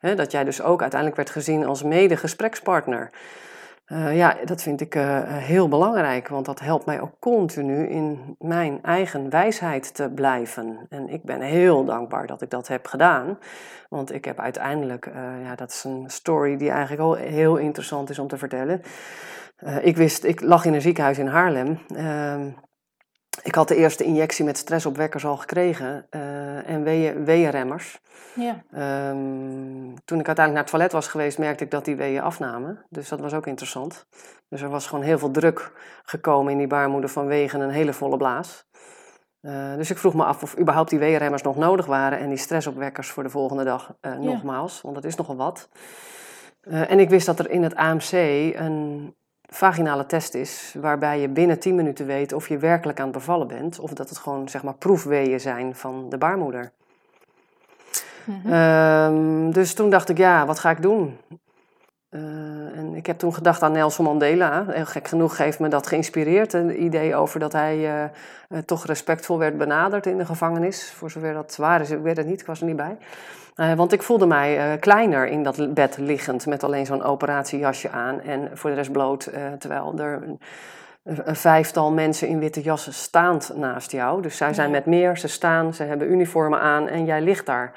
Ja. 0.00 0.14
dat 0.14 0.32
jij 0.32 0.44
dus 0.44 0.62
ook 0.62 0.80
uiteindelijk 0.80 1.20
werd 1.20 1.30
gezien 1.30 1.66
als 1.66 1.82
mede 1.82 2.16
gesprekspartner. 2.16 3.10
Uh, 3.92 4.16
ja, 4.16 4.36
dat 4.44 4.62
vind 4.62 4.80
ik 4.80 4.94
uh, 4.94 5.20
heel 5.22 5.68
belangrijk, 5.68 6.28
want 6.28 6.46
dat 6.46 6.60
helpt 6.60 6.86
mij 6.86 7.00
ook 7.00 7.18
continu 7.18 7.88
in 7.88 8.36
mijn 8.38 8.82
eigen 8.82 9.30
wijsheid 9.30 9.94
te 9.94 10.10
blijven. 10.14 10.86
En 10.88 11.08
ik 11.08 11.22
ben 11.22 11.40
heel 11.40 11.84
dankbaar 11.84 12.26
dat 12.26 12.42
ik 12.42 12.50
dat 12.50 12.68
heb 12.68 12.86
gedaan, 12.86 13.38
want 13.88 14.12
ik 14.12 14.24
heb 14.24 14.40
uiteindelijk, 14.40 15.10
ja, 15.42 15.54
dat 15.54 15.70
is 15.70 15.84
een 15.84 16.04
story 16.06 16.56
die 16.56 16.70
eigenlijk 16.70 17.02
al 17.02 17.14
heel 17.14 17.56
interessant 17.56 18.10
is 18.10 18.18
om 18.18 18.28
te 18.28 18.38
vertellen. 18.38 18.82
ik 19.80 19.96
wist, 19.96 20.24
ik 20.24 20.40
lag 20.40 20.64
in 20.64 20.74
een 20.74 20.80
ziekenhuis 20.80 21.18
in 21.18 21.26
Haarlem. 21.26 21.78
Ehm, 23.36 23.46
ik 23.46 23.54
had 23.54 23.68
de 23.68 23.76
eerste 23.76 24.04
injectie 24.04 24.44
met 24.44 24.58
stressopwekkers 24.58 25.24
al 25.24 25.36
gekregen 25.36 26.06
en 26.66 26.82
weeënremmers. 27.24 28.00
Ja. 28.34 28.62
Um, 29.10 29.94
toen 30.04 30.20
ik 30.20 30.26
uiteindelijk 30.26 30.52
naar 30.52 30.62
het 30.62 30.70
toilet 30.70 30.92
was 30.92 31.08
geweest, 31.08 31.38
merkte 31.38 31.64
ik 31.64 31.70
dat 31.70 31.84
die 31.84 31.96
weeën 31.96 32.22
afnamen. 32.22 32.84
Dus 32.88 33.08
dat 33.08 33.20
was 33.20 33.34
ook 33.34 33.46
interessant. 33.46 34.06
Dus 34.48 34.60
er 34.60 34.68
was 34.68 34.86
gewoon 34.86 35.04
heel 35.04 35.18
veel 35.18 35.30
druk 35.30 35.72
gekomen 36.02 36.52
in 36.52 36.58
die 36.58 36.66
baarmoeder 36.66 37.10
vanwege 37.10 37.58
een 37.58 37.70
hele 37.70 37.92
volle 37.92 38.16
blaas. 38.16 38.66
Uh, 39.40 39.74
dus 39.76 39.90
ik 39.90 39.98
vroeg 39.98 40.14
me 40.14 40.24
af 40.24 40.42
of 40.42 40.58
überhaupt 40.58 40.90
die 40.90 40.98
weeënremmers 40.98 41.42
nog 41.42 41.56
nodig 41.56 41.86
waren 41.86 42.18
en 42.18 42.28
die 42.28 42.38
stressopwekkers 42.38 43.10
voor 43.10 43.22
de 43.22 43.30
volgende 43.30 43.64
dag 43.64 43.94
uh, 44.00 44.18
nogmaals, 44.18 44.80
want 44.80 44.94
dat 44.94 45.04
is 45.04 45.14
nogal 45.14 45.36
wat. 45.36 45.68
En 46.60 46.98
ik 46.98 47.08
wist 47.08 47.26
dat 47.26 47.38
er 47.38 47.50
in 47.50 47.62
het 47.62 47.74
AMC 47.74 48.12
een 48.12 49.14
vaginale 49.48 50.06
test 50.06 50.34
is, 50.34 50.74
waarbij 50.80 51.20
je 51.20 51.28
binnen 51.28 51.58
10 51.58 51.74
minuten 51.74 52.06
weet 52.06 52.32
of 52.32 52.48
je 52.48 52.58
werkelijk 52.58 52.98
aan 52.98 53.08
het 53.08 53.16
bevallen 53.16 53.48
bent, 53.48 53.78
of 53.78 53.90
dat 53.90 54.08
het 54.08 54.18
gewoon 54.18 54.48
zeg 54.48 54.62
maar 54.62 54.74
proefweeën 54.74 55.40
zijn 55.40 55.74
van 55.74 56.08
de 56.08 56.18
baarmoeder. 56.18 56.72
Mhm. 58.24 58.52
Ehm, 58.52 59.50
dus 59.50 59.74
toen 59.74 59.90
dacht 59.90 60.08
ik, 60.08 60.18
ja, 60.18 60.46
wat 60.46 60.58
ga 60.58 60.70
ik 60.70 60.82
doen? 60.82 61.16
Uh, 62.10 62.78
en 62.78 62.94
ik 62.94 63.06
heb 63.06 63.18
toen 63.18 63.34
gedacht 63.34 63.62
aan 63.62 63.72
Nelson 63.72 64.04
Mandela. 64.04 64.64
Heel 64.68 64.86
gek 64.86 65.08
genoeg 65.08 65.38
heeft 65.38 65.58
me 65.58 65.68
dat 65.68 65.86
geïnspireerd. 65.86 66.52
Een 66.52 66.82
idee 66.82 67.14
over 67.14 67.40
dat 67.40 67.52
hij 67.52 67.76
uh, 67.78 68.02
uh, 68.48 68.58
toch 68.58 68.86
respectvol 68.86 69.38
werd 69.38 69.58
benaderd 69.58 70.06
in 70.06 70.18
de 70.18 70.24
gevangenis. 70.24 70.90
Voor 70.90 71.10
zover 71.10 71.32
dat 71.32 71.56
waar 71.56 71.80
is, 71.80 71.90
ik 71.90 72.02
weet 72.02 72.16
het 72.16 72.26
niet, 72.26 72.40
ik 72.40 72.46
was 72.46 72.60
er 72.60 72.66
niet 72.66 72.76
bij. 72.76 72.96
Want 73.56 73.92
ik 73.92 74.02
voelde 74.02 74.26
mij 74.26 74.78
kleiner 74.80 75.26
in 75.26 75.42
dat 75.42 75.74
bed 75.74 75.96
liggend 75.98 76.46
met 76.46 76.64
alleen 76.64 76.86
zo'n 76.86 77.02
operatiejasje 77.02 77.90
aan 77.90 78.20
en 78.20 78.50
voor 78.52 78.70
de 78.70 78.76
rest 78.76 78.92
bloot. 78.92 79.30
terwijl 79.58 79.98
er 79.98 80.22
een, 80.22 80.40
een, 81.02 81.36
vijftal 81.36 81.92
mensen 81.92 82.28
in 82.28 82.38
witte 82.38 82.60
jassen 82.60 82.94
staand 82.94 83.52
naast 83.54 83.90
jou. 83.90 84.22
Dus 84.22 84.36
zij 84.36 84.54
zijn 84.54 84.70
met 84.70 84.86
meer, 84.86 85.18
ze 85.18 85.28
staan, 85.28 85.74
ze 85.74 85.82
hebben 85.82 86.10
uniformen 86.10 86.60
aan 86.60 86.88
en 86.88 87.04
jij 87.04 87.20
ligt 87.20 87.46
daar. 87.46 87.72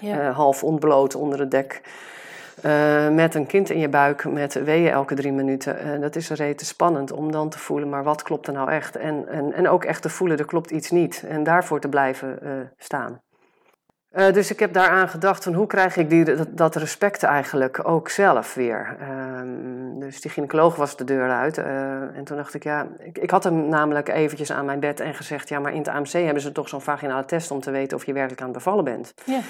Eh, 0.00 0.36
half 0.36 0.64
ontbloot 0.64 1.14
onder 1.14 1.38
het 1.38 1.50
dek. 1.50 1.80
Met 3.12 3.34
een 3.34 3.46
kind 3.46 3.70
in 3.70 3.78
je 3.78 3.88
buik 3.88 4.24
met 4.24 4.64
weeën 4.64 4.90
elke 4.90 5.14
drie 5.14 5.32
minuten. 5.32 6.00
Dat 6.00 6.16
is 6.16 6.30
rete 6.30 6.64
spannend 6.64 7.12
om 7.12 7.32
dan 7.32 7.48
te 7.48 7.58
voelen, 7.58 7.88
maar 7.88 8.04
wat 8.04 8.22
klopt 8.22 8.46
er 8.46 8.52
nou 8.52 8.70
echt? 8.70 8.96
En, 8.96 9.28
en, 9.28 9.52
en 9.52 9.68
ook 9.68 9.84
echt 9.84 10.02
te 10.02 10.08
voelen, 10.08 10.38
er 10.38 10.44
klopt 10.44 10.70
iets 10.70 10.90
niet. 10.90 11.24
En 11.28 11.42
daarvoor 11.42 11.80
te 11.80 11.88
blijven 11.88 12.38
staan. 12.76 13.23
Dus 14.14 14.50
ik 14.50 14.58
heb 14.58 14.72
daaraan 14.72 15.08
gedacht 15.08 15.44
van 15.44 15.54
hoe 15.54 15.66
krijg 15.66 15.96
ik 15.96 16.10
die, 16.10 16.46
dat, 16.50 16.76
respect 16.76 17.22
eigenlijk 17.22 17.88
ook 17.88 18.08
zelf 18.08 18.54
weer. 18.54 18.96
Ehm, 19.00 19.98
dus 19.98 20.20
die 20.20 20.30
gynaecoloog 20.30 20.76
was 20.76 20.96
de 20.96 21.04
deur 21.04 21.30
uit. 21.30 21.58
en 21.58 22.24
toen 22.24 22.36
dacht 22.36 22.54
ik, 22.54 22.62
ja, 22.62 22.86
ik, 22.98 23.18
ik, 23.18 23.30
had 23.30 23.44
hem 23.44 23.68
namelijk 23.68 24.08
eventjes 24.08 24.52
aan 24.52 24.64
mijn 24.64 24.80
bed 24.80 25.00
en 25.00 25.14
gezegd... 25.14 25.48
ja, 25.48 25.58
maar 25.58 25.72
in 25.72 25.78
het 25.78 25.88
AMC 25.88 26.12
hebben 26.12 26.42
ze 26.42 26.52
toch 26.52 26.68
zo'n 26.68 26.80
vaginale 26.80 27.24
test 27.24 27.50
om 27.50 27.60
te 27.60 27.70
weten 27.70 27.96
of 27.96 28.06
je 28.06 28.12
werkelijk 28.12 28.40
aan 28.40 28.48
het 28.48 28.56
bevallen 28.56 28.84
bent. 28.84 29.14
Ja. 29.24 29.40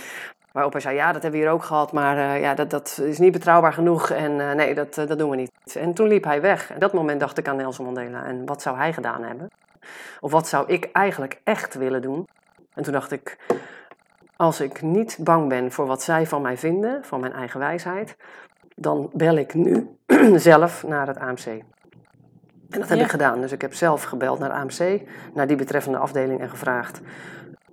Waarop 0.53 0.73
hij 0.73 0.81
zei, 0.81 0.95
ja, 0.95 1.13
dat 1.13 1.23
hebben 1.23 1.41
we 1.41 1.47
hier 1.47 1.55
ook 1.55 1.65
gehad, 1.65 1.93
maar 1.93 2.17
uh, 2.17 2.41
ja, 2.41 2.55
dat, 2.55 2.71
dat 2.71 3.01
is 3.03 3.19
niet 3.19 3.33
betrouwbaar 3.33 3.73
genoeg 3.73 4.11
en 4.11 4.57
nee, 4.57 4.75
dat, 4.75 4.95
dat 4.95 5.19
doen 5.19 5.31
we 5.31 5.37
niet. 5.37 5.77
En 5.79 5.95
toen 5.95 6.09
liep 6.09 6.25
hij 6.25 6.41
weg. 6.41 6.71
En 6.71 6.79
dat 6.79 6.93
moment 6.93 7.21
dacht 7.21 7.39
ik 7.39 7.49
aan 7.49 7.57
Nelson 7.57 7.85
Mandela. 7.85 8.25
En 8.25 8.47
wat 8.47 8.63
zou 8.63 8.77
hij 8.77 8.93
gedaan 8.93 9.23
hebben? 9.23 9.51
Of 10.21 10.31
wat 10.31 10.49
zou 10.49 10.65
ik 10.67 10.89
eigenlijk 10.93 11.41
echt 11.45 11.75
willen 11.75 12.03
doen? 12.03 12.29
En 12.75 12.83
toen 12.83 12.93
dacht 12.93 13.13
ik, 13.13 13.37
als 14.37 14.61
ik 14.61 14.83
niet 14.83 15.19
bang 15.21 15.49
ben 15.49 15.73
voor 15.73 15.87
wat 15.87 16.03
zij 16.03 16.27
van 16.27 16.43
mij 16.43 16.57
vinden, 16.57 17.05
van 17.05 17.21
mijn 17.21 17.33
eigen 17.33 17.61
wijsheid, 17.61 18.17
dan 18.77 19.11
bel 19.13 19.37
ik 19.37 19.55
nu 19.55 19.89
zelf 20.37 20.85
naar 20.87 21.07
het 21.07 21.19
AMC. 21.19 21.47
En 21.47 22.81
dat 22.81 22.89
heb 22.89 22.99
ik 22.99 23.11
gedaan. 23.11 23.41
Dus 23.41 23.53
ik 23.53 23.61
heb 23.61 23.75
zelf 23.75 24.03
gebeld 24.03 24.39
naar 24.39 24.51
AMC, 24.51 25.01
naar 25.35 25.47
die 25.47 25.57
betreffende 25.57 25.99
afdeling 25.99 26.41
en 26.41 26.51
gevraagd: 26.51 27.01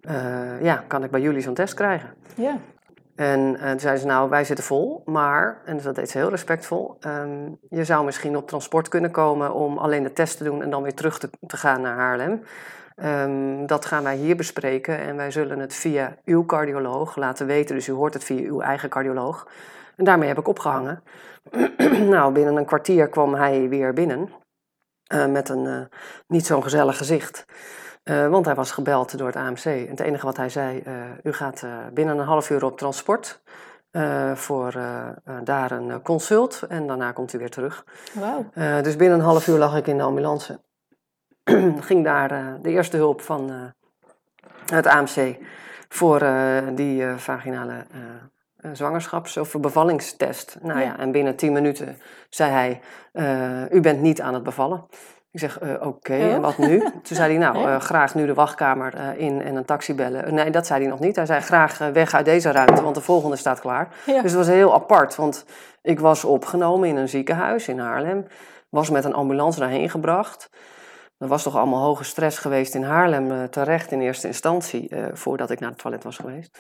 uh, 0.02 0.62
ja, 0.62 0.84
kan 0.88 1.04
ik 1.04 1.12
bij 1.12 1.22
jullie 1.22 1.42
zo'n 1.42 1.54
test 1.54 1.74
krijgen? 1.74 2.10
Ja. 2.36 2.58
En 3.16 3.40
uh, 3.40 3.70
toen 3.70 3.80
zeiden 3.80 4.02
ze, 4.02 4.08
nou, 4.08 4.30
wij 4.30 4.44
zitten 4.44 4.66
vol, 4.66 5.02
maar, 5.06 5.62
en 5.66 5.82
dat 5.82 5.96
deed 5.96 6.10
ze 6.10 6.18
heel 6.18 6.30
respectvol, 6.30 6.98
um, 7.08 7.58
je 7.70 7.84
zou 7.84 8.06
misschien 8.06 8.38
op 8.38 8.48
transport 8.48 8.88
kunnen 8.88 9.12
komen 9.12 9.54
om 9.54 9.78
alleen 9.78 10.04
de 10.04 10.14
test 10.14 10.38
te 10.38 10.44
doen 10.44 10.64
en 10.64 10.70
dan 10.70 10.84
weer 10.84 10.94
terug 10.94 11.20
te, 11.20 11.30
te 11.48 11.58
gaan 11.58 11.82
naar 11.82 11.96
Haarlem. 11.96 12.42
Um, 12.96 13.68
dat 13.68 13.86
gaan 13.86 14.04
wij 14.04 14.16
hier 14.16 14.36
bespreken 14.36 14.98
en 14.98 15.16
wij 15.16 15.32
zullen 15.32 15.60
het 15.60 15.74
via 15.74 16.16
uw 16.26 16.46
cardioloog 16.46 17.16
laten 17.16 17.46
weten. 17.46 17.76
Dus 17.76 17.88
u 17.88 17.92
hoort 17.92 18.14
het 18.14 18.24
via 18.24 18.48
uw 18.48 18.62
eigen 18.62 18.90
cardioloog. 18.90 19.48
En 19.96 20.04
daarmee 20.04 20.28
heb 20.28 20.38
ik 20.38 20.48
opgehangen. 20.48 21.04
nou, 22.16 22.34
binnen 22.34 22.56
een 22.56 22.66
kwartier 22.66 23.10
kwam 23.10 23.34
hij 23.34 23.70
weer 23.70 23.94
binnen. 23.94 24.30
Uh, 25.14 25.26
met 25.26 25.50
een 25.50 25.66
uh, 25.66 25.82
niet 26.28 26.46
zo'n 26.46 26.64
gezellig 26.64 26.98
gezicht. 26.98 27.46
Uh, 28.04 28.28
want 28.28 28.46
hij 28.46 28.56
was 28.56 28.72
gebeld 28.72 29.18
door 29.18 29.28
het 29.28 29.36
AMC. 29.36 29.66
En 29.66 29.88
het 29.90 30.00
enige 30.00 30.26
wat 30.26 30.38
hij 30.38 30.50
zei, 30.50 30.84
u 31.24 31.34
gaat 31.34 31.66
binnen 31.94 32.18
een 32.18 32.26
half 32.26 32.50
uur 32.50 32.66
op 32.66 32.78
transport 32.78 33.42
voor 34.34 34.74
daar 35.44 35.72
een 35.72 36.02
consult 36.02 36.62
en 36.70 36.88
daarna 36.88 37.12
komt 37.12 37.34
u 37.34 37.38
weer 37.38 37.50
terug. 37.50 37.86
Wow. 38.14 38.46
dus 38.84 38.96
binnen 38.96 39.20
een 39.20 39.26
half 39.26 39.48
uur 39.48 39.58
lag 39.58 39.78
ik 39.78 39.88
in 39.88 39.98
de 39.98 40.04
ambulance. 40.04 40.60
Ging 41.90 42.04
daar 42.04 42.62
de 42.62 42.70
eerste 42.70 42.98
hulp 42.98 43.22
van 43.22 43.74
het 44.66 44.86
AMC 44.86 45.36
voor 45.90 46.24
die 46.76 47.06
vaginale 47.18 47.86
zwangerschaps- 48.74 49.38
of 49.38 49.60
bevallingstest. 49.60 50.58
Nou 50.62 50.80
ja. 50.80 50.86
ja. 50.86 51.00
en 51.00 51.12
binnen 51.12 51.36
tien 51.36 51.54
minuten 51.54 51.98
zei 52.30 52.52
hij, 52.52 52.82
u 53.72 53.82
bent 53.82 54.02
niet 54.02 54.22
aan 54.22 54.34
het 54.34 54.44
bevallen. 54.44 54.86
Ik 55.32 55.40
zeg, 55.40 55.60
oké, 55.82 56.14
en 56.14 56.36
oh. 56.36 56.42
wat 56.42 56.58
nu? 56.58 56.80
Toen 57.08 57.16
zei 57.16 57.38
hij, 57.38 57.52
nou, 57.52 57.80
graag 57.80 58.16
nu 58.16 58.26
de 58.26 58.34
wachtkamer 58.34 59.18
in 59.18 59.42
en 59.42 59.56
een 59.56 59.66
taxi 59.66 59.96
bellen. 59.96 60.34
nee, 60.34 60.50
dat 60.50 60.68
zei 60.68 60.82
hij 60.82 60.90
nog 60.90 61.00
niet. 61.00 61.16
Hij 61.16 61.26
zei, 61.26 61.42
graag 61.42 61.78
weg 61.78 62.14
uit 62.14 62.26
deze 62.26 62.52
ruimte, 62.52 62.82
want 62.82 62.96
de 62.96 63.02
volgende 63.02 63.36
staat 63.36 63.60
klaar. 63.60 63.88
Dus 64.06 64.16
het 64.16 64.34
was 64.34 64.48
heel 64.48 64.74
apart, 64.74 65.16
want 65.16 65.46
ik 65.82 66.00
was 66.00 66.24
opgenomen 66.24 66.90
in 66.90 66.98
een 66.98 67.10
ziekenhuis 67.10 67.68
in 67.68 67.80
Haarlem. 67.80 68.28
Was 68.70 68.90
met 68.90 69.06
een 69.06 69.14
ambulance 69.14 69.60
daarheen 69.60 69.90
gebracht. 69.90 70.50
Er 71.22 71.28
was 71.28 71.44
toch 71.44 71.56
allemaal 71.56 71.84
hoge 71.84 72.04
stress 72.04 72.38
geweest 72.38 72.76
in 72.76 72.84
Haarlem, 72.84 73.50
terecht 73.50 73.92
in 73.92 74.02
eerste 74.02 74.28
instantie, 74.28 74.92
voordat 75.14 75.50
ik 75.50 75.60
naar 75.60 75.70
het 75.70 75.80
toilet 75.80 76.04
was 76.04 76.18
geweest. 76.18 76.58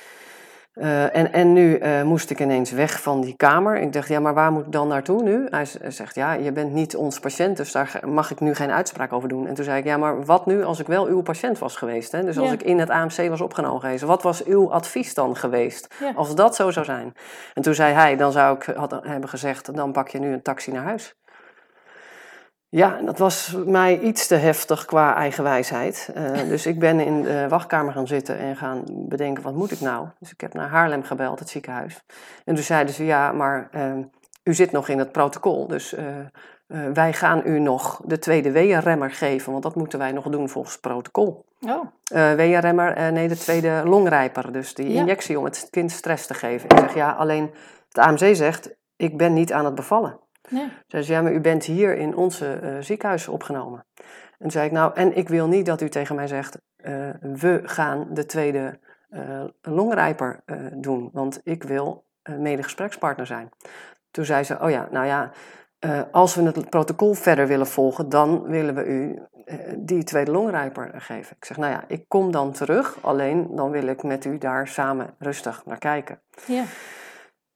Uh, 0.75 1.15
en, 1.15 1.33
en 1.33 1.53
nu 1.53 1.79
uh, 1.79 2.03
moest 2.03 2.29
ik 2.29 2.39
ineens 2.39 2.71
weg 2.71 3.01
van 3.01 3.21
die 3.21 3.35
kamer. 3.35 3.77
Ik 3.77 3.93
dacht, 3.93 4.07
ja, 4.07 4.19
maar 4.19 4.33
waar 4.33 4.51
moet 4.51 4.65
ik 4.65 4.71
dan 4.71 4.87
naartoe 4.87 5.23
nu? 5.23 5.47
Hij 5.49 5.65
zegt, 5.87 6.15
ja, 6.15 6.33
je 6.33 6.51
bent 6.51 6.71
niet 6.71 6.95
ons 6.95 7.19
patiënt, 7.19 7.57
dus 7.57 7.71
daar 7.71 7.99
mag 8.05 8.31
ik 8.31 8.39
nu 8.39 8.55
geen 8.55 8.71
uitspraak 8.71 9.13
over 9.13 9.29
doen. 9.29 9.47
En 9.47 9.53
toen 9.53 9.63
zei 9.63 9.77
ik, 9.77 9.85
ja, 9.85 9.97
maar 9.97 10.25
wat 10.25 10.45
nu 10.45 10.63
als 10.63 10.79
ik 10.79 10.87
wel 10.87 11.05
uw 11.05 11.21
patiënt 11.21 11.59
was 11.59 11.75
geweest? 11.75 12.11
Hè? 12.11 12.23
Dus 12.23 12.37
als 12.37 12.51
ik 12.51 12.63
in 12.63 12.79
het 12.79 12.89
AMC 12.89 13.29
was 13.29 13.41
opgenomen 13.41 13.81
geweest, 13.81 14.03
wat 14.03 14.23
was 14.23 14.43
uw 14.43 14.71
advies 14.71 15.13
dan 15.13 15.35
geweest? 15.35 15.95
Als 16.15 16.35
dat 16.35 16.55
zo 16.55 16.71
zou 16.71 16.85
zijn. 16.85 17.13
En 17.53 17.61
toen 17.61 17.73
zei 17.73 17.93
hij, 17.93 18.15
dan 18.15 18.31
zou 18.31 18.55
ik 18.55 18.63
had, 18.75 18.99
hebben 19.03 19.29
gezegd, 19.29 19.75
dan 19.75 19.91
pak 19.91 20.07
je 20.07 20.19
nu 20.19 20.33
een 20.33 20.41
taxi 20.41 20.71
naar 20.71 20.83
huis. 20.83 21.15
Ja, 22.73 23.01
dat 23.01 23.17
was 23.17 23.55
mij 23.65 23.99
iets 23.99 24.27
te 24.27 24.35
heftig 24.35 24.85
qua 24.85 25.15
eigenwijsheid. 25.15 26.09
Uh, 26.17 26.37
dus 26.49 26.65
ik 26.65 26.79
ben 26.79 26.99
in 26.99 27.21
de 27.21 27.45
wachtkamer 27.49 27.93
gaan 27.93 28.07
zitten 28.07 28.37
en 28.37 28.55
gaan 28.55 28.83
bedenken, 28.87 29.43
wat 29.43 29.55
moet 29.55 29.71
ik 29.71 29.79
nou? 29.79 30.07
Dus 30.19 30.31
ik 30.31 30.41
heb 30.41 30.53
naar 30.53 30.69
Haarlem 30.69 31.03
gebeld, 31.03 31.39
het 31.39 31.49
ziekenhuis. 31.49 32.03
En 32.45 32.55
toen 32.55 32.63
zeiden 32.63 32.93
ze, 32.93 33.05
ja, 33.05 33.31
maar 33.31 33.69
uh, 33.75 33.93
u 34.43 34.53
zit 34.53 34.71
nog 34.71 34.87
in 34.87 34.99
het 34.99 35.11
protocol, 35.11 35.67
dus 35.67 35.93
uh, 35.93 36.05
wij 36.93 37.13
gaan 37.13 37.41
u 37.45 37.59
nog 37.59 38.01
de 38.05 38.19
tweede 38.19 38.51
weeënremmer 38.51 39.11
geven, 39.11 39.51
want 39.51 39.63
dat 39.63 39.75
moeten 39.75 39.99
wij 39.99 40.11
nog 40.11 40.29
doen 40.29 40.49
volgens 40.49 40.73
het 40.73 40.81
protocol. 40.81 41.45
Oh. 41.61 41.85
weeënremmer, 42.35 43.11
nee, 43.11 43.27
de 43.27 43.37
tweede 43.37 43.81
longrijper, 43.85 44.51
dus 44.51 44.73
die 44.73 44.93
injectie 44.93 45.37
om 45.37 45.43
het 45.43 45.67
kind 45.69 45.91
stress 45.91 46.27
te 46.27 46.33
geven. 46.33 46.69
Ik 46.69 46.77
zeg, 46.77 46.93
ja, 46.93 47.11
alleen 47.11 47.51
het 47.87 47.97
AMC 47.97 48.35
zegt, 48.35 48.75
ik 48.95 49.17
ben 49.17 49.33
niet 49.33 49.53
aan 49.53 49.65
het 49.65 49.75
bevallen. 49.75 50.19
Nee. 50.51 50.71
Zei 50.87 51.03
ze, 51.03 51.11
ja, 51.11 51.21
maar 51.21 51.33
u 51.33 51.39
bent 51.39 51.63
hier 51.63 51.97
in 51.97 52.15
onze 52.15 52.59
uh, 52.63 52.77
ziekenhuis 52.79 53.27
opgenomen. 53.27 53.85
En 54.39 54.51
zei 54.51 54.65
ik, 54.65 54.71
nou, 54.71 54.91
en 54.95 55.17
ik 55.17 55.29
wil 55.29 55.47
niet 55.47 55.65
dat 55.65 55.81
u 55.81 55.89
tegen 55.89 56.15
mij 56.15 56.27
zegt, 56.27 56.57
uh, 56.77 57.09
we 57.21 57.61
gaan 57.63 58.07
de 58.09 58.25
tweede 58.25 58.79
uh, 59.09 59.43
longrijper 59.61 60.43
doen, 60.73 61.09
want 61.13 61.41
ik 61.43 61.63
wil 61.63 62.05
medegesprekspartner 62.37 63.25
zijn. 63.25 63.49
Toen 64.11 64.25
zei 64.25 64.43
ze, 64.43 64.59
oh 64.61 64.69
ja, 64.69 64.87
nou 64.91 65.05
ja, 65.05 65.31
als 66.11 66.35
we 66.35 66.43
het 66.43 66.69
protocol 66.69 67.13
verder 67.13 67.47
willen 67.47 67.67
volgen, 67.67 68.09
dan 68.09 68.41
willen 68.43 68.75
we 68.75 68.85
u 68.85 69.19
die 69.77 70.03
tweede 70.03 70.31
longrijper 70.31 70.91
geven. 70.95 71.35
Ik 71.35 71.45
zeg, 71.45 71.57
nou 71.57 71.71
ja, 71.71 71.83
ik 71.87 72.05
kom 72.07 72.31
dan 72.31 72.51
terug, 72.51 72.97
alleen 73.01 73.55
dan 73.55 73.71
wil 73.71 73.87
ik 73.87 74.03
met 74.03 74.25
u 74.25 74.37
daar 74.37 74.67
samen 74.67 75.15
rustig 75.19 75.65
naar 75.65 75.77
kijken. 75.77 76.21
Ja. 76.45 76.63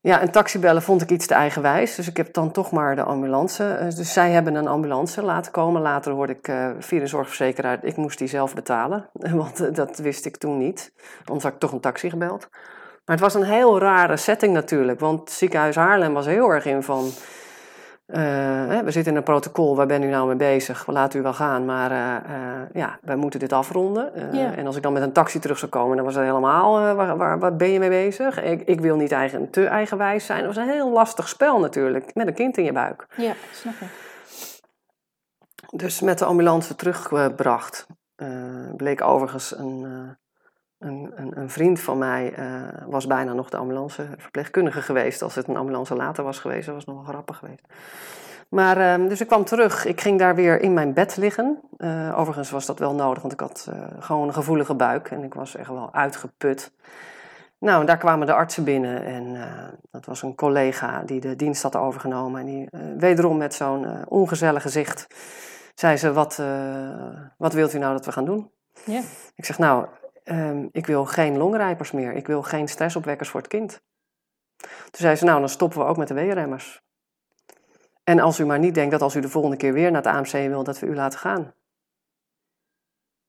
Ja, 0.06 0.22
een 0.22 0.30
taxi 0.30 0.58
bellen 0.58 0.82
vond 0.82 1.02
ik 1.02 1.10
iets 1.10 1.26
te 1.26 1.34
eigenwijs. 1.34 1.94
Dus 1.94 2.08
ik 2.08 2.16
heb 2.16 2.32
dan 2.32 2.50
toch 2.50 2.70
maar 2.70 2.96
de 2.96 3.02
ambulance. 3.02 3.64
Eh, 3.64 3.90
dus 3.96 4.12
zij 4.12 4.30
hebben 4.30 4.54
een 4.54 4.66
ambulance 4.66 5.22
laten 5.22 5.52
komen. 5.52 5.82
Later 5.82 6.12
hoorde 6.12 6.32
ik 6.32 6.48
uh, 6.48 6.68
via 6.78 7.00
de 7.00 7.06
zorgverzekeraar, 7.06 7.78
ik 7.82 7.96
moest 7.96 8.18
die 8.18 8.28
zelf 8.28 8.54
betalen. 8.54 9.08
Want 9.42 9.62
uh, 9.62 9.74
dat 9.74 9.98
wist 9.98 10.26
ik 10.26 10.36
toen 10.36 10.58
niet. 10.58 10.92
Anders 11.24 11.44
had 11.44 11.52
ik 11.52 11.58
toch 11.58 11.72
een 11.72 11.80
taxi 11.80 12.10
gebeld. 12.10 12.48
Maar 13.04 13.16
het 13.16 13.20
was 13.20 13.34
een 13.34 13.44
heel 13.44 13.78
rare 13.78 14.16
setting 14.16 14.52
natuurlijk. 14.52 15.00
Want 15.00 15.30
ziekenhuis 15.30 15.76
Haarlem 15.76 16.12
was 16.12 16.26
heel 16.26 16.48
erg 16.50 16.64
in 16.64 16.82
van... 16.82 17.10
Uh, 18.06 18.16
we 18.78 18.90
zitten 18.90 19.12
in 19.12 19.18
een 19.18 19.24
protocol, 19.24 19.76
waar 19.76 19.86
ben 19.86 20.02
u 20.02 20.06
nou 20.06 20.26
mee 20.26 20.36
bezig? 20.36 20.84
We 20.84 20.92
laten 20.92 21.20
u 21.20 21.22
wel 21.22 21.34
gaan, 21.34 21.64
maar 21.64 21.90
uh, 21.90 22.30
uh, 22.36 22.60
ja, 22.72 22.98
wij 23.02 23.16
moeten 23.16 23.40
dit 23.40 23.52
afronden. 23.52 24.14
En 24.32 24.66
als 24.66 24.76
ik 24.76 24.82
dan 24.82 24.92
met 24.92 25.02
een 25.02 25.12
taxi 25.12 25.38
terug 25.38 25.58
zou 25.58 25.70
komen, 25.70 25.96
dan 25.96 26.04
was 26.04 26.14
het 26.14 26.24
helemaal, 26.24 26.94
waar, 26.94 27.16
waar, 27.16 27.38
waar, 27.38 27.56
ben 27.56 27.70
je 27.70 27.78
mee 27.78 27.88
bezig? 27.88 28.42
Ik, 28.42 28.62
ik 28.62 28.80
wil 28.80 28.96
niet 28.96 29.12
eigen, 29.12 29.50
te 29.50 29.66
eigenwijs 29.66 30.26
zijn. 30.26 30.38
Het 30.38 30.46
was 30.46 30.56
een 30.56 30.72
heel 30.72 30.90
lastig 30.90 31.28
spel 31.28 31.60
natuurlijk, 31.60 32.14
met 32.14 32.26
een 32.26 32.34
kind 32.34 32.56
in 32.56 32.64
je 32.64 32.72
buik. 32.72 33.06
Ja, 33.16 33.32
snap 33.52 33.74
ik. 33.80 33.88
Dus 35.70 36.00
met 36.00 36.18
de 36.18 36.24
ambulance 36.24 36.74
teruggebracht. 36.74 37.86
bleek 38.76 39.02
overigens 39.02 39.58
een, 39.58 39.86
een, 40.78 41.12
een, 41.16 41.38
een, 41.38 41.50
vriend 41.50 41.80
van 41.80 41.98
mij, 41.98 42.34
was 42.86 43.06
bijna 43.06 43.32
nog 43.32 43.50
de 43.50 43.56
ambulanceverpleegkundige 43.56 44.82
geweest. 44.82 45.22
Als 45.22 45.34
het 45.34 45.48
een 45.48 45.56
ambulance 45.56 45.94
later 45.94 46.24
was 46.24 46.38
geweest, 46.38 46.66
dat 46.66 46.74
was 46.74 46.84
nog 46.84 46.96
wel 46.96 47.04
grappig 47.04 47.36
geweest. 47.36 47.62
Maar, 48.48 49.00
uh, 49.00 49.08
dus 49.08 49.20
ik 49.20 49.26
kwam 49.26 49.44
terug. 49.44 49.84
Ik 49.84 50.00
ging 50.00 50.18
daar 50.18 50.34
weer 50.34 50.60
in 50.60 50.74
mijn 50.74 50.92
bed 50.92 51.16
liggen. 51.16 51.60
Uh, 51.78 52.18
overigens 52.18 52.50
was 52.50 52.66
dat 52.66 52.78
wel 52.78 52.94
nodig, 52.94 53.22
want 53.22 53.32
ik 53.32 53.40
had 53.40 53.68
uh, 53.70 53.84
gewoon 53.98 54.26
een 54.26 54.34
gevoelige 54.34 54.74
buik 54.74 55.10
en 55.10 55.22
ik 55.22 55.34
was 55.34 55.56
echt 55.56 55.68
wel 55.68 55.94
uitgeput. 55.94 56.72
Nou, 57.58 57.80
en 57.80 57.86
daar 57.86 57.98
kwamen 57.98 58.26
de 58.26 58.32
artsen 58.32 58.64
binnen 58.64 59.04
en 59.04 59.36
dat 59.90 60.04
was 60.04 60.22
een 60.22 60.34
collega 60.34 61.02
die 61.02 61.20
de 61.20 61.36
dienst 61.36 61.62
had 61.62 61.76
overgenomen. 61.76 62.40
En 62.40 62.46
die 62.46 62.68
wederom 62.98 63.36
met 63.36 63.54
zo'n 63.54 64.08
ongezellig 64.08 64.62
gezicht 64.62 65.06
zei 65.74 65.96
ze, 65.96 66.12
wat, 66.12 66.42
wat 67.36 67.52
wilt 67.52 67.74
u 67.74 67.78
nou 67.78 67.92
dat 67.92 68.04
we 68.04 68.12
gaan 68.12 68.24
doen? 68.24 68.50
Ja. 68.84 69.00
Ik 69.34 69.44
zeg, 69.44 69.58
nou, 69.58 69.86
um, 70.28 70.68
ik 70.72 70.86
wil 70.86 71.04
geen 71.04 71.36
longrijpers 71.36 71.92
meer. 71.92 72.12
Ik 72.12 72.26
wil 72.26 72.42
geen 72.42 72.68
stressopwekkers 72.68 73.28
voor 73.28 73.40
het 73.40 73.48
kind. 73.48 73.82
Toen 74.56 74.68
zei 74.90 75.16
ze, 75.16 75.24
nou, 75.24 75.38
dan 75.40 75.48
stoppen 75.48 75.78
we 75.78 75.84
ook 75.84 75.96
met 75.96 76.08
de 76.08 76.14
weerremmers. 76.14 76.82
En 78.04 78.20
als 78.20 78.40
u 78.40 78.46
maar 78.46 78.58
niet 78.58 78.74
denkt 78.74 78.90
dat 78.90 79.02
als 79.02 79.14
u 79.14 79.20
de 79.20 79.28
volgende 79.28 79.56
keer 79.56 79.72
weer 79.72 79.90
naar 79.90 80.02
het 80.02 80.12
AMC 80.12 80.48
wil, 80.48 80.64
dat 80.64 80.78
we 80.78 80.86
u 80.86 80.94
laten 80.94 81.18
gaan. 81.18 81.54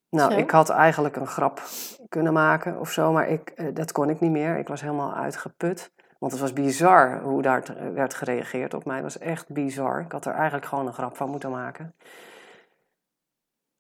Nou, 0.09 0.33
ik 0.33 0.51
had 0.51 0.69
eigenlijk 0.69 1.15
een 1.15 1.27
grap 1.27 1.61
kunnen 2.09 2.33
maken 2.33 2.79
of 2.79 2.91
zo, 2.91 3.11
maar 3.11 3.27
ik, 3.27 3.49
eh, 3.49 3.65
dat 3.73 3.91
kon 3.91 4.09
ik 4.09 4.19
niet 4.19 4.31
meer. 4.31 4.57
Ik 4.57 4.67
was 4.67 4.81
helemaal 4.81 5.13
uitgeput. 5.13 5.91
Want 6.19 6.31
het 6.31 6.41
was 6.41 6.53
bizar 6.53 7.21
hoe 7.21 7.41
daar 7.41 7.63
werd 7.93 8.13
gereageerd 8.13 8.73
op 8.73 8.85
mij. 8.85 8.95
Het 8.95 9.03
was 9.03 9.17
echt 9.17 9.49
bizar. 9.49 9.99
Ik 9.99 10.11
had 10.11 10.25
er 10.25 10.33
eigenlijk 10.33 10.65
gewoon 10.65 10.87
een 10.87 10.93
grap 10.93 11.17
van 11.17 11.29
moeten 11.29 11.51
maken. 11.51 11.95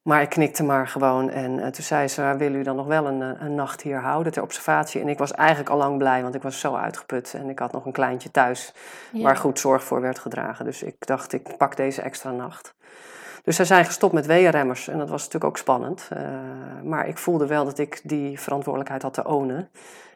Maar 0.07 0.21
ik 0.21 0.29
knikte 0.29 0.63
maar 0.63 0.87
gewoon. 0.87 1.29
En 1.29 1.51
uh, 1.51 1.67
toen 1.67 1.83
zei 1.83 2.07
ze, 2.07 2.35
wil 2.37 2.53
u 2.53 2.63
dan 2.63 2.75
nog 2.75 2.85
wel 2.85 3.07
een, 3.07 3.21
eh, 3.21 3.41
een 3.41 3.55
nacht 3.55 3.81
hier 3.81 3.99
houden 3.99 4.31
ter 4.31 4.41
observatie? 4.41 5.01
En 5.01 5.07
ik 5.07 5.17
was 5.17 5.31
eigenlijk 5.31 5.69
al 5.69 5.77
lang 5.77 5.97
blij, 5.97 6.21
want 6.21 6.35
ik 6.35 6.41
was 6.41 6.59
zo 6.59 6.75
uitgeput. 6.75 7.33
En 7.33 7.49
ik 7.49 7.59
had 7.59 7.71
nog 7.71 7.85
een 7.85 7.91
kleintje 7.91 8.31
thuis 8.31 8.73
waar 9.11 9.37
goed 9.37 9.59
zorg 9.59 9.83
voor 9.83 10.01
werd 10.01 10.19
gedragen. 10.19 10.65
Dus 10.65 10.83
ik 10.83 10.95
dacht, 11.07 11.33
ik 11.33 11.57
pak 11.57 11.75
deze 11.75 12.01
extra 12.01 12.31
nacht. 12.31 12.75
Dus 13.43 13.55
zij 13.55 13.65
zijn 13.65 13.85
gestopt 13.85 14.13
met 14.13 14.25
weeënremmers. 14.25 14.87
En 14.87 14.97
dat 14.97 15.09
was 15.09 15.23
natuurlijk 15.23 15.51
ook 15.51 15.57
spannend. 15.57 16.09
Uh, 16.13 16.19
maar 16.83 17.07
ik 17.07 17.17
voelde 17.17 17.47
wel 17.47 17.65
dat 17.65 17.77
ik 17.77 18.01
die 18.03 18.39
verantwoordelijkheid 18.39 19.01
had 19.01 19.13
te 19.13 19.25
ownen. 19.25 19.69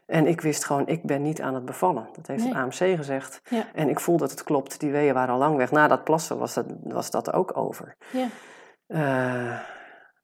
En 0.05 0.27
ik 0.27 0.41
wist 0.41 0.65
gewoon, 0.65 0.87
ik 0.87 1.03
ben 1.03 1.21
niet 1.21 1.41
aan 1.41 1.53
het 1.53 1.65
bevallen. 1.65 2.07
Dat 2.13 2.27
heeft 2.27 2.43
het 2.43 2.53
AMC 2.53 2.95
gezegd. 2.97 3.41
Ja. 3.49 3.65
En 3.73 3.89
ik 3.89 3.99
voelde 3.99 4.21
dat 4.21 4.31
het 4.31 4.43
klopt. 4.43 4.79
Die 4.79 4.91
weeën 4.91 5.13
waren 5.13 5.33
al 5.33 5.39
lang 5.39 5.57
weg. 5.57 5.71
Na 5.71 5.87
dat 5.87 6.03
plassen 6.03 6.37
was 6.37 6.53
dat, 6.53 6.65
was 6.83 7.11
dat 7.11 7.33
ook 7.33 7.57
over. 7.57 7.95
Ja. 8.11 8.27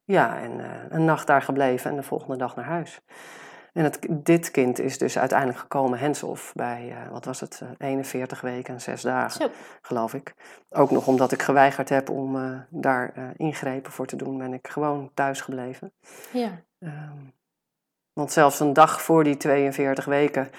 Ja, 0.07 0.39
en 0.39 0.59
uh, 0.59 0.65
een 0.89 1.05
nacht 1.05 1.27
daar 1.27 1.41
gebleven 1.41 1.89
en 1.91 1.95
de 1.95 2.03
volgende 2.03 2.37
dag 2.37 2.55
naar 2.55 2.65
huis. 2.65 3.01
En 3.73 3.83
het, 3.83 4.07
dit 4.09 4.51
kind 4.51 4.79
is 4.79 4.97
dus 4.97 5.17
uiteindelijk 5.17 5.59
gekomen 5.59 5.99
Henshof 5.99 6.51
bij, 6.55 6.87
uh, 6.89 7.11
wat 7.11 7.25
was 7.25 7.39
het, 7.39 7.59
uh, 7.63 7.69
eh, 7.69 7.89
41 7.89 8.41
weken 8.41 8.73
en 8.73 8.81
6 8.81 9.01
dagen, 9.01 9.41
Zo. 9.41 9.49
geloof 9.81 10.13
ik. 10.13 10.33
Ook 10.69 10.91
nog 10.91 11.07
omdat 11.07 11.31
ik 11.31 11.41
geweigerd 11.41 11.89
heb 11.89 12.09
om 12.09 12.65
daar 12.69 13.13
ingrepen 13.35 13.91
voor 13.91 14.05
te 14.05 14.15
doen, 14.15 14.37
ben 14.37 14.53
ik 14.53 14.67
gewoon 14.67 15.11
thuis 15.13 15.41
gebleven. 15.41 15.91
Ja. 16.31 16.61
Um, 16.79 17.33
want 18.13 18.31
zelfs 18.31 18.59
een 18.59 18.73
dag 18.73 19.01
voor 19.01 19.23
die 19.23 19.37
42 19.37 20.05
weken 20.05 20.49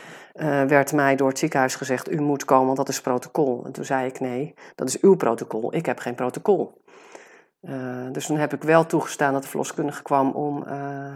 werd 0.67 0.93
mij 0.93 1.17
door 1.17 1.29
het 1.29 1.39
ziekenhuis 1.39 1.75
gezegd: 1.75 2.11
U 2.11 2.21
moet 2.21 2.45
komen, 2.45 2.67
want 2.67 2.77
dat 2.77 2.89
is 2.89 3.01
protocol. 3.01 3.65
En 3.65 3.73
toen 3.73 3.85
zei 3.85 4.07
ik: 4.07 4.21
Nee, 4.21 4.55
dat 4.75 4.89
is 4.89 5.01
uw 5.01 5.17
protocol. 5.17 5.75
Ik 5.75 5.87
heb 5.87 5.99
geen 5.99 6.15
protocol. 6.15 6.83
Uh, 7.63 8.07
dus 8.13 8.27
toen 8.27 8.39
heb 8.39 8.53
ik 8.53 8.63
wel 8.63 8.87
toegestaan 8.87 9.33
dat 9.33 9.43
de 9.43 9.49
verloskundige 9.49 10.03
kwam 10.03 10.31
om 10.31 10.65
uh, 10.67 11.15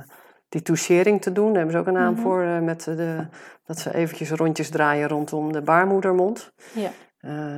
die 0.49 0.62
touchering 0.62 1.22
te 1.22 1.32
doen. 1.32 1.47
Daar 1.47 1.57
hebben 1.57 1.72
ze 1.72 1.78
ook 1.78 1.86
een 1.86 1.93
naam 1.93 2.09
mm 2.09 2.14
-hmm. 2.14 2.22
voor, 2.22 2.43
uh, 2.43 2.59
met 2.59 2.84
de, 2.84 3.26
dat 3.64 3.78
ze 3.78 3.95
eventjes 3.95 4.30
rondjes 4.30 4.70
draaien 4.70 5.09
rondom 5.09 5.53
de 5.53 5.62
baarmoedermond. 5.62 6.53
Ja. 6.72 6.90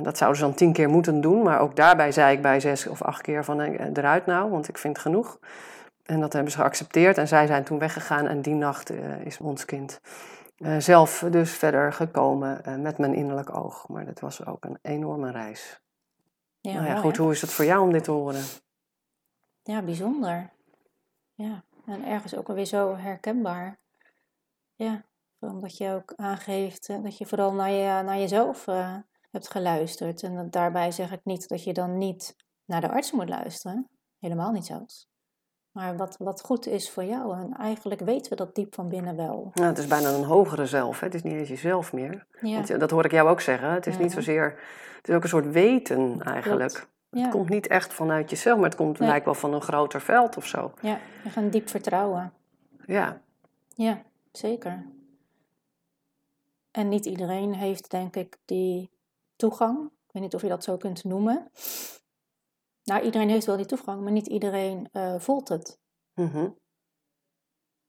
dat 0.01 0.17
zouden 0.17 0.39
ze 0.39 0.45
dan 0.45 0.55
tien 0.55 0.73
keer 0.73 0.89
moeten 0.89 1.21
doen, 1.21 1.43
maar 1.43 1.59
ook 1.59 1.75
daarbij 1.75 2.11
zei 2.11 2.35
ik 2.35 2.41
bij 2.41 2.59
zes 2.59 2.87
of 2.87 3.01
acht 3.01 3.21
keer 3.21 3.43
van 3.43 3.59
eruit 3.59 4.25
nou, 4.25 4.49
want 4.51 4.67
ik 4.67 4.77
vind 4.77 4.99
genoeg. 4.99 5.39
En 6.03 6.19
dat 6.19 6.33
hebben 6.33 6.51
ze 6.51 6.57
geaccepteerd 6.57 7.17
en 7.17 7.27
zij 7.27 7.47
zijn 7.47 7.63
toen 7.63 7.79
weggegaan 7.79 8.27
en 8.27 8.41
die 8.41 8.53
nacht 8.53 8.91
is 9.23 9.37
ons 9.37 9.65
kind 9.65 9.99
zelf 10.77 11.25
dus 11.31 11.51
verder 11.51 11.93
gekomen 11.93 12.61
met 12.81 12.97
mijn 12.97 13.13
innerlijk 13.13 13.55
oog. 13.55 13.87
Maar 13.87 14.05
dat 14.05 14.19
was 14.19 14.45
ook 14.45 14.65
een 14.65 14.77
enorme 14.81 15.31
reis. 15.31 15.81
Ja, 16.59 16.73
nou 16.73 16.85
ja, 16.85 16.95
goed, 16.95 17.17
hoe 17.17 17.31
is 17.31 17.41
het 17.41 17.51
voor 17.51 17.65
jou 17.65 17.81
om 17.81 17.91
dit 17.91 18.03
te 18.03 18.11
horen? 18.11 18.43
Ja, 19.65 19.81
bijzonder. 19.81 20.49
Ja, 21.33 21.63
en 21.85 22.05
ergens 22.05 22.35
ook 22.35 22.49
alweer 22.49 22.65
zo 22.65 22.95
herkenbaar. 22.95 23.79
Ja, 24.75 25.03
omdat 25.39 25.77
je 25.77 25.89
ook 25.89 26.13
aangeeft 26.15 26.89
eh, 26.89 27.03
dat 27.03 27.17
je 27.17 27.25
vooral 27.25 27.53
naar, 27.53 27.71
je, 27.71 28.03
naar 28.03 28.17
jezelf 28.17 28.67
uh, 28.67 28.95
hebt 29.31 29.49
geluisterd. 29.49 30.23
En 30.23 30.49
daarbij 30.49 30.91
zeg 30.91 31.11
ik 31.11 31.19
niet 31.23 31.47
dat 31.47 31.63
je 31.63 31.73
dan 31.73 31.97
niet 31.97 32.35
naar 32.65 32.81
de 32.81 32.89
arts 32.89 33.11
moet 33.11 33.29
luisteren. 33.29 33.89
Helemaal 34.19 34.51
niet 34.51 34.65
zelfs. 34.65 35.09
Maar 35.71 35.97
wat, 35.97 36.15
wat 36.17 36.41
goed 36.41 36.67
is 36.67 36.89
voor 36.89 37.03
jou. 37.03 37.37
En 37.37 37.53
eigenlijk 37.53 38.01
weten 38.01 38.29
we 38.29 38.35
dat 38.35 38.55
diep 38.55 38.75
van 38.75 38.89
binnen 38.89 39.15
wel. 39.15 39.51
Nou, 39.53 39.67
het 39.67 39.77
is 39.77 39.87
bijna 39.87 40.09
een 40.09 40.23
hogere 40.23 40.65
zelf. 40.65 40.99
Hè? 40.99 41.05
Het 41.05 41.15
is 41.15 41.23
niet 41.23 41.33
eens 41.33 41.49
jezelf 41.49 41.93
meer. 41.93 42.27
Ja. 42.41 42.61
dat 42.61 42.91
hoor 42.91 43.05
ik 43.05 43.11
jou 43.11 43.29
ook 43.29 43.41
zeggen. 43.41 43.71
Het 43.71 43.87
is 43.87 43.97
niet 43.97 44.11
zozeer... 44.11 44.59
Het 44.97 45.09
is 45.09 45.15
ook 45.15 45.23
een 45.23 45.29
soort 45.29 45.51
weten 45.51 46.21
eigenlijk. 46.21 46.87
Het 47.23 47.31
komt 47.31 47.49
niet 47.49 47.67
echt 47.67 47.93
vanuit 47.93 48.29
jezelf, 48.29 48.55
maar 48.55 48.69
het 48.69 48.77
komt 48.77 48.99
nee. 48.99 49.09
lijkt 49.09 49.25
wel 49.25 49.33
van 49.33 49.53
een 49.53 49.61
groter 49.61 50.01
veld 50.01 50.37
of 50.37 50.45
zo. 50.45 50.73
Ja, 50.81 50.99
een 51.35 51.49
diep 51.49 51.69
vertrouwen. 51.69 52.33
Ja. 52.85 53.21
Ja, 53.75 54.01
zeker. 54.31 54.85
En 56.71 56.89
niet 56.89 57.05
iedereen 57.05 57.53
heeft, 57.53 57.91
denk 57.91 58.15
ik, 58.15 58.37
die 58.45 58.89
toegang. 59.35 59.85
Ik 59.85 60.11
weet 60.11 60.23
niet 60.23 60.35
of 60.35 60.41
je 60.41 60.47
dat 60.47 60.63
zo 60.63 60.77
kunt 60.77 61.03
noemen. 61.03 61.51
Nou, 62.83 63.03
iedereen 63.03 63.29
heeft 63.29 63.45
wel 63.45 63.57
die 63.57 63.65
toegang, 63.65 64.01
maar 64.01 64.11
niet 64.11 64.27
iedereen 64.27 64.89
uh, 64.93 65.19
voelt 65.19 65.47
het. 65.47 65.79
Mm 66.13 66.55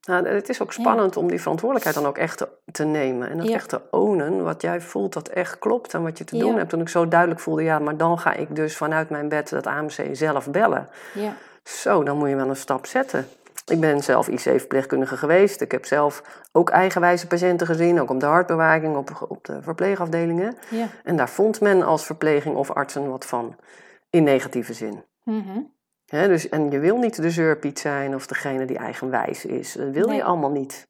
nou, 0.07 0.28
het 0.28 0.48
is 0.48 0.62
ook 0.62 0.72
spannend 0.72 1.16
om 1.16 1.28
die 1.28 1.40
verantwoordelijkheid 1.40 1.96
dan 1.96 2.07
ook 2.07 2.18
echt 2.18 2.46
te, 2.72 2.84
nemen. 2.84 3.30
En 3.30 3.38
dat 3.38 3.48
echt 3.48 3.68
te 3.68 3.80
ownen, 3.90 4.44
wat 4.44 4.62
jij 4.62 4.80
voelt 4.80 5.12
dat 5.12 5.28
echt 5.28 5.59
klopt 5.59 5.94
en 5.94 6.02
wat 6.02 6.18
je 6.18 6.24
te 6.24 6.38
doen 6.38 6.57
hebt. 6.57 6.70
Toen 6.70 6.80
ik 6.80 6.88
zo 6.88 7.09
duidelijk 7.09 7.40
voelde, 7.40 7.62
ja, 7.62 7.78
maar 7.78 7.96
dan 7.96 8.18
ga 8.18 8.32
ik 8.32 8.57
dus 8.57 8.76
vanuit 8.76 9.11
mijn 9.11 9.28
bed 9.28 9.48
dat 9.48 9.66
AMC 9.66 10.09
zelf 10.12 10.50
bellen. 10.50 10.88
Ja. 11.14 11.36
Zo, 11.62 12.02
dan 12.02 12.16
moet 12.16 12.28
je 12.28 12.36
wel 12.36 12.48
een 12.48 12.57
stap 12.57 12.86
zetten. 12.86 13.28
Ik 13.66 13.80
ben 13.80 14.02
zelf 14.02 14.28
IC-verpleegkundige 14.28 15.16
geweest. 15.16 15.61
Ik 15.61 15.72
heb 15.72 15.84
zelf 15.84 16.22
ook 16.52 16.70
eigenwijze 16.70 17.26
patiënten 17.26 17.66
gezien, 17.66 18.00
ook 18.00 18.11
op 18.11 18.20
de 18.20 18.26
hartbewaking, 18.26 18.96
op, 18.96 19.26
op 19.28 19.44
de 19.44 19.62
verpleegafdelingen. 19.62 20.57
Ja. 20.68 20.88
En 21.04 21.16
daar 21.16 21.28
vond 21.28 21.61
men 21.61 21.82
als 21.82 22.07
verpleging 22.07 22.57
of 22.57 22.70
artsen 22.70 23.11
wat 23.11 23.26
van, 23.26 23.57
in 24.11 24.22
negatieve 24.22 24.72
zin. 24.72 25.02
Mm 25.22 25.74
dus, 26.07 26.48
en 26.48 26.70
je 26.70 26.78
wil 26.78 26.98
niet 26.98 27.22
de 27.22 27.30
zeurpiet 27.30 27.78
zijn 27.78 28.14
of 28.14 28.26
degene 28.26 28.64
die 28.64 28.78
eigenwijs 28.78 29.44
is. 29.44 29.72
Dat 29.72 29.90
wil 29.90 30.11
je 30.11 30.24
allemaal 30.24 30.50
niet. 30.50 30.86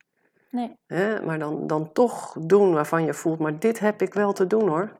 Nee. 0.51 0.77
maar 1.25 1.39
dan, 1.39 1.67
dan 1.67 1.93
toch 1.93 2.37
doen 2.41 2.73
waarvan 2.73 3.05
je 3.05 3.15
voelt, 3.15 3.39
maar 3.39 3.59
dit 3.59 3.79
heb 3.79 4.03
ik 4.03 4.15
wel 4.15 4.33
te 4.33 4.47
doen 4.47 4.69
hoor. 4.69 4.91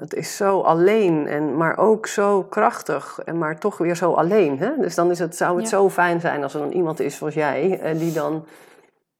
Het 0.00 0.14
is 0.14 0.36
zo 0.36 0.60
alleen, 0.60 1.26
en, 1.26 1.56
maar 1.56 1.78
ook 1.78 2.06
zo 2.06 2.42
krachtig, 2.42 3.18
en 3.24 3.38
maar 3.38 3.58
toch 3.58 3.78
weer 3.78 3.96
zo 3.96 4.12
alleen. 4.12 4.58
Hè? 4.58 4.76
Dus 4.78 4.94
dan 4.94 5.10
is 5.10 5.18
het, 5.18 5.36
zou 5.36 5.58
het 5.58 5.68
zo 5.68 5.90
fijn 5.90 6.20
zijn 6.20 6.42
als 6.42 6.54
er 6.54 6.60
dan 6.60 6.72
iemand 6.72 7.00
is 7.00 7.16
zoals 7.16 7.34
jij, 7.34 7.80
eh, 7.80 7.98
die 7.98 8.12
dan 8.12 8.44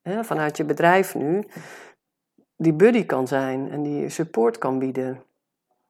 hè, 0.03 0.25
vanuit 0.25 0.57
je 0.57 0.64
bedrijf 0.64 1.14
nu, 1.14 1.45
die 2.57 2.73
buddy 2.73 3.05
kan 3.05 3.27
zijn 3.27 3.71
en 3.71 3.83
die 3.83 4.09
support 4.09 4.59
kan 4.59 4.79
bieden. 4.79 5.23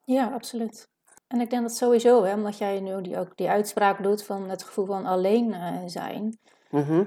Ja, 0.05 0.31
absoluut. 0.35 0.89
En 1.31 1.41
ik 1.41 1.51
denk 1.51 1.63
dat 1.63 1.77
sowieso, 1.77 2.25
hè, 2.25 2.35
omdat 2.35 2.59
jij 2.59 2.81
nu 2.81 3.01
die, 3.01 3.19
ook 3.19 3.37
die 3.37 3.49
uitspraak 3.49 4.03
doet 4.03 4.23
van 4.23 4.49
het 4.49 4.63
gevoel 4.63 4.87
van 4.87 5.07
alleen 5.07 5.49
uh, 5.49 5.77
zijn. 5.87 6.39
Mhm. 6.71 7.05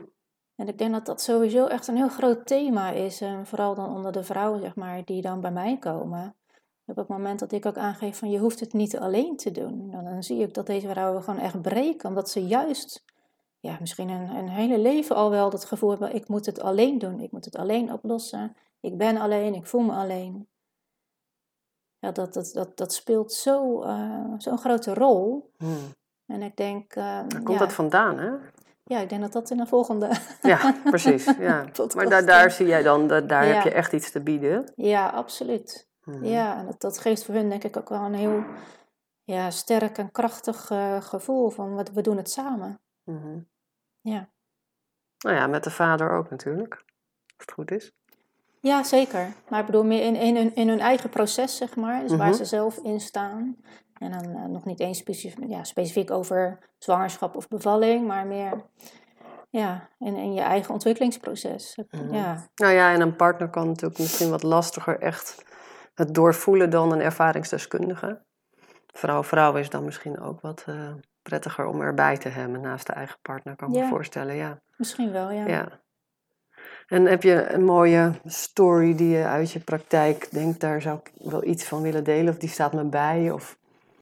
En 0.56 0.68
ik 0.68 0.78
denk 0.78 0.92
dat 0.92 1.06
dat 1.06 1.22
sowieso 1.22 1.66
echt 1.66 1.88
een 1.88 1.96
heel 1.96 2.10
groot 2.10 2.46
thema 2.46 2.92
is. 2.92 3.22
En 3.22 3.46
vooral 3.46 3.76
dan 3.76 3.96
onder 3.96 4.12
de 4.12 4.24
vrouwen, 4.24 4.62
zeg 4.62 4.76
maar, 4.76 5.06
die 5.06 5.22
dan 5.22 5.42
bij 5.42 5.52
mij 5.52 5.78
komen. 5.78 6.36
Op 6.86 6.96
het 6.96 7.08
moment 7.08 7.40
dat 7.40 7.52
ik 7.52 7.66
ook 7.66 7.78
aangeef 7.78 8.18
van 8.18 8.30
je 8.30 8.40
hoeft 8.40 8.60
het 8.60 8.74
niet 8.74 8.98
alleen 8.98 9.38
te 9.38 9.52
doen. 9.52 9.92
Dan, 9.92 10.04
dan 10.04 10.24
zie 10.24 10.42
ik 10.42 10.54
dat 10.54 10.66
deze 10.66 10.88
vrouwen 10.90 11.24
gewoon 11.24 11.40
echt 11.40 11.62
breken. 11.62 12.10
Omdat 12.10 12.30
ze 12.30 12.46
juist, 12.46 13.04
ja, 13.60 13.78
misschien 13.80 14.10
een, 14.10 14.36
een 14.36 14.50
hele 14.50 14.80
leven 14.80 15.16
al 15.16 15.30
wel 15.30 15.50
dat 15.50 15.66
gevoel 15.66 15.90
hebben. 15.90 16.16
Ik 16.16 16.28
moet 16.28 16.46
het 16.46 16.62
alleen 16.62 16.98
doen. 16.98 17.20
Ik 17.20 17.32
moet 17.32 17.46
het 17.46 17.56
alleen 17.56 17.94
oplossen. 17.94 18.56
Ik 18.80 18.98
ben 18.98 19.18
alleen. 19.18 19.54
Ik 19.54 19.66
voel 19.66 19.82
me 19.82 19.92
alleen 19.92 20.48
ja, 22.04 22.12
dat, 22.12 22.34
dat, 22.34 22.52
dat, 22.54 22.78
dat 22.78 22.94
speelt 22.94 23.34
zo, 23.34 23.84
uh, 23.84 24.34
zo'n 24.38 24.58
grote 24.58 24.94
rol. 24.94 25.52
Hmm. 25.58 25.94
En 26.26 26.42
ik 26.42 26.56
denk... 26.56 26.96
Uh, 26.96 27.04
Waar 27.04 27.42
komt 27.44 27.60
dat 27.60 27.74
vandaan, 27.74 28.18
hè? 28.18 28.32
Ja, 28.84 29.00
ik 29.00 29.10
denk 29.10 29.22
dat 29.22 29.32
dat 29.32 29.50
in 29.50 29.58
de 29.58 29.66
volgende... 29.66 30.12
Ja, 30.42 30.76
precies. 30.84 31.26
Ja. 31.26 31.66
maar 31.96 32.10
daar, 32.10 32.26
daar 32.26 32.52
zie 32.52 32.66
jij 32.66 32.84
dan, 32.84 33.08
dat, 33.08 33.30
daar 33.30 33.46
heb 33.46 33.64
je 33.64 33.72
echt 33.72 33.94
iets 33.94 34.12
te 34.12 34.22
bieden. 34.22 34.72
Ja, 34.76 35.10
absoluut. 35.10 35.90
Hmm. 36.04 36.24
Ja, 36.24 36.58
en 36.58 36.66
dat, 36.66 36.82
dat 36.82 37.00
geeft 37.00 37.26
voor 37.26 37.36
hun 37.36 37.50
denk 37.50 37.64
ik 37.64 37.78
ook 37.78 37.90
wel 37.90 38.02
een 38.02 38.14
heel 38.14 38.44
ja, 39.24 39.50
sterk 39.50 39.98
en 39.98 40.12
krachtig 40.12 40.70
uh, 40.70 41.02
gevoel 41.02 41.50
van 41.50 41.76
we, 41.76 41.86
we 41.94 42.02
doen 42.02 42.18
het 42.18 42.30
samen. 42.30 42.82
Hmm. 43.04 43.48
Ja. 44.02 44.30
Nou 45.18 45.36
ja, 45.36 45.48
met 45.48 45.64
de 45.64 45.72
vader 45.72 46.12
ook 46.12 46.30
natuurlijk, 46.30 46.74
als 46.74 47.46
het 47.46 47.52
goed 47.52 47.72
is. 47.72 47.92
Ja, 48.64 48.84
zeker. 48.84 49.34
Maar 49.50 49.60
ik 49.60 49.66
bedoel 49.66 49.84
meer 49.84 50.04
in, 50.04 50.16
in, 50.16 50.36
hun, 50.36 50.56
in 50.56 50.70
hun 50.70 50.80
eigen 50.80 51.10
proces, 51.10 51.58
zeg 51.58 51.76
maar. 51.76 52.02
Dus 52.02 52.16
waar 52.16 52.28
mhm. 52.28 52.38
ze 52.38 52.46
zelf 52.46 52.78
in 52.78 53.00
staan. 53.00 53.56
En 54.00 54.12
dan 54.12 54.30
uh, 54.30 54.46
nog 54.46 54.66
niet 54.66 54.80
eens 54.80 54.98
specifiek, 54.98 55.46
ja, 55.48 55.64
specifiek 55.64 56.12
over 56.12 56.58
zwangerschap 56.78 57.36
of 57.36 57.48
bevalling, 57.48 58.08
maar 58.08 58.28
meer 58.28 58.66
ja, 59.50 59.90
in, 60.00 60.16
in 60.16 60.34
je 60.34 60.42
eigen 60.42 60.74
ontwikkelingsproces. 60.74 61.78
Mhm. 61.90 62.14
ja. 62.14 62.48
Nou 62.56 62.74
ja, 62.74 62.94
en 62.94 63.02
een 63.02 63.16
partner 63.16 63.50
kan 63.50 63.68
natuurlijk 63.68 64.00
misschien 64.00 64.30
wat 64.30 64.44
lastiger 64.44 65.00
echt 65.00 65.46
het 65.94 66.14
doorvoelen 66.14 66.70
dan 66.70 66.92
een 66.92 67.02
ervaringsdeskundige. 67.02 68.24
Vrouw-vrouw 68.88 69.56
is 69.56 69.70
dan 69.70 69.86
misschien 69.86 70.20
ook 70.20 70.42
wat 70.42 70.66
uh, 70.70 70.94
prettiger 71.22 71.66
om 71.66 71.82
erbij 71.82 72.18
te 72.18 72.30
hebben 72.30 72.62
naast 72.62 72.88
de 72.88 72.94
eigen 72.94 73.18
partner, 73.22 73.56
kan 73.56 73.74
ik 73.74 73.82
me 73.82 73.88
voorstellen. 73.88 74.36
Ja. 74.36 74.60
Misschien 74.78 75.12
wel, 75.12 75.32
ja. 75.32 75.48
ja. 75.48 75.82
En 76.88 77.06
heb 77.06 77.24
je 77.24 77.50
een 77.50 77.66
mooie 77.66 78.12
story 78.26 78.96
die 78.96 79.10
je 79.10 79.24
uit 79.24 79.52
je 79.52 79.60
praktijk 79.60 80.32
denkt, 80.32 80.60
daar 80.60 80.82
zou 80.82 81.00
ik 81.04 81.12
wel 81.32 81.44
iets 81.44 81.64
van 81.64 81.82
willen 81.82 82.04
delen, 82.04 82.34
of 82.34 82.40
die 82.40 82.50
staat 82.50 82.74
me 82.74 82.84
bij? 82.84 83.32
Of... 83.32 83.58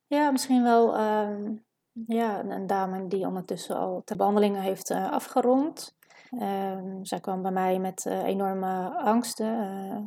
Ja, 0.07 0.31
misschien 0.31 0.63
wel 0.63 0.97
uh, 0.97 1.49
ja, 2.07 2.43
een 2.43 2.67
dame 2.67 3.07
die 3.07 3.27
ondertussen 3.27 3.75
al 3.75 4.01
de 4.05 4.15
behandelingen 4.15 4.61
heeft 4.61 4.89
uh, 4.89 5.11
afgerond. 5.11 5.95
Uh, 6.31 6.77
zij 7.01 7.19
kwam 7.19 7.41
bij 7.41 7.51
mij 7.51 7.79
met 7.79 8.05
uh, 8.07 8.23
enorme 8.23 8.99
angsten, 9.03 9.59
eh, 9.59 9.97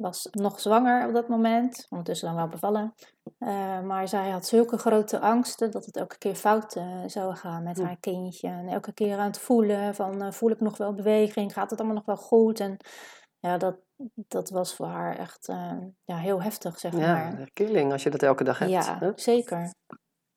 was 0.00 0.28
nog 0.30 0.60
zwanger 0.60 1.06
op 1.06 1.14
dat 1.14 1.28
moment, 1.28 1.86
ondertussen 1.88 2.28
dan 2.28 2.36
wel 2.36 2.48
bevallen. 2.48 2.94
Uh, 3.38 3.80
maar 3.80 4.08
zij 4.08 4.30
had 4.30 4.46
zulke 4.46 4.78
grote 4.78 5.20
angsten 5.20 5.70
dat 5.70 5.86
het 5.86 5.96
elke 5.96 6.18
keer 6.18 6.34
fout 6.34 6.76
uh, 6.76 7.02
zou 7.06 7.34
gaan 7.34 7.62
met 7.62 7.82
haar 7.82 7.96
kindje. 8.00 8.48
En 8.48 8.68
elke 8.68 8.92
keer 8.92 9.18
aan 9.18 9.26
het 9.26 9.38
voelen 9.38 9.94
van 9.94 10.22
uh, 10.22 10.30
voel 10.30 10.50
ik 10.50 10.60
nog 10.60 10.76
wel 10.76 10.94
beweging, 10.94 11.52
gaat 11.52 11.70
het 11.70 11.78
allemaal 11.78 11.96
nog 11.96 12.06
wel 12.06 12.16
goed? 12.16 12.60
En 12.60 12.76
ja, 13.38 13.58
dat, 13.58 13.76
dat 14.14 14.50
was 14.50 14.74
voor 14.74 14.86
haar 14.86 15.16
echt 15.16 15.46
ja, 16.04 16.16
heel 16.16 16.42
heftig, 16.42 16.78
zeg 16.78 16.92
maar. 16.92 17.38
Ja, 17.38 17.46
killing 17.52 17.92
als 17.92 18.02
je 18.02 18.10
dat 18.10 18.22
elke 18.22 18.44
dag 18.44 18.58
hebt. 18.58 18.70
Ja, 18.70 18.98
hè? 18.98 19.10
zeker. 19.14 19.74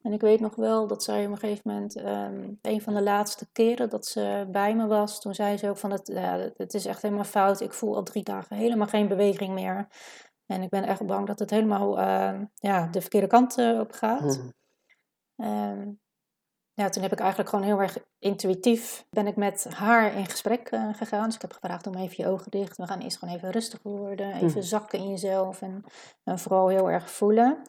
En 0.03 0.13
ik 0.13 0.21
weet 0.21 0.39
nog 0.39 0.55
wel 0.55 0.87
dat 0.87 1.03
zij 1.03 1.25
op 1.25 1.31
een 1.31 1.37
gegeven 1.37 1.71
moment, 1.71 1.97
um, 1.97 2.59
een 2.61 2.81
van 2.81 2.93
de 2.93 3.01
laatste 3.01 3.47
keren 3.51 3.89
dat 3.89 4.05
ze 4.05 4.47
bij 4.51 4.75
me 4.75 4.87
was, 4.87 5.21
toen 5.21 5.35
zei 5.35 5.57
ze 5.57 5.69
ook 5.69 5.77
van 5.77 5.91
het, 5.91 6.07
ja, 6.07 6.51
het 6.57 6.73
is 6.73 6.85
echt 6.85 7.01
helemaal 7.01 7.23
fout. 7.23 7.61
Ik 7.61 7.73
voel 7.73 7.95
al 7.95 8.03
drie 8.03 8.23
dagen 8.23 8.55
helemaal 8.55 8.87
geen 8.87 9.07
beweging 9.07 9.53
meer. 9.53 9.87
En 10.45 10.61
ik 10.61 10.69
ben 10.69 10.83
echt 10.83 11.05
bang 11.05 11.27
dat 11.27 11.39
het 11.39 11.49
helemaal 11.49 11.99
uh, 11.99 12.41
ja, 12.55 12.87
de 12.87 13.01
verkeerde 13.01 13.27
kant 13.27 13.57
uh, 13.57 13.79
op 13.79 13.91
gaat. 13.91 14.41
Mm. 15.35 15.99
ja, 16.73 16.89
toen 16.89 17.03
heb 17.03 17.11
ik 17.11 17.19
eigenlijk 17.19 17.49
gewoon 17.49 17.65
heel 17.65 17.81
erg 17.81 17.97
intuïtief 18.19 19.05
ben 19.09 19.27
ik 19.27 19.35
met 19.35 19.67
haar 19.69 20.15
in 20.15 20.25
gesprek 20.25 20.71
uh, 20.71 20.93
gegaan. 20.93 21.25
Dus 21.25 21.35
ik 21.35 21.41
heb 21.41 21.53
gevraagd 21.53 21.87
om 21.87 21.95
even 21.95 22.23
je 22.23 22.29
ogen 22.29 22.51
dicht. 22.51 22.77
We 22.77 22.87
gaan 22.87 22.99
eerst 22.99 23.17
gewoon 23.17 23.35
even 23.35 23.51
rustig 23.51 23.79
worden. 23.83 24.33
Even 24.33 24.55
mm. 24.55 24.61
zakken 24.61 24.99
in 24.99 25.09
jezelf. 25.09 25.61
En, 25.61 25.83
en 26.23 26.39
vooral 26.39 26.67
heel 26.67 26.89
erg 26.89 27.11
voelen. 27.11 27.61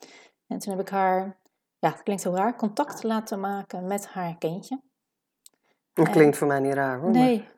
En 0.47 0.59
toen 0.59 0.73
heb 0.73 0.81
ik 0.81 0.89
haar 0.89 1.43
ja, 1.85 1.91
het 1.91 2.03
klinkt 2.03 2.23
heel 2.23 2.37
raar, 2.37 2.57
contact 2.57 3.03
laten 3.03 3.41
maken 3.41 3.87
met 3.87 4.07
haar 4.07 4.37
kindje. 4.39 4.81
Dat 5.93 6.11
klinkt 6.11 6.37
voor 6.37 6.47
mij 6.47 6.61
niet 6.61 6.73
raar 6.73 6.99
hoor. 6.99 7.11
Nee. 7.11 7.49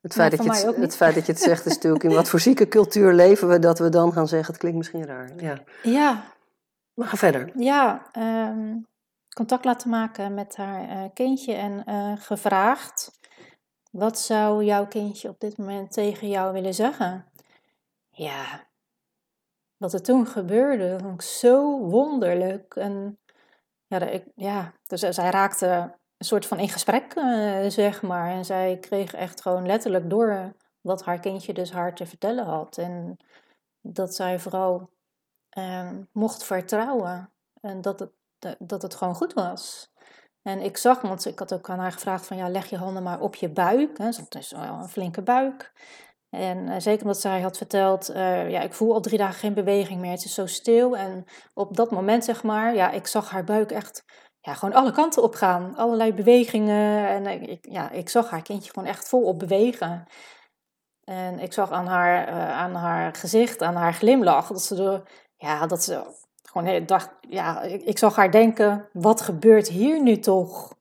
Het 0.00 0.12
feit, 0.12 0.36
dat 0.36 0.44
je 0.44 0.66
het, 0.66 0.76
het 0.76 0.96
feit 0.96 1.14
dat 1.14 1.26
je 1.26 1.32
het 1.32 1.40
zegt 1.40 1.66
is 1.66 1.74
natuurlijk 1.74 2.04
in 2.04 2.14
wat 2.14 2.28
voor 2.28 2.40
zieke 2.40 2.68
cultuur 2.68 3.12
leven 3.12 3.48
we 3.48 3.58
dat 3.58 3.78
we 3.78 3.88
dan 3.88 4.12
gaan 4.12 4.28
zeggen, 4.28 4.48
het 4.48 4.58
klinkt 4.60 4.78
misschien 4.78 5.06
raar. 5.06 5.32
Ja. 5.36 5.62
ja. 5.82 6.24
Maar 6.94 7.08
ga 7.08 7.16
verder. 7.16 7.50
Ja, 7.54 8.10
um, 8.18 8.86
contact 9.34 9.64
laten 9.64 9.90
maken 9.90 10.34
met 10.34 10.56
haar 10.56 10.82
uh, 10.82 11.04
kindje 11.14 11.54
en 11.54 11.82
uh, 11.88 12.12
gevraagd, 12.16 13.20
wat 13.90 14.18
zou 14.18 14.64
jouw 14.64 14.86
kindje 14.86 15.28
op 15.28 15.40
dit 15.40 15.58
moment 15.58 15.92
tegen 15.92 16.28
jou 16.28 16.52
willen 16.52 16.74
zeggen? 16.74 17.24
Ja, 18.08 18.66
wat 19.76 19.92
er 19.92 20.02
toen 20.02 20.26
gebeurde, 20.26 20.98
vond 21.00 21.14
ik 21.14 21.22
zo 21.22 21.78
wonderlijk. 21.78 22.74
En 22.74 23.18
ja, 23.86 24.00
ik, 24.00 24.24
ja, 24.34 24.72
dus 24.86 25.02
eh, 25.02 25.10
zij 25.12 25.30
raakte 25.30 25.66
een 26.16 26.26
soort 26.26 26.46
van 26.46 26.58
in 26.58 26.68
gesprek, 26.68 27.14
uh, 27.14 27.66
zeg 27.68 28.02
maar. 28.02 28.30
En 28.30 28.44
zij 28.44 28.78
kreeg 28.80 29.14
echt 29.14 29.42
gewoon 29.42 29.66
letterlijk 29.66 30.10
door 30.10 30.54
wat 30.80 31.04
haar 31.04 31.20
kindje 31.20 31.52
dus 31.52 31.72
haar 31.72 31.94
te 31.94 32.06
vertellen 32.06 32.44
had. 32.44 32.78
En 32.78 33.16
dat 33.80 34.14
zij 34.14 34.38
vooral 34.38 34.90
uh, 35.58 35.90
mocht 36.12 36.44
vertrouwen. 36.44 37.30
En 37.60 37.80
dat 37.80 38.00
het, 38.00 38.10
dat 38.58 38.82
het 38.82 38.94
gewoon 38.94 39.14
goed 39.14 39.32
was. 39.32 39.92
En 40.42 40.60
ik 40.60 40.76
zag, 40.76 41.00
want 41.00 41.26
ik 41.26 41.38
had 41.38 41.54
ook 41.54 41.70
aan 41.70 41.78
haar 41.78 41.92
gevraagd 41.92 42.26
van 42.26 42.36
ja, 42.36 42.48
leg 42.48 42.70
je 42.70 42.76
handen 42.76 43.02
maar 43.02 43.20
op 43.20 43.34
je 43.34 43.48
buik. 43.48 43.98
Hè. 43.98 44.10
Dat 44.10 44.34
is 44.34 44.50
wel 44.50 44.62
een 44.62 44.88
flinke 44.88 45.22
buik. 45.22 45.72
En 46.36 46.58
uh, 46.58 46.74
zeker 46.78 47.02
omdat 47.02 47.20
zij 47.20 47.40
had 47.40 47.56
verteld, 47.56 48.10
uh, 48.10 48.50
ja, 48.50 48.60
ik 48.60 48.74
voel 48.74 48.94
al 48.94 49.00
drie 49.00 49.18
dagen 49.18 49.34
geen 49.34 49.54
beweging 49.54 50.00
meer. 50.00 50.10
Het 50.10 50.24
is 50.24 50.34
zo 50.34 50.46
stil. 50.46 50.96
En 50.96 51.24
op 51.54 51.76
dat 51.76 51.90
moment, 51.90 52.24
zeg 52.24 52.42
maar, 52.42 52.74
ja, 52.74 52.90
ik 52.90 53.06
zag 53.06 53.30
haar 53.30 53.44
buik 53.44 53.70
echt 53.70 54.04
ja, 54.40 54.54
gewoon 54.54 54.74
alle 54.74 54.92
kanten 54.92 55.22
op 55.22 55.34
gaan. 55.34 55.76
Allerlei 55.76 56.14
bewegingen. 56.14 57.08
En 57.08 57.26
ik, 57.48 57.66
ja, 57.70 57.90
ik 57.90 58.08
zag 58.08 58.30
haar 58.30 58.42
kindje 58.42 58.72
gewoon 58.72 58.88
echt 58.88 59.08
volop 59.08 59.38
bewegen. 59.38 60.06
En 61.04 61.38
ik 61.38 61.52
zag 61.52 61.70
aan 61.70 61.86
haar, 61.86 62.28
aan 62.52 62.74
haar 62.74 63.14
gezicht, 63.14 63.62
aan 63.62 63.74
haar 63.74 63.94
glimlach, 63.94 64.48
dat 64.48 64.62
ze, 64.62 64.74
de, 64.74 65.02
ja, 65.36 65.66
dat 65.66 65.82
ze 65.82 66.02
gewoon 66.42 66.86
dacht, 66.86 67.10
ja, 67.20 67.62
ik, 67.62 67.82
ik 67.82 67.98
zag 67.98 68.16
haar 68.16 68.30
denken, 68.30 68.88
wat 68.92 69.20
gebeurt 69.20 69.68
hier 69.68 70.02
nu 70.02 70.18
toch? 70.18 70.74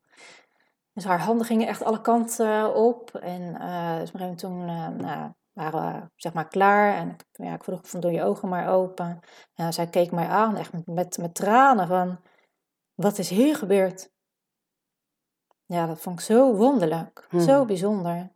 Dus 0.94 1.04
haar 1.04 1.20
handen 1.20 1.46
gingen 1.46 1.68
echt 1.68 1.84
alle 1.84 2.02
kanten 2.02 2.76
op. 2.76 3.16
En 3.16 3.54
dus 4.00 4.42
toen 4.42 4.70
uh, 4.70 4.88
nou, 4.88 5.32
waren 5.56 6.02
we 6.02 6.10
zeg 6.16 6.34
maar 6.34 6.48
klaar. 6.48 6.96
En 6.96 7.16
ja, 7.32 7.54
ik 7.54 7.64
vroeg 7.64 7.80
van 7.84 8.00
doe 8.00 8.12
je 8.12 8.24
ogen 8.24 8.50
maar 8.50 8.70
open. 8.70 9.20
En 9.54 9.74
zij 9.74 9.88
keek 9.88 10.12
mij 10.12 10.28
aan, 10.28 10.56
echt 10.56 10.74
met, 10.74 10.86
met, 10.86 11.18
met 11.18 11.36
tranen 11.36 11.88
van, 11.88 12.20
wat 12.94 13.18
is 13.18 13.30
hier 13.30 13.56
gebeurd? 13.56 14.14
Ja, 15.66 15.88
dat 15.88 16.00
vond 16.00 16.20
ik 16.20 16.26
zo 16.26 16.56
wonderlijk, 16.56 17.28
zo 17.32 17.58
hmm. 17.58 17.68
bijzonder. 17.68 18.34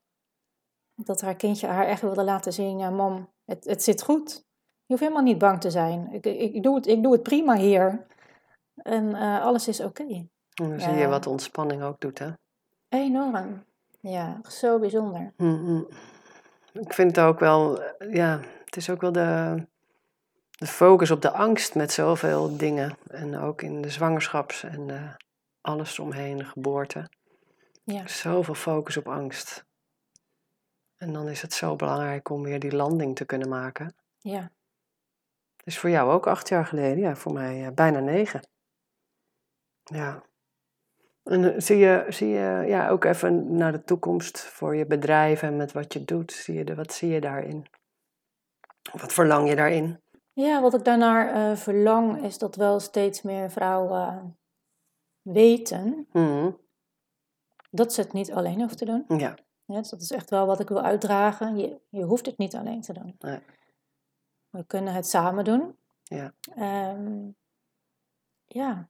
Dat 0.95 1.21
haar 1.21 1.35
kindje 1.35 1.67
haar 1.67 1.85
echt 1.85 2.01
wilde 2.01 2.23
laten 2.23 2.53
zien, 2.53 2.77
ja 2.77 2.89
mam, 2.89 3.29
het, 3.45 3.65
het 3.65 3.83
zit 3.83 4.03
goed. 4.03 4.47
Je 4.85 4.95
hoeft 4.95 4.99
helemaal 4.99 5.23
niet 5.23 5.37
bang 5.37 5.61
te 5.61 5.71
zijn. 5.71 6.11
Ik, 6.11 6.25
ik, 6.25 6.63
doe, 6.63 6.75
het, 6.75 6.87
ik 6.87 7.03
doe 7.03 7.11
het 7.11 7.23
prima 7.23 7.55
hier. 7.55 8.05
En 8.75 9.05
uh, 9.05 9.41
alles 9.41 9.67
is 9.67 9.79
oké. 9.79 10.01
Okay. 10.01 10.29
En 10.53 10.69
dan 10.69 10.79
zie 10.79 10.93
je 10.93 11.07
wat 11.07 11.27
ontspanning 11.27 11.83
ook 11.83 11.99
doet, 11.99 12.19
hè? 12.19 12.31
Enorm. 12.89 13.65
Ja, 13.99 14.41
zo 14.47 14.79
bijzonder. 14.79 15.33
Mm 15.37 15.87
Ik 16.73 16.93
vind 16.93 17.15
het 17.15 17.25
ook 17.25 17.39
wel, 17.39 17.83
ja, 18.09 18.39
het 18.65 18.75
is 18.75 18.89
ook 18.89 19.01
wel 19.01 19.11
de, 19.11 19.55
de 20.49 20.67
focus 20.67 21.11
op 21.11 21.21
de 21.21 21.31
angst 21.31 21.75
met 21.75 21.91
zoveel 21.91 22.57
dingen. 22.57 22.97
En 23.07 23.37
ook 23.37 23.61
in 23.61 23.81
de 23.81 23.89
zwangerschaps 23.89 24.63
en 24.63 24.89
uh, 24.89 25.13
alles 25.61 25.99
omheen, 25.99 26.37
de 26.37 26.45
geboorte. 26.45 27.09
Ja. 27.83 28.07
Zoveel 28.07 28.53
focus 28.53 28.97
op 28.97 29.07
angst. 29.07 29.65
En 30.97 31.13
dan 31.13 31.27
is 31.27 31.41
het 31.41 31.53
zo 31.53 31.75
belangrijk 31.75 32.29
om 32.29 32.43
weer 32.43 32.59
die 32.59 32.75
landing 32.75 33.15
te 33.15 33.25
kunnen 33.25 33.49
maken. 33.49 33.95
Ja. 34.17 34.51
Dus 35.63 35.79
voor 35.79 35.89
jou 35.89 36.11
ook 36.11 36.27
acht 36.27 36.49
jaar 36.49 36.65
geleden, 36.65 36.99
ja, 36.99 37.15
voor 37.15 37.33
mij 37.33 37.61
uh, 37.61 37.67
bijna 37.73 37.99
negen. 37.99 38.47
Ja. 39.83 40.23
En 41.23 41.53
eh, 41.53 41.59
zie 41.59 41.77
je, 41.77 42.05
zie 42.09 42.27
je 42.27 42.63
ja, 42.67 42.89
ook 42.89 43.03
even 43.03 43.55
naar 43.55 43.71
de 43.71 43.83
toekomst 43.83 44.39
voor 44.39 44.75
je 44.75 44.85
bedrijf 44.85 45.41
en 45.41 45.57
met 45.57 45.71
wat 45.71 45.93
je 45.93 46.05
doet? 46.05 46.31
Zie 46.31 46.53
je 46.53 46.63
de, 46.63 46.75
wat 46.75 46.93
zie 46.93 47.09
je 47.09 47.21
daarin? 47.21 47.65
Wat 48.91 49.13
verlang 49.13 49.49
je 49.49 49.55
daarin? 49.55 50.01
Ja, 50.33 50.61
wat 50.61 50.73
ik 50.73 50.83
daarnaar 50.83 51.35
uh, 51.35 51.55
verlang 51.55 52.23
is 52.23 52.37
dat 52.37 52.55
wel 52.55 52.79
steeds 52.79 53.21
meer 53.21 53.51
vrouwen 53.51 54.37
weten 55.21 56.07
mm. 56.11 56.57
dat 57.71 57.93
ze 57.93 58.01
het 58.01 58.13
niet 58.13 58.31
alleen 58.31 58.59
hoeven 58.59 58.77
te 58.77 58.85
doen. 58.85 59.05
Ja. 59.07 59.37
ja 59.65 59.77
dus 59.77 59.89
dat 59.89 60.01
is 60.01 60.11
echt 60.11 60.29
wel 60.29 60.45
wat 60.45 60.59
ik 60.59 60.67
wil 60.67 60.81
uitdragen. 60.81 61.57
Je, 61.57 61.81
je 61.89 62.03
hoeft 62.03 62.25
het 62.25 62.37
niet 62.37 62.55
alleen 62.55 62.81
te 62.81 62.93
doen. 62.93 63.15
Nee. 63.19 63.39
We 64.49 64.65
kunnen 64.65 64.93
het 64.93 65.07
samen 65.07 65.43
doen. 65.43 65.77
Ja. 66.03 66.33
Um, 66.93 67.35
ja, 68.45 68.89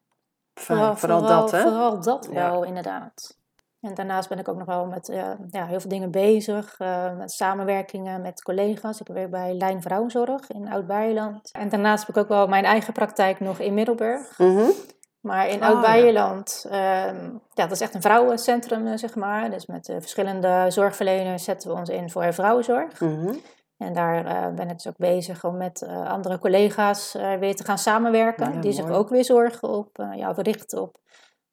Vooral, 0.60 0.95
vooral, 0.95 1.22
dat, 1.22 1.51
hè? 1.51 1.62
Vooral 1.62 2.01
dat 2.01 2.28
wel, 2.28 2.64
inderdaad. 2.64 3.38
En 3.82 3.93
daarnaast 3.93 4.30
ben 4.30 4.39
ik 4.39 4.47
ook 4.47 4.57
nog 4.57 4.68
wel 4.68 4.86
met 4.86 5.10
uh, 5.10 5.32
ja, 5.49 5.66
heel 5.66 5.80
veel 5.80 5.89
dingen 5.89 6.12
bezig. 6.12 6.80
Uh, 6.80 7.18
met 7.18 7.32
samenwerkingen 7.32 8.22
met 8.22 8.41
collega's. 8.41 8.99
Ik 8.99 9.07
werk 9.07 9.30
bij 9.30 9.53
Lijn 9.53 9.82
Vrouwenzorg 9.82 10.49
in 10.51 10.72
Oud-Beijerland. 10.72 11.51
En 11.51 11.70
daarnaast 11.70 12.07
heb 12.07 12.16
ik 12.16 12.22
ook 12.22 12.28
wel 12.30 12.47
mijn 12.47 12.66
eigen 12.66 12.93
praktijk 12.93 13.39
nog 13.39 13.60
in 13.60 13.74
Middelburg. 13.74 14.38
Mm 14.38 14.57
-hmm. 14.57 14.72
Maar 15.20 15.47
in 15.47 15.62
oh, 15.62 15.68
Oud-Beijerland, 15.68 16.66
ja. 16.70 17.07
Uh, 17.07 17.20
ja, 17.53 17.64
dat 17.64 17.72
is 17.72 17.82
echt 17.82 17.93
een 17.93 18.01
vrouwencentrum, 18.01 18.88
eh, 18.88 18.97
zeg 18.97 19.16
maar. 19.16 19.51
Dus 19.51 19.66
met 19.66 19.86
verschillende 19.99 20.66
zorgverleners 20.68 21.43
zetten 21.43 21.70
we 21.70 21.76
ons 21.76 21.89
in 21.89 22.10
voor 22.10 22.34
vrouwenzorg. 22.34 22.99
Mm 22.99 23.20
-hmm. 23.20 23.41
En 23.80 23.93
daar 23.93 24.25
uh, 24.25 24.55
ben 24.55 24.69
ik 24.69 24.75
dus 24.75 24.88
ook 24.88 24.97
bezig 24.97 25.43
om 25.43 25.57
met 25.57 25.82
uh, 25.82 26.09
andere 26.09 26.39
collega's 26.39 27.15
uh, 27.15 27.34
weer 27.34 27.55
te 27.55 27.63
gaan 27.63 27.77
samenwerken. 27.77 28.45
Ja, 28.45 28.51
die 28.51 28.59
mooi. 28.59 28.73
zich 28.73 28.89
ook 28.89 29.09
weer 29.09 29.25
zorgen 29.25 29.69
op, 29.69 29.97
ja, 30.15 30.34
richten 30.36 30.82
op 30.82 30.99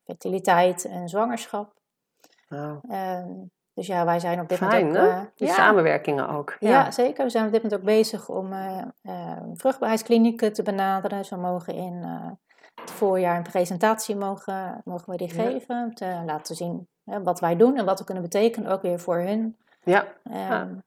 fertiliteit 0.04 0.84
en 0.84 1.08
zwangerschap. 1.08 1.74
Wow. 2.48 2.84
Ehm, 2.90 3.30
dus 3.74 3.86
ja, 3.86 4.04
wij 4.04 4.20
zijn 4.20 4.40
op 4.40 4.48
dit 4.48 4.58
Fijn, 4.58 4.86
moment 4.86 5.04
ook... 5.04 5.30
Die 5.36 5.48
ja, 5.48 5.54
samenwerkingen 5.54 6.28
ook. 6.28 6.56
Ja. 6.58 6.70
ja. 6.70 6.90
zeker. 6.90 7.24
We 7.24 7.30
zijn 7.30 7.46
op 7.46 7.52
dit 7.52 7.62
moment 7.62 7.80
ook 7.80 7.86
bezig 7.86 8.28
om 8.28 8.54
vruchtbaarheidsklinieken 9.54 10.52
te 10.52 10.62
benaderen. 10.62 11.18
Dus 11.18 11.30
we 11.30 11.36
mogen 11.36 11.74
in 11.74 12.02
het 12.74 12.90
voorjaar 12.90 13.36
een 13.36 13.42
presentatie 13.42 14.16
mogen, 14.16 14.80
mogen 14.84 15.10
we 15.10 15.16
die 15.16 15.30
geven. 15.30 15.84
Om 15.84 15.94
te 15.94 16.22
laten 16.26 16.56
zien 16.56 16.88
wat 17.04 17.40
wij 17.40 17.56
doen 17.56 17.76
en 17.76 17.84
wat 17.84 17.98
we 17.98 18.04
kunnen 18.04 18.22
betekenen, 18.22 18.70
ook 18.70 18.82
weer 18.82 19.00
voor 19.00 19.18
hun. 19.18 19.56
Ja. 19.82 20.06
Um, 20.60 20.84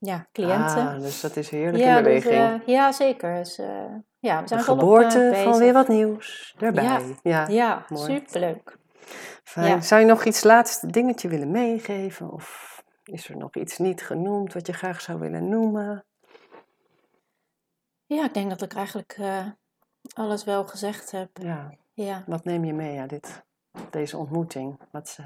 ja, 0.00 0.26
cliënten. 0.32 0.88
Ah, 0.88 1.00
dus 1.00 1.20
dat 1.20 1.36
is 1.36 1.50
heerlijk 1.50 1.84
ja, 1.84 1.96
in 1.96 2.02
beweging. 2.02 2.34
Dus, 2.34 2.60
uh, 2.60 2.66
ja, 2.66 2.92
zeker. 2.92 3.34
Dus, 3.34 3.58
uh, 3.58 3.66
ja, 4.18 4.42
we 4.42 4.48
zijn 4.48 4.60
de 4.60 4.66
geboorte 4.66 5.28
op, 5.32 5.36
uh, 5.36 5.42
van 5.42 5.58
weer 5.58 5.72
wat 5.72 5.88
nieuws 5.88 6.54
erbij. 6.58 6.84
Ja, 6.84 7.00
ja, 7.22 7.46
ja 7.48 7.86
superleuk. 7.92 8.78
Fijn. 9.44 9.66
Ja. 9.66 9.80
Zou 9.80 10.00
je 10.00 10.06
nog 10.06 10.24
iets 10.24 10.42
laatste 10.42 10.86
dingetje 10.86 11.28
willen 11.28 11.50
meegeven? 11.50 12.32
Of 12.32 12.82
is 13.04 13.28
er 13.28 13.36
nog 13.36 13.56
iets 13.56 13.78
niet 13.78 14.02
genoemd 14.02 14.52
wat 14.52 14.66
je 14.66 14.72
graag 14.72 15.00
zou 15.00 15.18
willen 15.18 15.48
noemen? 15.48 16.04
Ja, 18.06 18.24
ik 18.24 18.34
denk 18.34 18.50
dat 18.50 18.62
ik 18.62 18.74
eigenlijk 18.74 19.18
alles 20.14 20.44
wel 20.44 20.66
gezegd 20.66 21.10
heb. 21.10 21.28
Ja. 21.32 21.74
ja. 21.92 22.24
Wat 22.26 22.44
neem 22.44 22.64
je 22.64 22.72
mee 22.72 23.00
uit 23.00 23.10
dit, 23.10 23.44
deze 23.90 24.16
ontmoeting? 24.16 24.78
Wat, 24.90 25.18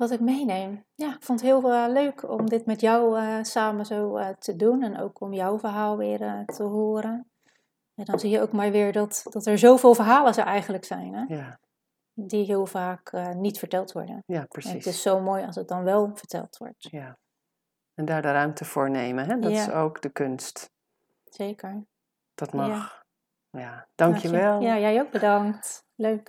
wat 0.00 0.10
ik 0.10 0.20
meeneem. 0.20 0.84
Ja, 0.94 1.14
ik 1.14 1.22
vond 1.22 1.40
het 1.40 1.48
heel 1.48 1.72
uh, 1.72 1.84
leuk 1.88 2.30
om 2.30 2.48
dit 2.48 2.66
met 2.66 2.80
jou 2.80 3.20
uh, 3.20 3.42
samen 3.42 3.86
zo 3.86 4.18
uh, 4.18 4.28
te 4.28 4.56
doen 4.56 4.82
en 4.82 4.98
ook 5.00 5.20
om 5.20 5.32
jouw 5.32 5.58
verhaal 5.58 5.96
weer 5.96 6.44
te 6.46 6.62
horen. 6.62 7.30
En 7.94 8.04
dan 8.04 8.18
zie 8.18 8.30
je 8.30 8.40
ook 8.40 8.52
maar 8.52 8.70
weer 8.70 8.92
dat, 8.92 9.22
dat 9.30 9.46
er 9.46 9.58
zoveel 9.58 9.94
verhalen 9.94 10.36
er 10.36 10.44
eigenlijk 10.44 10.84
zijn, 10.84 11.14
hè? 11.14 11.34
Ja. 11.34 11.58
die 12.14 12.44
heel 12.44 12.66
vaak 12.66 13.12
niet 13.34 13.58
verteld 13.58 13.92
worden. 13.92 14.22
Ja, 14.26 14.44
precies. 14.48 14.70
En 14.70 14.76
het 14.76 14.86
is 14.86 15.02
zo 15.02 15.20
mooi 15.20 15.44
als 15.46 15.56
het 15.56 15.68
dan 15.68 15.84
wel 15.84 16.10
verteld 16.14 16.56
wordt. 16.56 16.88
Ja. 16.90 17.18
En 17.94 18.04
daar 18.04 18.22
de 18.22 18.32
ruimte 18.32 18.64
voor 18.64 18.90
nemen, 18.90 19.26
hè? 19.26 19.38
dat 19.38 19.52
Ja. 19.52 19.60
is 19.66 19.70
ook 19.70 20.02
de 20.02 20.10
kunst. 20.10 20.70
Zeker. 21.24 21.84
Dat 22.34 22.52
mag. 22.52 23.04
Ja, 23.50 23.86
dankjewel. 23.94 24.60
Ja, 24.60 24.78
jij 24.78 25.00
ook 25.00 25.10
bedankt. 25.10 25.84
Leuk. 25.94 26.28